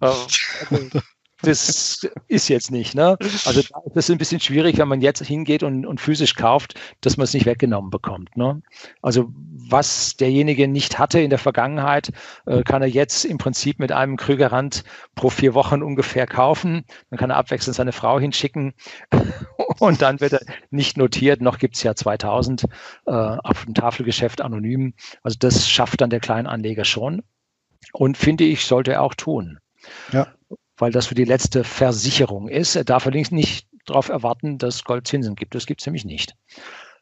Äh, 0.00 0.06
also, 0.06 1.00
das 1.42 2.08
ist 2.28 2.48
jetzt 2.48 2.70
nicht. 2.70 2.94
Ne? 2.94 3.16
Also 3.44 3.62
das 3.94 4.04
ist 4.04 4.10
ein 4.10 4.18
bisschen 4.18 4.40
schwierig, 4.40 4.78
wenn 4.78 4.88
man 4.88 5.00
jetzt 5.00 5.24
hingeht 5.24 5.62
und, 5.62 5.86
und 5.86 6.00
physisch 6.00 6.34
kauft, 6.34 6.74
dass 7.00 7.16
man 7.16 7.24
es 7.24 7.34
nicht 7.34 7.46
weggenommen 7.46 7.90
bekommt. 7.90 8.36
Ne? 8.36 8.62
Also 9.02 9.32
was 9.68 10.16
derjenige 10.16 10.68
nicht 10.68 10.98
hatte 10.98 11.20
in 11.20 11.30
der 11.30 11.38
Vergangenheit, 11.38 12.12
äh, 12.46 12.62
kann 12.62 12.82
er 12.82 12.88
jetzt 12.88 13.24
im 13.24 13.38
Prinzip 13.38 13.78
mit 13.78 13.92
einem 13.92 14.16
Krügerrand 14.16 14.84
pro 15.14 15.30
vier 15.30 15.54
Wochen 15.54 15.82
ungefähr 15.82 16.26
kaufen. 16.26 16.84
Dann 17.10 17.18
kann 17.18 17.30
er 17.30 17.36
abwechselnd 17.36 17.76
seine 17.76 17.92
Frau 17.92 18.18
hinschicken 18.18 18.74
und 19.78 20.02
dann 20.02 20.20
wird 20.20 20.34
er 20.34 20.40
nicht 20.70 20.96
notiert. 20.96 21.40
Noch 21.40 21.58
gibt 21.58 21.76
es 21.76 21.82
ja 21.82 21.94
2000 21.94 22.64
äh, 23.06 23.10
auf 23.10 23.64
dem 23.64 23.74
Tafelgeschäft 23.74 24.40
anonym. 24.40 24.94
Also 25.22 25.36
das 25.38 25.68
schafft 25.68 26.00
dann 26.00 26.10
der 26.10 26.20
Kleinanleger 26.20 26.84
schon. 26.84 27.22
Und 27.92 28.16
finde 28.16 28.44
ich, 28.44 28.64
sollte 28.64 28.92
er 28.92 29.02
auch 29.02 29.14
tun. 29.14 29.58
Ja 30.12 30.28
weil 30.76 30.92
das 30.92 31.06
für 31.06 31.14
die 31.14 31.24
letzte 31.24 31.64
Versicherung 31.64 32.48
ist. 32.48 32.76
Er 32.76 32.84
darf 32.84 33.06
allerdings 33.06 33.30
nicht 33.30 33.68
darauf 33.86 34.08
erwarten, 34.08 34.58
dass 34.58 34.84
Gold 34.84 35.06
Zinsen 35.06 35.34
gibt. 35.34 35.54
Das 35.54 35.66
gibt 35.66 35.80
es 35.80 35.86
nämlich 35.86 36.04
nicht. 36.04 36.34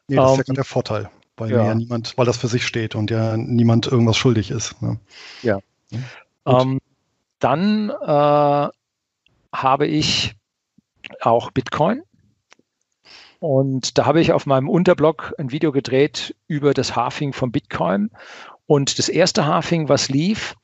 Nee, 0.09 0.17
das 0.17 0.33
um, 0.33 0.41
ist 0.41 0.49
ja 0.49 0.53
ähm, 0.53 0.55
der 0.57 0.65
Vorteil, 0.65 1.11
weil 1.37 1.51
ja. 1.51 1.75
niemand, 1.75 2.17
weil 2.17 2.27
das 2.27 2.37
für 2.37 2.49
sich 2.49 2.67
steht 2.67 2.95
und 2.95 3.11
ja 3.11 3.37
niemand 3.37 3.87
irgendwas 3.87 4.17
schuldig 4.17 4.51
ist. 4.51 4.81
Ne? 4.83 4.99
Ja. 5.43 5.61
ähm, 6.47 6.81
dann 7.39 7.91
äh, 7.91 8.69
habe 9.53 9.87
ich 9.87 10.35
auch 11.21 11.51
Bitcoin. 11.51 12.03
Und 13.41 13.99
da 13.99 14.07
habe 14.07 14.21
ich 14.21 14.33
auf 14.33 14.47
meinem 14.47 14.69
Unterblog 14.69 15.35
ein 15.37 15.51
Video 15.51 15.73
gedreht 15.73 16.37
über 16.47 16.75
das 16.75 16.95
Halving 16.95 17.33
von 17.33 17.51
Bitcoin. 17.51 18.11
Und 18.67 19.01
das 19.01 19.09
erste 19.09 19.47
Halving, 19.47 19.89
was 19.89 20.09
lief, 20.09 20.55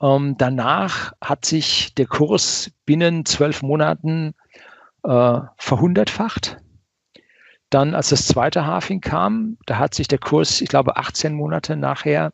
ähm, 0.00 0.36
danach 0.38 1.12
hat 1.20 1.44
sich 1.44 1.94
der 1.94 2.06
Kurs 2.06 2.70
binnen 2.84 3.24
zwölf 3.24 3.62
Monaten 3.62 4.34
äh, 5.02 5.40
verhundertfacht. 5.56 6.58
Dann, 7.70 7.94
als 7.94 8.10
das 8.10 8.26
zweite 8.26 8.66
Halving 8.66 9.00
kam, 9.00 9.58
da 9.66 9.78
hat 9.78 9.94
sich 9.94 10.08
der 10.08 10.18
Kurs, 10.18 10.60
ich 10.60 10.68
glaube, 10.68 10.96
18 10.96 11.34
Monate 11.34 11.76
nachher 11.76 12.32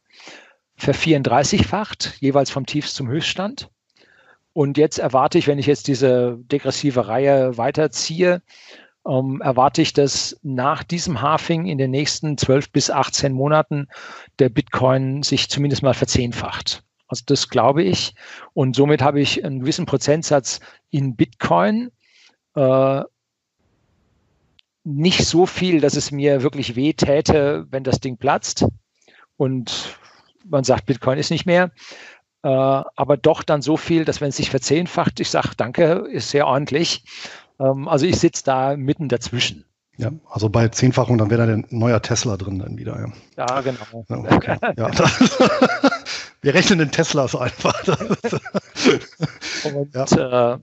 ver34-facht, 0.79 2.17
jeweils 2.21 2.51
vom 2.51 2.67
Tiefst 2.67 2.95
zum 2.95 3.09
Höchststand. 3.09 3.71
Und 4.53 4.77
jetzt 4.77 4.99
erwarte 4.99 5.39
ich, 5.39 5.47
wenn 5.47 5.59
ich 5.59 5.67
jetzt 5.67 5.87
diese 5.87 6.39
degressive 6.41 7.07
Reihe 7.07 7.57
weiterziehe, 7.57 8.43
ähm, 9.07 9.41
erwarte 9.41 9.83
ich, 9.83 9.93
dass 9.93 10.39
nach 10.43 10.83
diesem 10.83 11.23
Halving 11.23 11.67
in 11.67 11.79
den 11.79 11.91
nächsten 11.91 12.37
12 12.37 12.73
bis 12.73 12.91
18 12.91 13.33
Monaten 13.33 13.89
der 14.39 14.49
Bitcoin 14.49 15.23
sich 15.23 15.49
zumindest 15.49 15.83
mal 15.83 15.95
verzehnfacht. 15.95 16.83
Also 17.11 17.25
das 17.27 17.49
glaube 17.49 17.83
ich. 17.83 18.15
Und 18.55 18.77
somit 18.77 19.03
habe 19.03 19.21
ich 19.21 19.45
einen 19.45 19.61
gewissen 19.61 19.85
Prozentsatz 19.85 20.61
in 20.91 21.17
Bitcoin. 21.17 21.91
Äh, 22.55 23.03
nicht 24.85 25.27
so 25.27 25.45
viel, 25.45 25.81
dass 25.81 25.97
es 25.97 26.13
mir 26.13 26.43
wirklich 26.43 26.77
weh 26.77 26.93
täte, 26.95 27.67
wenn 27.71 27.85
das 27.85 28.01
Ding 28.01 28.17
platzt 28.17 28.65
und 29.37 29.99
man 30.45 30.65
sagt, 30.65 30.87
Bitcoin 30.87 31.19
ist 31.19 31.31
nicht 31.31 31.47
mehr. 31.47 31.73
Äh, 32.43 32.49
aber 32.49 33.17
doch 33.17 33.43
dann 33.43 33.61
so 33.61 33.77
viel, 33.77 34.05
dass 34.05 34.21
wenn 34.21 34.31
es 34.31 34.37
sich 34.37 34.49
verzehnfacht, 34.49 35.21
ich 35.21 35.31
sage, 35.31 35.51
danke, 35.57 36.07
ist 36.11 36.31
sehr 36.31 36.47
ordentlich. 36.47 37.05
Ähm, 37.59 37.89
also 37.89 38.07
ich 38.07 38.17
sitze 38.17 38.45
da 38.45 38.77
mitten 38.77 39.09
dazwischen. 39.09 39.65
Ja, 40.01 40.11
also 40.31 40.49
bei 40.49 40.69
Zehnfachung, 40.69 41.19
dann 41.19 41.31
wäre 41.31 41.47
da 41.47 41.53
ein 41.53 41.67
neuer 41.71 42.01
Tesla 42.01 42.37
drin 42.37 42.59
dann 42.59 42.79
wieder. 42.79 43.13
Ja, 43.37 43.47
ja 43.47 43.61
genau. 43.61 44.05
Ja, 44.09 44.19
okay. 44.19 44.57
ja, 44.77 44.91
wir 46.43 46.55
rechnen 46.55 46.79
den 46.79 46.91
Teslas 46.91 47.37
einfach. 47.37 47.75
Und 49.65 49.95
ja. 49.95 50.55
äh, 50.55 50.59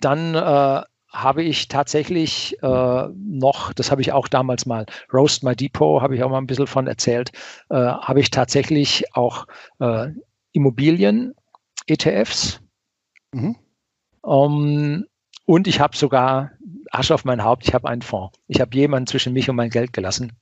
dann 0.00 0.34
äh, 0.34 0.82
habe 1.14 1.42
ich 1.44 1.68
tatsächlich 1.68 2.58
äh, 2.60 3.08
noch, 3.14 3.72
das 3.72 3.92
habe 3.92 4.02
ich 4.02 4.12
auch 4.12 4.26
damals 4.26 4.66
mal, 4.66 4.84
Roast 5.12 5.44
My 5.44 5.54
Depot, 5.54 6.02
habe 6.02 6.16
ich 6.16 6.24
auch 6.24 6.30
mal 6.30 6.38
ein 6.38 6.48
bisschen 6.48 6.66
von 6.66 6.88
erzählt, 6.88 7.30
äh, 7.70 7.76
habe 7.76 8.18
ich 8.20 8.30
tatsächlich 8.30 9.04
auch 9.14 9.46
äh, 9.78 10.08
Immobilien-ETFs. 10.52 12.60
Mhm. 13.32 13.56
Um, 14.22 15.04
und 15.46 15.68
ich 15.68 15.80
habe 15.80 15.96
sogar 15.96 16.50
Asche 16.94 17.14
auf 17.14 17.24
mein 17.24 17.44
Haupt, 17.44 17.66
ich 17.66 17.74
habe 17.74 17.88
einen 17.88 18.02
Fonds. 18.02 18.38
Ich 18.48 18.60
habe 18.60 18.76
jemanden 18.76 19.06
zwischen 19.06 19.32
mich 19.32 19.48
und 19.50 19.56
mein 19.56 19.70
Geld 19.70 19.92
gelassen. 19.92 20.32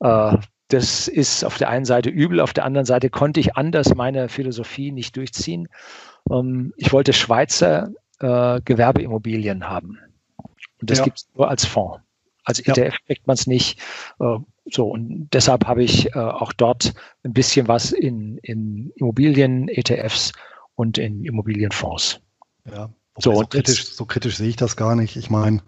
Äh, 0.00 0.36
das 0.68 1.08
ist 1.08 1.44
auf 1.44 1.58
der 1.58 1.68
einen 1.68 1.84
Seite 1.84 2.08
übel, 2.08 2.40
auf 2.40 2.52
der 2.52 2.64
anderen 2.64 2.86
Seite 2.86 3.10
konnte 3.10 3.40
ich 3.40 3.56
anders 3.56 3.94
meine 3.94 4.28
Philosophie 4.28 4.90
nicht 4.90 5.16
durchziehen. 5.16 5.68
Ähm, 6.30 6.72
ich 6.76 6.92
wollte 6.92 7.12
Schweizer 7.12 7.90
äh, 8.20 8.60
Gewerbeimmobilien 8.64 9.68
haben. 9.68 9.98
Und 10.80 10.90
das 10.90 10.98
ja. 10.98 11.04
gibt 11.04 11.18
es 11.18 11.28
nur 11.34 11.48
als 11.48 11.64
Fonds. 11.64 12.00
Als 12.44 12.58
ETF 12.58 12.76
ja. 12.78 12.98
kriegt 13.06 13.26
man 13.26 13.34
es 13.34 13.46
nicht. 13.46 13.80
Äh, 14.18 14.38
so, 14.64 14.88
und 14.88 15.28
deshalb 15.32 15.66
habe 15.66 15.82
ich 15.82 16.14
äh, 16.14 16.18
auch 16.18 16.52
dort 16.52 16.94
ein 17.24 17.32
bisschen 17.32 17.68
was 17.68 17.92
in, 17.92 18.38
in 18.38 18.92
Immobilien-ETFs 18.96 20.32
und 20.74 20.98
in 20.98 21.24
Immobilienfonds. 21.24 22.20
Ja, 22.64 22.90
so, 23.18 23.34
so, 23.34 23.40
kritisch, 23.42 23.94
so 23.94 24.04
kritisch 24.04 24.36
sehe 24.36 24.48
ich 24.48 24.56
das 24.56 24.76
gar 24.76 24.96
nicht. 24.96 25.16
Ich 25.16 25.30
meine, 25.30 25.62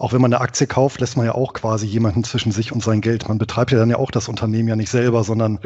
auch 0.00 0.14
wenn 0.14 0.22
man 0.22 0.32
eine 0.32 0.40
Aktie 0.40 0.66
kauft, 0.66 1.00
lässt 1.00 1.18
man 1.18 1.26
ja 1.26 1.34
auch 1.34 1.52
quasi 1.52 1.86
jemanden 1.86 2.24
zwischen 2.24 2.52
sich 2.52 2.72
und 2.72 2.82
sein 2.82 3.02
Geld. 3.02 3.28
Man 3.28 3.36
betreibt 3.36 3.70
ja 3.70 3.78
dann 3.78 3.90
ja 3.90 3.96
auch 3.96 4.10
das 4.10 4.28
Unternehmen 4.28 4.66
ja 4.68 4.74
nicht 4.74 4.90
selber, 4.90 5.24
sondern 5.24 5.60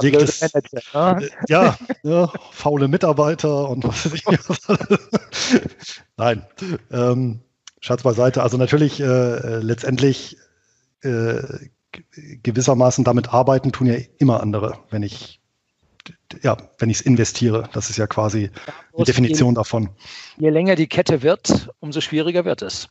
legt 0.00 0.22
es, 0.22 0.40
Manager, 0.40 1.20
ne? 1.20 1.26
äh, 1.26 1.30
ja, 1.48 1.76
ja, 2.02 2.32
faule 2.50 2.88
Mitarbeiter 2.88 3.68
und 3.68 3.84
was 3.84 4.06
weiß 4.06 4.14
ich. 4.14 5.60
Nein, 6.16 6.46
ähm, 6.90 7.40
Schatz 7.80 8.02
beiseite. 8.02 8.42
Also 8.42 8.56
natürlich 8.56 9.00
äh, 9.00 9.04
äh, 9.04 9.58
letztendlich 9.58 10.38
äh, 11.02 11.42
gewissermaßen 12.42 13.04
damit 13.04 13.34
arbeiten 13.34 13.70
tun 13.70 13.86
ja 13.86 13.96
immer 14.16 14.40
andere, 14.40 14.78
wenn 14.88 15.02
ich 15.02 15.42
ja, 16.42 16.56
wenn 16.78 16.90
ich 16.90 17.00
es 17.00 17.02
investiere. 17.02 17.68
Das 17.72 17.90
ist 17.90 17.96
ja 17.96 18.06
quasi 18.06 18.50
die 18.98 19.04
Definition 19.04 19.54
davon. 19.54 19.90
Je 20.36 20.50
länger 20.50 20.76
die 20.76 20.86
Kette 20.86 21.22
wird, 21.22 21.70
umso 21.80 22.00
schwieriger 22.00 22.44
wird 22.44 22.62
es. 22.62 22.88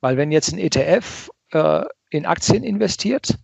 Weil 0.00 0.16
wenn 0.16 0.32
jetzt 0.32 0.52
ein 0.52 0.58
ETF 0.58 1.30
äh, 1.50 1.84
in 2.10 2.26
Aktien 2.26 2.62
investiert, 2.62 3.38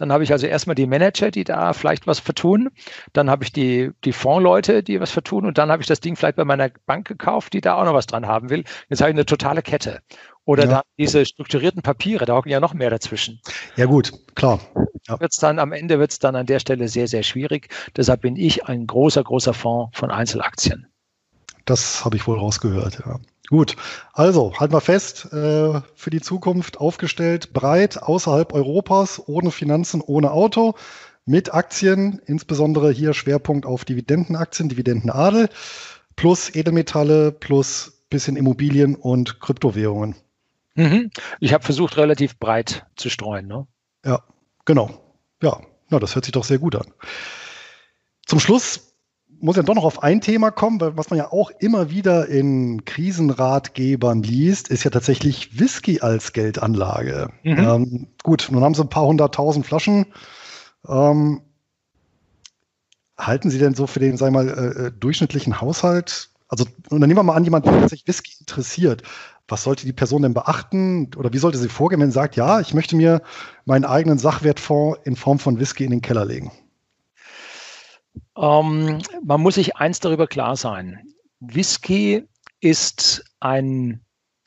dann 0.00 0.12
habe 0.12 0.24
ich 0.24 0.32
also 0.32 0.46
erstmal 0.46 0.74
die 0.74 0.86
Manager, 0.86 1.30
die 1.30 1.44
da 1.44 1.72
vielleicht 1.74 2.06
was 2.06 2.18
vertun. 2.18 2.70
Dann 3.12 3.28
habe 3.28 3.44
ich 3.44 3.52
die, 3.52 3.90
die 4.04 4.12
Fondsleute, 4.12 4.82
die 4.82 5.00
was 5.00 5.10
vertun. 5.10 5.44
Und 5.44 5.58
dann 5.58 5.70
habe 5.70 5.82
ich 5.82 5.88
das 5.88 6.00
Ding 6.00 6.16
vielleicht 6.16 6.36
bei 6.36 6.44
meiner 6.44 6.70
Bank 6.86 7.06
gekauft, 7.06 7.52
die 7.52 7.60
da 7.60 7.74
auch 7.74 7.84
noch 7.84 7.92
was 7.94 8.06
dran 8.06 8.26
haben 8.26 8.48
will. 8.48 8.64
Jetzt 8.88 9.00
habe 9.00 9.10
ich 9.10 9.14
eine 9.14 9.26
totale 9.26 9.60
Kette. 9.60 10.00
Oder 10.46 10.64
ja. 10.64 10.70
dann 10.70 10.82
diese 10.98 11.26
strukturierten 11.26 11.82
Papiere, 11.82 12.24
da 12.24 12.34
hocken 12.34 12.50
ja 12.50 12.60
noch 12.60 12.72
mehr 12.72 12.88
dazwischen. 12.88 13.40
Ja 13.76 13.84
gut, 13.84 14.12
klar. 14.34 14.58
Ja. 15.06 15.20
Wird's 15.20 15.36
dann, 15.36 15.58
am 15.58 15.72
Ende 15.72 15.98
wird 15.98 16.12
es 16.12 16.18
dann 16.18 16.34
an 16.34 16.46
der 16.46 16.60
Stelle 16.60 16.88
sehr, 16.88 17.06
sehr 17.06 17.22
schwierig. 17.22 17.68
Deshalb 17.96 18.22
bin 18.22 18.36
ich 18.36 18.64
ein 18.66 18.86
großer, 18.86 19.22
großer 19.22 19.52
Fonds 19.52 19.96
von 19.98 20.10
Einzelaktien. 20.10 20.86
Das 21.70 22.04
habe 22.04 22.16
ich 22.16 22.26
wohl 22.26 22.36
rausgehört, 22.36 23.00
ja. 23.06 23.20
Gut, 23.48 23.76
also 24.12 24.52
halten 24.58 24.74
wir 24.74 24.80
fest, 24.80 25.32
äh, 25.32 25.80
für 25.94 26.10
die 26.10 26.20
Zukunft 26.20 26.78
aufgestellt, 26.78 27.52
breit, 27.52 28.02
außerhalb 28.02 28.52
Europas, 28.52 29.22
ohne 29.28 29.52
Finanzen, 29.52 30.00
ohne 30.00 30.32
Auto, 30.32 30.74
mit 31.26 31.54
Aktien, 31.54 32.20
insbesondere 32.26 32.90
hier 32.90 33.14
Schwerpunkt 33.14 33.66
auf 33.66 33.84
Dividendenaktien, 33.84 34.68
Dividendenadel, 34.68 35.48
plus 36.16 36.52
Edelmetalle, 36.52 37.30
plus 37.30 38.02
bisschen 38.10 38.34
Immobilien 38.34 38.96
und 38.96 39.38
Kryptowährungen. 39.38 40.16
Mhm. 40.74 41.12
Ich 41.38 41.52
habe 41.52 41.62
versucht, 41.62 41.96
relativ 41.96 42.36
breit 42.40 42.84
zu 42.96 43.10
streuen. 43.10 43.46
Ne? 43.46 43.68
Ja, 44.04 44.24
genau. 44.64 44.90
Ja, 45.40 45.60
na, 45.88 46.00
das 46.00 46.16
hört 46.16 46.24
sich 46.24 46.32
doch 46.32 46.42
sehr 46.42 46.58
gut 46.58 46.74
an. 46.74 46.92
Zum 48.26 48.40
Schluss 48.40 48.89
muss 49.40 49.56
ja 49.56 49.62
doch 49.62 49.74
noch 49.74 49.84
auf 49.84 50.02
ein 50.02 50.20
Thema 50.20 50.50
kommen, 50.50 50.80
weil 50.80 50.96
was 50.96 51.10
man 51.10 51.18
ja 51.18 51.32
auch 51.32 51.50
immer 51.58 51.90
wieder 51.90 52.28
in 52.28 52.84
Krisenratgebern 52.84 54.22
liest, 54.22 54.68
ist 54.68 54.84
ja 54.84 54.90
tatsächlich 54.90 55.58
Whisky 55.58 56.00
als 56.00 56.32
Geldanlage. 56.32 57.30
Mhm. 57.42 57.58
Ähm, 57.58 58.06
gut, 58.22 58.48
nun 58.50 58.62
haben 58.62 58.74
sie 58.74 58.82
ein 58.82 58.88
paar 58.88 59.06
hunderttausend 59.06 59.66
Flaschen. 59.66 60.06
Ähm, 60.86 61.40
halten 63.18 63.50
Sie 63.50 63.58
denn 63.58 63.74
so 63.74 63.86
für 63.86 64.00
den, 64.00 64.16
sagen 64.16 64.34
wir 64.34 64.44
mal, 64.44 64.48
äh, 64.48 64.86
äh, 64.86 64.92
durchschnittlichen 64.92 65.60
Haushalt? 65.60 66.30
Also, 66.48 66.64
und 66.88 67.00
dann 67.00 67.08
nehmen 67.08 67.18
wir 67.18 67.22
mal 67.22 67.36
an, 67.36 67.44
jemand, 67.44 67.66
der 67.66 67.88
sich 67.88 68.06
Whisky 68.06 68.32
interessiert. 68.40 69.02
Was 69.48 69.64
sollte 69.64 69.84
die 69.84 69.92
Person 69.92 70.22
denn 70.22 70.34
beachten 70.34 71.10
oder 71.16 71.32
wie 71.32 71.38
sollte 71.38 71.58
sie 71.58 71.68
vorgehen, 71.68 72.00
wenn 72.00 72.10
sie 72.10 72.14
sagt, 72.14 72.36
ja, 72.36 72.60
ich 72.60 72.72
möchte 72.72 72.96
mir 72.96 73.22
meinen 73.64 73.84
eigenen 73.84 74.18
Sachwertfonds 74.18 75.00
in 75.04 75.16
Form 75.16 75.38
von 75.38 75.58
Whisky 75.58 75.84
in 75.84 75.90
den 75.90 76.02
Keller 76.02 76.24
legen? 76.24 76.52
Ähm, 78.36 78.98
man 79.24 79.40
muss 79.40 79.54
sich 79.56 79.76
eins 79.76 80.00
darüber 80.00 80.26
klar 80.26 80.56
sein. 80.56 81.00
Whisky 81.40 82.24
ist 82.60 83.24
ein 83.40 84.00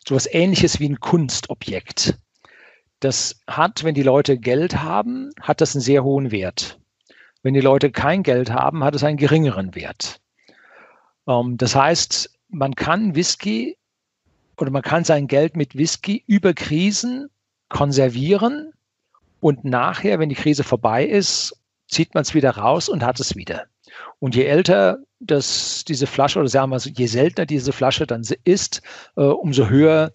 sowas 0.08 0.28
ähnliches 0.32 0.80
wie 0.80 0.90
ein 0.90 1.00
Kunstobjekt. 1.00 2.18
Das 3.00 3.42
hat, 3.48 3.84
wenn 3.84 3.96
die 3.96 4.04
Leute 4.04 4.38
Geld 4.38 4.82
haben, 4.82 5.32
hat 5.42 5.62
das 5.62 5.76
einen 5.76 5.82
sehr 5.82 6.04
hohen 6.04 6.32
Wert. 6.32 6.80
Wenn 7.42 7.54
die 7.54 7.62
Leute 7.62 7.92
kein 7.92 8.24
Geld 8.24 8.52
haben, 8.52 8.84
hat 8.84 8.96
es 8.96 9.04
einen 9.04 9.18
geringeren 9.18 9.76
Wert. 9.76 10.22
Ähm, 11.28 11.58
das 11.58 11.76
heißt, 11.76 12.38
man 12.50 12.76
kann 12.76 13.16
Whisky 13.16 13.78
oder 14.58 14.72
man 14.72 14.82
kann 14.82 15.04
sein 15.04 15.28
Geld 15.28 15.56
mit 15.56 15.76
Whisky 15.76 16.24
über 16.28 16.54
Krisen 16.54 17.30
konservieren 17.70 18.72
und 19.40 19.66
nachher, 19.66 20.20
wenn 20.20 20.30
die 20.30 20.36
Krise 20.36 20.64
vorbei 20.64 21.06
ist, 21.06 21.60
zieht 21.94 22.14
man 22.14 22.24
es 22.24 22.34
wieder 22.34 22.52
raus 22.52 22.90
und 22.90 23.04
hat 23.04 23.20
es 23.20 23.36
wieder. 23.36 23.66
Und 24.20 24.36
je 24.36 24.46
älter 24.46 25.00
das, 25.20 25.86
diese 25.88 26.08
Flasche 26.08 26.40
oder 26.40 26.48
sagen 26.48 26.72
wir 26.72 26.80
so, 26.80 26.90
je 26.90 27.06
seltener 27.06 27.46
diese 27.46 27.72
Flasche 27.72 28.08
dann 28.08 28.24
ist, 28.44 28.82
äh, 29.16 29.22
umso 29.22 29.70
höher 29.70 30.12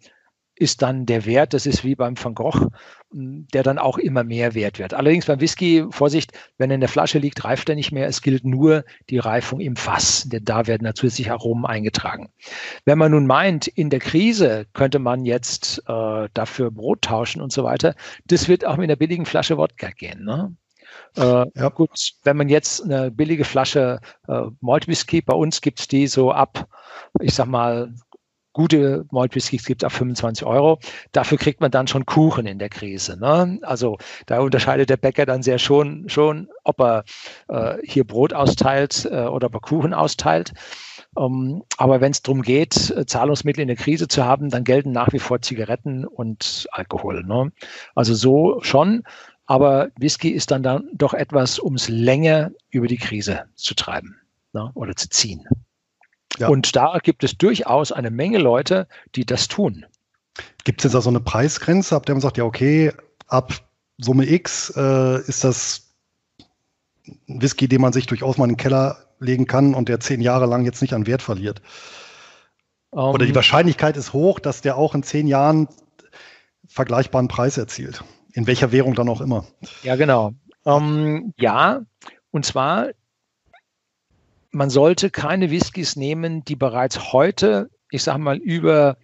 ist 0.58 0.82
dann 0.82 1.06
der 1.06 1.24
Wert. 1.24 1.54
Das 1.54 1.66
ist 1.66 1.84
wie 1.84 1.94
beim 1.94 2.22
Van 2.22 2.34
Gogh, 2.34 2.68
der 3.12 3.62
dann 3.62 3.78
auch 3.78 3.96
immer 3.98 4.24
mehr 4.24 4.54
wert 4.54 4.78
wird. 4.78 4.92
Allerdings 4.92 5.26
beim 5.26 5.40
Whisky, 5.40 5.84
Vorsicht, 5.90 6.32
wenn 6.58 6.70
er 6.70 6.74
in 6.74 6.80
der 6.80 6.88
Flasche 6.88 7.18
liegt, 7.18 7.44
reift 7.44 7.68
er 7.68 7.74
nicht 7.74 7.92
mehr. 7.92 8.06
Es 8.06 8.22
gilt 8.22 8.44
nur 8.44 8.84
die 9.08 9.18
Reifung 9.18 9.60
im 9.60 9.76
Fass, 9.76 10.24
denn 10.28 10.44
da 10.44 10.66
werden 10.66 10.84
natürlich 10.84 11.30
Aromen 11.30 11.64
eingetragen. 11.64 12.30
Wenn 12.84 12.98
man 12.98 13.12
nun 13.12 13.26
meint, 13.26 13.66
in 13.68 13.90
der 13.90 14.00
Krise 14.00 14.66
könnte 14.72 14.98
man 14.98 15.24
jetzt 15.24 15.82
äh, 15.86 16.28
dafür 16.34 16.70
Brot 16.70 17.02
tauschen 17.02 17.40
und 17.40 17.52
so 17.52 17.64
weiter, 17.64 17.94
das 18.26 18.48
wird 18.48 18.64
auch 18.64 18.76
mit 18.76 18.90
einer 18.90 18.96
billigen 18.96 19.26
Flasche 19.26 19.56
Wodka 19.56 19.90
gehen. 19.90 20.24
Ne? 20.24 20.54
Äh, 21.16 21.46
ja. 21.54 21.68
Gut, 21.68 22.12
wenn 22.22 22.36
man 22.36 22.48
jetzt 22.48 22.82
eine 22.82 23.10
billige 23.10 23.44
Flasche 23.44 24.00
äh, 24.28 24.42
Malt 24.60 24.88
Whisky, 24.88 25.22
bei 25.22 25.34
uns 25.34 25.60
gibt 25.60 25.80
es 25.80 25.88
die 25.88 26.06
so 26.06 26.32
ab, 26.32 26.68
ich 27.20 27.34
sag 27.34 27.46
mal, 27.46 27.92
gute 28.58 29.06
Malt 29.12 29.36
Whiskys 29.36 29.64
gibt 29.64 29.84
ab 29.84 29.92
25 29.92 30.44
Euro. 30.44 30.80
Dafür 31.12 31.38
kriegt 31.38 31.60
man 31.60 31.70
dann 31.70 31.86
schon 31.86 32.06
Kuchen 32.06 32.44
in 32.44 32.58
der 32.58 32.68
Krise. 32.68 33.16
Ne? 33.16 33.60
Also 33.62 33.98
da 34.26 34.40
unterscheidet 34.40 34.90
der 34.90 34.96
Bäcker 34.96 35.26
dann 35.26 35.44
sehr 35.44 35.60
schon, 35.60 36.08
schon 36.08 36.48
ob 36.64 36.80
er 36.80 37.04
äh, 37.46 37.76
hier 37.84 38.04
Brot 38.04 38.32
austeilt 38.32 39.08
äh, 39.10 39.26
oder 39.26 39.46
ob 39.46 39.54
er 39.54 39.60
Kuchen 39.60 39.94
austeilt. 39.94 40.52
Um, 41.14 41.32
ähm, 41.32 41.62
aber 41.78 42.00
wenn 42.00 42.10
es 42.10 42.22
darum 42.22 42.42
geht, 42.42 42.74
Zahlungsmittel 43.06 43.62
in 43.62 43.68
der 43.68 43.76
Krise 43.76 44.08
zu 44.08 44.24
haben, 44.24 44.50
dann 44.50 44.64
gelten 44.64 44.90
nach 44.90 45.12
wie 45.12 45.20
vor 45.20 45.40
Zigaretten 45.40 46.04
und 46.04 46.68
Alkohol. 46.72 47.22
Ne? 47.22 47.52
Also 47.94 48.14
so 48.14 48.58
schon. 48.62 49.04
Aber 49.48 49.88
Whisky 49.98 50.28
ist 50.28 50.50
dann, 50.50 50.62
dann 50.62 50.90
doch 50.92 51.14
etwas, 51.14 51.58
um 51.58 51.74
es 51.74 51.88
länger 51.88 52.50
über 52.68 52.86
die 52.86 52.98
Krise 52.98 53.46
zu 53.54 53.74
treiben 53.74 54.20
ne, 54.52 54.70
oder 54.74 54.94
zu 54.94 55.08
ziehen. 55.08 55.48
Ja. 56.36 56.48
Und 56.48 56.76
da 56.76 56.98
gibt 57.02 57.24
es 57.24 57.38
durchaus 57.38 57.90
eine 57.90 58.10
Menge 58.10 58.38
Leute, 58.38 58.86
die 59.14 59.24
das 59.24 59.48
tun. 59.48 59.86
Gibt 60.64 60.80
es 60.80 60.84
jetzt 60.84 60.94
also 60.94 61.08
eine 61.08 61.20
Preisgrenze, 61.20 61.96
ab 61.96 62.04
der 62.04 62.14
man 62.14 62.20
sagt, 62.20 62.36
ja, 62.36 62.44
okay, 62.44 62.92
ab 63.26 63.54
Summe 63.96 64.28
X 64.30 64.70
äh, 64.76 65.22
ist 65.22 65.44
das 65.44 65.94
ein 67.26 67.40
Whisky, 67.40 67.68
den 67.68 67.80
man 67.80 67.94
sich 67.94 68.06
durchaus 68.06 68.36
mal 68.36 68.44
in 68.44 68.50
den 68.50 68.56
Keller 68.58 68.98
legen 69.18 69.46
kann 69.46 69.74
und 69.74 69.88
der 69.88 69.98
zehn 69.98 70.20
Jahre 70.20 70.44
lang 70.44 70.66
jetzt 70.66 70.82
nicht 70.82 70.92
an 70.92 71.06
Wert 71.06 71.22
verliert? 71.22 71.62
Um, 72.90 73.14
Oder 73.14 73.24
die 73.24 73.30
ähm. 73.30 73.36
Wahrscheinlichkeit 73.36 73.96
ist 73.96 74.12
hoch, 74.12 74.40
dass 74.40 74.60
der 74.60 74.76
auch 74.76 74.94
in 74.94 75.02
zehn 75.02 75.26
Jahren 75.26 75.68
vergleichbaren 76.66 77.28
Preis 77.28 77.56
erzielt. 77.56 78.04
In 78.38 78.46
welcher 78.46 78.70
Währung 78.70 78.94
dann 78.94 79.08
auch 79.08 79.20
immer. 79.20 79.44
Ja, 79.82 79.96
genau. 79.96 80.32
Ähm, 80.64 81.34
ja, 81.40 81.80
und 82.30 82.46
zwar, 82.46 82.90
man 84.52 84.70
sollte 84.70 85.10
keine 85.10 85.50
Whiskys 85.50 85.96
nehmen, 85.96 86.44
die 86.44 86.54
bereits 86.54 87.12
heute, 87.12 87.68
ich 87.90 88.04
sage 88.04 88.20
mal, 88.20 88.36
über 88.36 88.96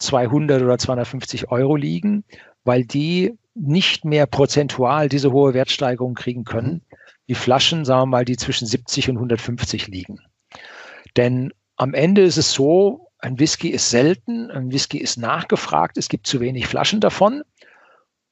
200 0.00 0.60
oder 0.60 0.76
250 0.76 1.50
Euro 1.50 1.76
liegen, 1.76 2.24
weil 2.64 2.84
die 2.84 3.38
nicht 3.54 4.04
mehr 4.04 4.26
prozentual 4.26 5.08
diese 5.08 5.32
hohe 5.32 5.54
Wertsteigerung 5.54 6.12
kriegen 6.12 6.44
können. 6.44 6.82
Die 7.26 7.34
Flaschen, 7.34 7.86
sagen 7.86 8.02
wir 8.02 8.18
mal, 8.18 8.26
die 8.26 8.36
zwischen 8.36 8.66
70 8.66 9.08
und 9.08 9.16
150 9.16 9.88
liegen. 9.88 10.18
Denn 11.16 11.54
am 11.76 11.94
Ende 11.94 12.20
ist 12.20 12.36
es 12.36 12.52
so, 12.52 13.08
ein 13.18 13.38
Whisky 13.38 13.70
ist 13.70 13.88
selten, 13.88 14.50
ein 14.50 14.70
Whisky 14.70 14.98
ist 14.98 15.16
nachgefragt, 15.16 15.96
es 15.96 16.10
gibt 16.10 16.26
zu 16.26 16.40
wenig 16.40 16.66
Flaschen 16.66 17.00
davon. 17.00 17.42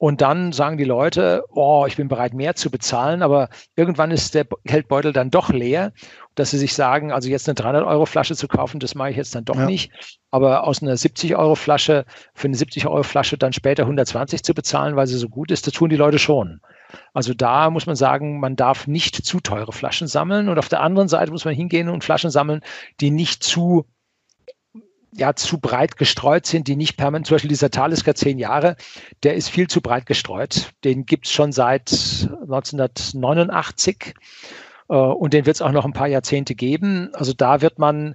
Und 0.02 0.20
dann 0.20 0.50
sagen 0.50 0.78
die 0.78 0.84
Leute, 0.84 1.44
oh, 1.52 1.84
ich 1.86 1.94
bin 1.94 2.08
bereit, 2.08 2.34
mehr 2.34 2.56
zu 2.56 2.72
bezahlen, 2.72 3.22
aber 3.22 3.48
irgendwann 3.76 4.10
ist 4.10 4.34
der 4.34 4.48
Geldbeutel 4.64 5.12
dann 5.12 5.30
doch 5.30 5.50
leer, 5.50 5.92
dass 6.34 6.50
sie 6.50 6.58
sich 6.58 6.74
sagen, 6.74 7.12
also 7.12 7.28
jetzt 7.28 7.48
eine 7.48 7.54
300 7.54 7.86
Euro 7.86 8.04
Flasche 8.04 8.34
zu 8.34 8.48
kaufen, 8.48 8.80
das 8.80 8.96
mache 8.96 9.10
ich 9.10 9.16
jetzt 9.16 9.32
dann 9.36 9.44
doch 9.44 9.54
ja. 9.54 9.64
nicht. 9.64 9.92
Aber 10.32 10.66
aus 10.66 10.82
einer 10.82 10.96
70 10.96 11.36
Euro 11.36 11.54
Flasche, 11.54 12.04
für 12.34 12.48
eine 12.48 12.56
70 12.56 12.88
Euro 12.88 13.04
Flasche 13.04 13.38
dann 13.38 13.52
später 13.52 13.84
120 13.84 14.42
zu 14.42 14.54
bezahlen, 14.54 14.96
weil 14.96 15.06
sie 15.06 15.16
so 15.16 15.28
gut 15.28 15.52
ist, 15.52 15.68
das 15.68 15.74
tun 15.74 15.88
die 15.88 15.94
Leute 15.94 16.18
schon. 16.18 16.60
Also 17.14 17.32
da 17.32 17.70
muss 17.70 17.86
man 17.86 17.94
sagen, 17.94 18.40
man 18.40 18.56
darf 18.56 18.88
nicht 18.88 19.14
zu 19.24 19.38
teure 19.38 19.70
Flaschen 19.70 20.08
sammeln. 20.08 20.48
Und 20.48 20.58
auf 20.58 20.68
der 20.68 20.80
anderen 20.80 21.06
Seite 21.06 21.30
muss 21.30 21.44
man 21.44 21.54
hingehen 21.54 21.88
und 21.88 22.02
Flaschen 22.02 22.30
sammeln, 22.30 22.62
die 23.00 23.12
nicht 23.12 23.44
zu 23.44 23.86
ja 25.14 25.34
zu 25.34 25.58
breit 25.58 25.96
gestreut 25.96 26.46
sind, 26.46 26.68
die 26.68 26.76
nicht 26.76 26.96
permanent, 26.96 27.26
zum 27.26 27.34
Beispiel 27.34 27.48
dieser 27.48 27.70
Talisker 27.70 28.14
zehn 28.14 28.38
Jahre, 28.38 28.76
der 29.22 29.34
ist 29.34 29.48
viel 29.48 29.68
zu 29.68 29.80
breit 29.80 30.06
gestreut. 30.06 30.72
Den 30.84 31.06
gibt's 31.06 31.30
schon 31.30 31.52
seit 31.52 31.90
1989 31.90 34.14
äh, 34.88 34.94
und 34.94 35.34
den 35.34 35.46
wird 35.46 35.56
es 35.56 35.62
auch 35.62 35.72
noch 35.72 35.84
ein 35.84 35.92
paar 35.92 36.08
Jahrzehnte 36.08 36.54
geben. 36.54 37.10
Also 37.14 37.32
da 37.32 37.60
wird 37.60 37.78
man 37.78 38.14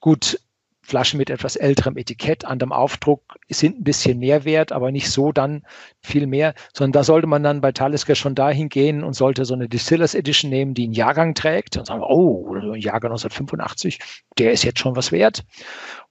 gut 0.00 0.38
Flaschen 0.84 1.16
mit 1.16 1.30
etwas 1.30 1.56
älterem 1.56 1.96
Etikett, 1.96 2.44
anderem 2.44 2.70
Aufdruck 2.70 3.22
sind 3.48 3.80
ein 3.80 3.84
bisschen 3.84 4.18
mehr 4.18 4.44
wert, 4.44 4.70
aber 4.70 4.92
nicht 4.92 5.10
so 5.10 5.32
dann 5.32 5.62
viel 6.02 6.26
mehr, 6.26 6.54
sondern 6.74 6.92
da 6.92 7.04
sollte 7.04 7.26
man 7.26 7.42
dann 7.42 7.62
bei 7.62 7.72
Talisker 7.72 8.14
schon 8.14 8.34
dahin 8.34 8.68
gehen 8.68 9.02
und 9.02 9.14
sollte 9.14 9.46
so 9.46 9.54
eine 9.54 9.66
Distillers 9.66 10.14
Edition 10.14 10.50
nehmen, 10.50 10.74
die 10.74 10.84
einen 10.84 10.92
Jahrgang 10.92 11.34
trägt 11.34 11.78
und 11.78 11.86
sagen, 11.86 12.02
oh, 12.02 12.54
Jahrgang 12.74 13.12
1985, 13.12 13.98
der 14.36 14.52
ist 14.52 14.62
jetzt 14.62 14.78
schon 14.78 14.94
was 14.94 15.10
wert. 15.10 15.44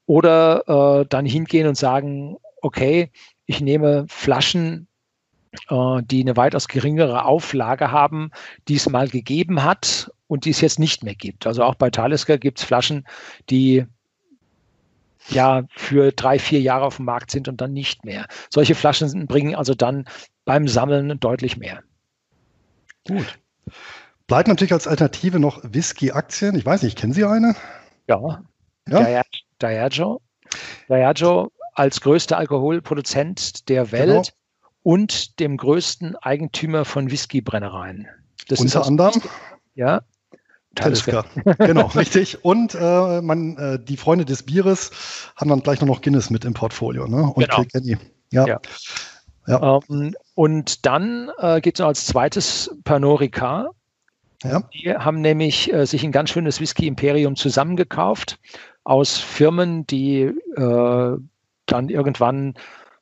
Oder 0.05 1.01
äh, 1.01 1.05
dann 1.07 1.25
hingehen 1.25 1.67
und 1.67 1.77
sagen, 1.77 2.37
okay, 2.61 3.11
ich 3.45 3.61
nehme 3.61 4.05
Flaschen, 4.09 4.87
äh, 5.69 6.01
die 6.03 6.21
eine 6.21 6.35
weitaus 6.35 6.67
geringere 6.67 7.25
Auflage 7.25 7.91
haben, 7.91 8.31
die 8.67 8.75
es 8.75 8.89
mal 8.89 9.07
gegeben 9.07 9.63
hat 9.63 10.11
und 10.27 10.45
die 10.45 10.49
es 10.49 10.61
jetzt 10.61 10.79
nicht 10.79 11.03
mehr 11.03 11.15
gibt. 11.15 11.47
Also 11.47 11.63
auch 11.63 11.75
bei 11.75 11.89
Talisker 11.89 12.37
gibt 12.37 12.59
es 12.59 12.65
Flaschen, 12.65 13.05
die 13.49 13.85
ja 15.29 15.63
für 15.75 16.11
drei, 16.11 16.39
vier 16.39 16.59
Jahre 16.59 16.85
auf 16.85 16.97
dem 16.97 17.05
Markt 17.05 17.31
sind 17.31 17.47
und 17.47 17.61
dann 17.61 17.71
nicht 17.71 18.03
mehr. 18.03 18.27
Solche 18.49 18.75
Flaschen 18.75 19.27
bringen 19.27 19.55
also 19.55 19.73
dann 19.73 20.05
beim 20.45 20.67
Sammeln 20.67 21.19
deutlich 21.19 21.57
mehr. 21.57 21.81
Gut. 23.07 23.39
Bleibt 24.27 24.47
natürlich 24.47 24.73
als 24.73 24.87
Alternative 24.87 25.39
noch 25.39 25.61
Whisky-Aktien. 25.63 26.55
Ich 26.55 26.65
weiß 26.65 26.83
nicht, 26.83 26.97
kennen 26.97 27.13
Sie 27.13 27.25
eine? 27.25 27.55
Ja. 28.07 28.43
ja? 28.89 29.21
Diageo. 29.63 30.21
Diageo 30.89 31.51
als 31.73 32.01
größter 32.01 32.37
Alkoholproduzent 32.37 33.69
der 33.69 33.91
Welt 33.91 34.07
genau. 34.07 34.23
und 34.83 35.39
dem 35.39 35.57
größten 35.57 36.15
Eigentümer 36.17 36.85
von 36.85 37.09
Whiskybrennereien. 37.09 38.07
Das 38.47 38.59
Unter 38.59 38.85
anderem? 38.85 39.21
Ja. 39.75 40.01
Talisker. 40.75 41.25
genau, 41.59 41.87
richtig. 41.87 42.43
Und 42.43 42.75
äh, 42.75 43.21
man, 43.21 43.57
äh, 43.57 43.79
die 43.83 43.97
Freunde 43.97 44.25
des 44.25 44.43
Bieres 44.43 44.91
haben 45.35 45.49
dann 45.49 45.61
gleich 45.61 45.81
noch 45.81 46.01
Guinness 46.01 46.29
mit 46.29 46.45
im 46.45 46.53
Portfolio. 46.53 47.07
Ne? 47.07 47.23
Und 47.23 47.43
genau. 47.43 47.55
Kilkenny. 47.57 47.97
Ja. 48.31 48.47
ja. 48.47 48.59
ja. 49.47 49.79
Ähm, 49.89 50.15
und 50.35 50.85
dann 50.85 51.31
äh, 51.37 51.61
gibt 51.61 51.79
es 51.79 51.85
als 51.85 52.05
zweites 52.05 52.75
Pernod 52.83 53.21
Ricard. 53.21 53.69
Ja. 54.43 54.61
Die 54.73 54.93
haben 54.93 55.21
nämlich 55.21 55.71
äh, 55.71 55.85
sich 55.85 56.03
ein 56.03 56.11
ganz 56.11 56.31
schönes 56.31 56.59
Whisky-Imperium 56.59 57.35
zusammengekauft 57.35 58.39
aus 58.83 59.17
Firmen, 59.17 59.87
die 59.87 60.21
äh, 60.21 61.17
dann 61.65 61.89
irgendwann 61.89 62.55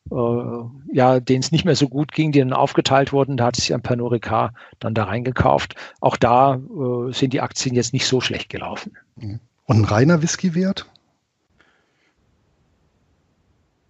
äh, 0.09 0.93
ja, 0.93 1.19
denen 1.19 1.41
es 1.41 1.51
nicht 1.51 1.65
mehr 1.65 1.75
so 1.75 1.87
gut 1.87 2.11
ging, 2.11 2.31
die 2.31 2.39
dann 2.39 2.53
aufgeteilt 2.53 3.13
wurden. 3.13 3.37
Da 3.37 3.45
hat 3.45 3.55
sich 3.55 3.73
ein 3.73 3.81
Pernod 3.81 4.11
Ricard 4.11 4.53
dann 4.79 4.93
da 4.93 5.05
reingekauft. 5.05 5.75
Auch 5.99 6.17
da 6.17 6.55
äh, 6.55 7.13
sind 7.13 7.33
die 7.33 7.41
Aktien 7.41 7.75
jetzt 7.75 7.93
nicht 7.93 8.05
so 8.05 8.19
schlecht 8.19 8.49
gelaufen. 8.49 8.97
Mhm. 9.15 9.39
Und 9.65 9.81
ein 9.81 9.85
reiner 9.85 10.21
Whisky-Wert? 10.21 10.85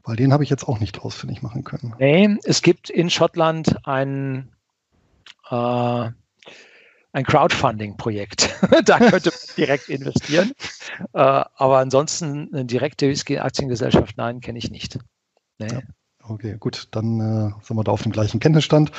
Weil 0.04 0.16
den 0.16 0.34
habe 0.34 0.44
ich 0.44 0.50
jetzt 0.50 0.68
auch 0.68 0.80
nicht 0.80 1.00
ausfindig 1.00 1.42
machen 1.42 1.64
können. 1.64 1.96
Nee, 2.00 2.38
es 2.44 2.62
gibt 2.62 2.90
in 2.90 3.10
Schottland 3.10 3.88
ein 3.88 4.50
äh, 5.50 6.10
ein 7.14 7.24
Crowdfunding-Projekt. 7.24 8.50
da 8.86 9.00
könnte 9.00 9.30
man 9.30 9.40
direkt 9.58 9.90
investieren. 9.90 10.52
Äh, 11.14 11.20
aber 11.20 11.80
ansonsten 11.80 12.50
eine 12.54 12.66
direkte 12.66 13.10
Whisky-Aktiengesellschaft, 13.10 14.18
nein, 14.18 14.42
kenne 14.42 14.60
ich 14.60 14.72
nicht. 14.72 15.00
Nee. 15.60 15.68
Ja. 15.72 15.82
Okay, 16.24 16.56
gut, 16.60 16.88
dann 16.92 17.20
äh, 17.20 17.50
sind 17.64 17.78
wir 17.78 17.84
da 17.84 17.92
auf 17.92 18.04
dem 18.04 18.12
gleichen 18.12 18.40
Kenntnisstand. 18.40 18.92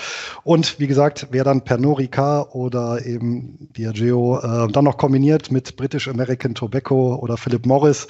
Und 0.43 0.81
wie 0.81 0.89
gesagt, 0.89 1.29
wer 1.31 1.45
dann 1.45 1.63
Pernod 1.63 1.99
Ricard 1.99 2.53
oder 2.55 3.07
eben 3.07 3.69
Diageo 3.77 4.39
äh, 4.39 4.67
dann 4.71 4.85
noch 4.85 4.97
kombiniert 4.97 5.53
mit 5.53 5.77
British 5.77 6.09
American 6.09 6.55
Tobacco 6.55 7.15
oder 7.17 7.37
Philip 7.37 7.65
Morris 7.65 8.09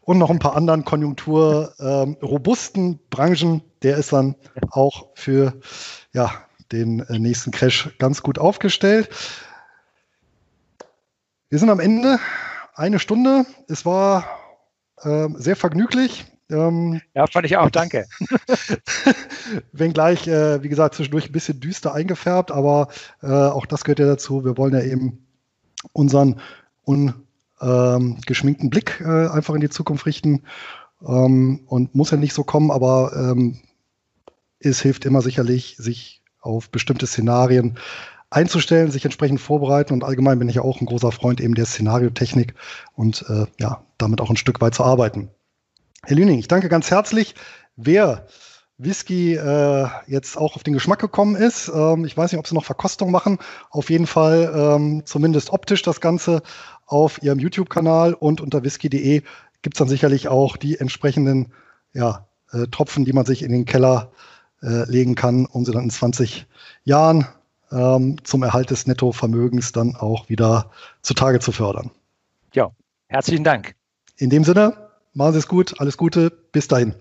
und 0.00 0.18
noch 0.18 0.30
ein 0.30 0.38
paar 0.38 0.56
anderen 0.56 0.84
konjunkturrobusten 0.84 2.84
ähm, 2.84 2.98
Branchen, 3.10 3.62
der 3.82 3.96
ist 3.96 4.12
dann 4.12 4.36
auch 4.70 5.08
für 5.14 5.54
ja, 6.12 6.30
den 6.72 7.00
äh, 7.00 7.18
nächsten 7.18 7.50
Crash 7.50 7.90
ganz 7.98 8.22
gut 8.22 8.38
aufgestellt. 8.38 9.08
Wir 11.48 11.58
sind 11.58 11.70
am 11.70 11.80
Ende. 11.80 12.18
Eine 12.74 12.98
Stunde. 12.98 13.44
Es 13.68 13.84
war 13.84 14.24
äh, 15.02 15.28
sehr 15.34 15.56
vergnüglich. 15.56 16.24
Ähm, 16.50 17.00
ja, 17.14 17.26
fand 17.26 17.46
ich 17.46 17.56
auch, 17.56 17.70
danke. 17.70 18.06
Wenngleich, 19.72 20.26
äh, 20.26 20.62
wie 20.62 20.68
gesagt, 20.68 20.94
zwischendurch 20.94 21.28
ein 21.28 21.32
bisschen 21.32 21.60
düster 21.60 21.92
eingefärbt, 21.94 22.50
aber 22.50 22.88
äh, 23.22 23.26
auch 23.26 23.66
das 23.66 23.84
gehört 23.84 23.98
ja 23.98 24.06
dazu. 24.06 24.44
Wir 24.44 24.56
wollen 24.56 24.74
ja 24.74 24.82
eben 24.82 25.26
unseren 25.92 26.40
ungeschminkten 26.84 28.66
ähm, 28.66 28.70
Blick 28.70 29.00
äh, 29.00 29.28
einfach 29.28 29.54
in 29.54 29.60
die 29.60 29.70
Zukunft 29.70 30.06
richten. 30.06 30.42
Ähm, 31.06 31.64
und 31.66 31.94
muss 31.94 32.10
ja 32.10 32.16
nicht 32.16 32.34
so 32.34 32.44
kommen, 32.44 32.70
aber 32.70 33.12
ähm, 33.14 33.60
es 34.60 34.80
hilft 34.80 35.04
immer 35.04 35.22
sicherlich, 35.22 35.76
sich 35.76 36.21
auf 36.42 36.68
bestimmte 36.68 37.06
Szenarien 37.06 37.78
einzustellen, 38.30 38.90
sich 38.90 39.04
entsprechend 39.04 39.40
vorbereiten 39.40 39.92
und 39.92 40.04
allgemein 40.04 40.38
bin 40.38 40.48
ich 40.48 40.56
ja 40.56 40.62
auch 40.62 40.80
ein 40.80 40.86
großer 40.86 41.12
Freund 41.12 41.40
eben 41.40 41.54
der 41.54 41.66
Szenariotechnik 41.66 42.54
und 42.94 43.24
äh, 43.28 43.46
ja, 43.60 43.82
damit 43.98 44.20
auch 44.20 44.30
ein 44.30 44.36
Stück 44.36 44.60
weit 44.60 44.74
zu 44.74 44.84
arbeiten. 44.84 45.30
Herr 46.04 46.16
Lüning, 46.16 46.38
ich 46.38 46.48
danke 46.48 46.68
ganz 46.68 46.90
herzlich. 46.90 47.34
Wer 47.76 48.26
Whisky 48.78 49.34
äh, 49.34 49.86
jetzt 50.06 50.36
auch 50.36 50.56
auf 50.56 50.62
den 50.62 50.74
Geschmack 50.74 50.98
gekommen 50.98 51.36
ist, 51.36 51.70
ähm, 51.72 52.04
ich 52.04 52.16
weiß 52.16 52.32
nicht, 52.32 52.38
ob 52.38 52.46
Sie 52.46 52.54
noch 52.54 52.64
Verkostung 52.64 53.10
machen, 53.10 53.38
auf 53.70 53.90
jeden 53.90 54.06
Fall 54.06 54.52
ähm, 54.54 55.02
zumindest 55.04 55.50
optisch 55.50 55.82
das 55.82 56.00
Ganze 56.00 56.42
auf 56.86 57.22
Ihrem 57.22 57.38
YouTube-Kanal 57.38 58.14
und 58.14 58.40
unter 58.40 58.64
whisky.de 58.64 59.22
gibt 59.62 59.76
es 59.76 59.78
dann 59.78 59.88
sicherlich 59.88 60.28
auch 60.28 60.56
die 60.56 60.78
entsprechenden 60.78 61.52
ja, 61.92 62.26
äh, 62.52 62.66
Tropfen, 62.66 63.04
die 63.04 63.12
man 63.12 63.26
sich 63.26 63.42
in 63.42 63.52
den 63.52 63.64
Keller 63.64 64.10
äh, 64.62 64.88
legen 64.90 65.14
kann, 65.14 65.46
um 65.46 65.64
sie 65.64 65.72
dann 65.72 65.84
in 65.84 65.90
20 65.90 66.46
Jahren 66.84 67.26
ähm, 67.70 68.16
zum 68.24 68.42
Erhalt 68.42 68.70
des 68.70 68.86
Nettovermögens 68.86 69.72
dann 69.72 69.96
auch 69.96 70.28
wieder 70.28 70.70
zutage 71.02 71.40
zu 71.40 71.52
fördern. 71.52 71.90
Ja, 72.54 72.70
herzlichen 73.08 73.44
Dank. 73.44 73.74
In 74.16 74.30
dem 74.30 74.44
Sinne, 74.44 74.76
machen 75.14 75.32
Sie 75.32 75.38
es 75.38 75.48
gut, 75.48 75.80
alles 75.80 75.96
Gute, 75.96 76.30
bis 76.30 76.68
dahin. 76.68 76.94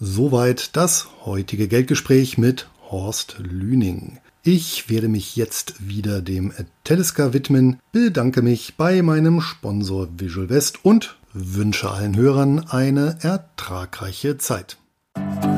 Soweit 0.00 0.76
das 0.76 1.08
heutige 1.24 1.68
Geldgespräch 1.68 2.36
mit 2.36 2.68
Horst 2.90 3.36
Lüning. 3.38 4.18
Ich 4.42 4.90
werde 4.90 5.06
mich 5.06 5.36
jetzt 5.36 5.86
wieder 5.86 6.20
dem 6.20 6.52
Teleska 6.82 7.32
widmen, 7.32 7.78
bedanke 7.92 8.42
mich 8.42 8.74
bei 8.76 9.00
meinem 9.00 9.40
Sponsor 9.40 10.08
Visual 10.18 10.50
West 10.50 10.84
und 10.84 11.16
wünsche 11.32 11.88
allen 11.88 12.16
Hörern 12.16 12.66
eine 12.68 13.18
ertragreiche 13.22 14.38
Zeit. 14.38 14.78
Thank 15.14 15.44
you. 15.44 15.51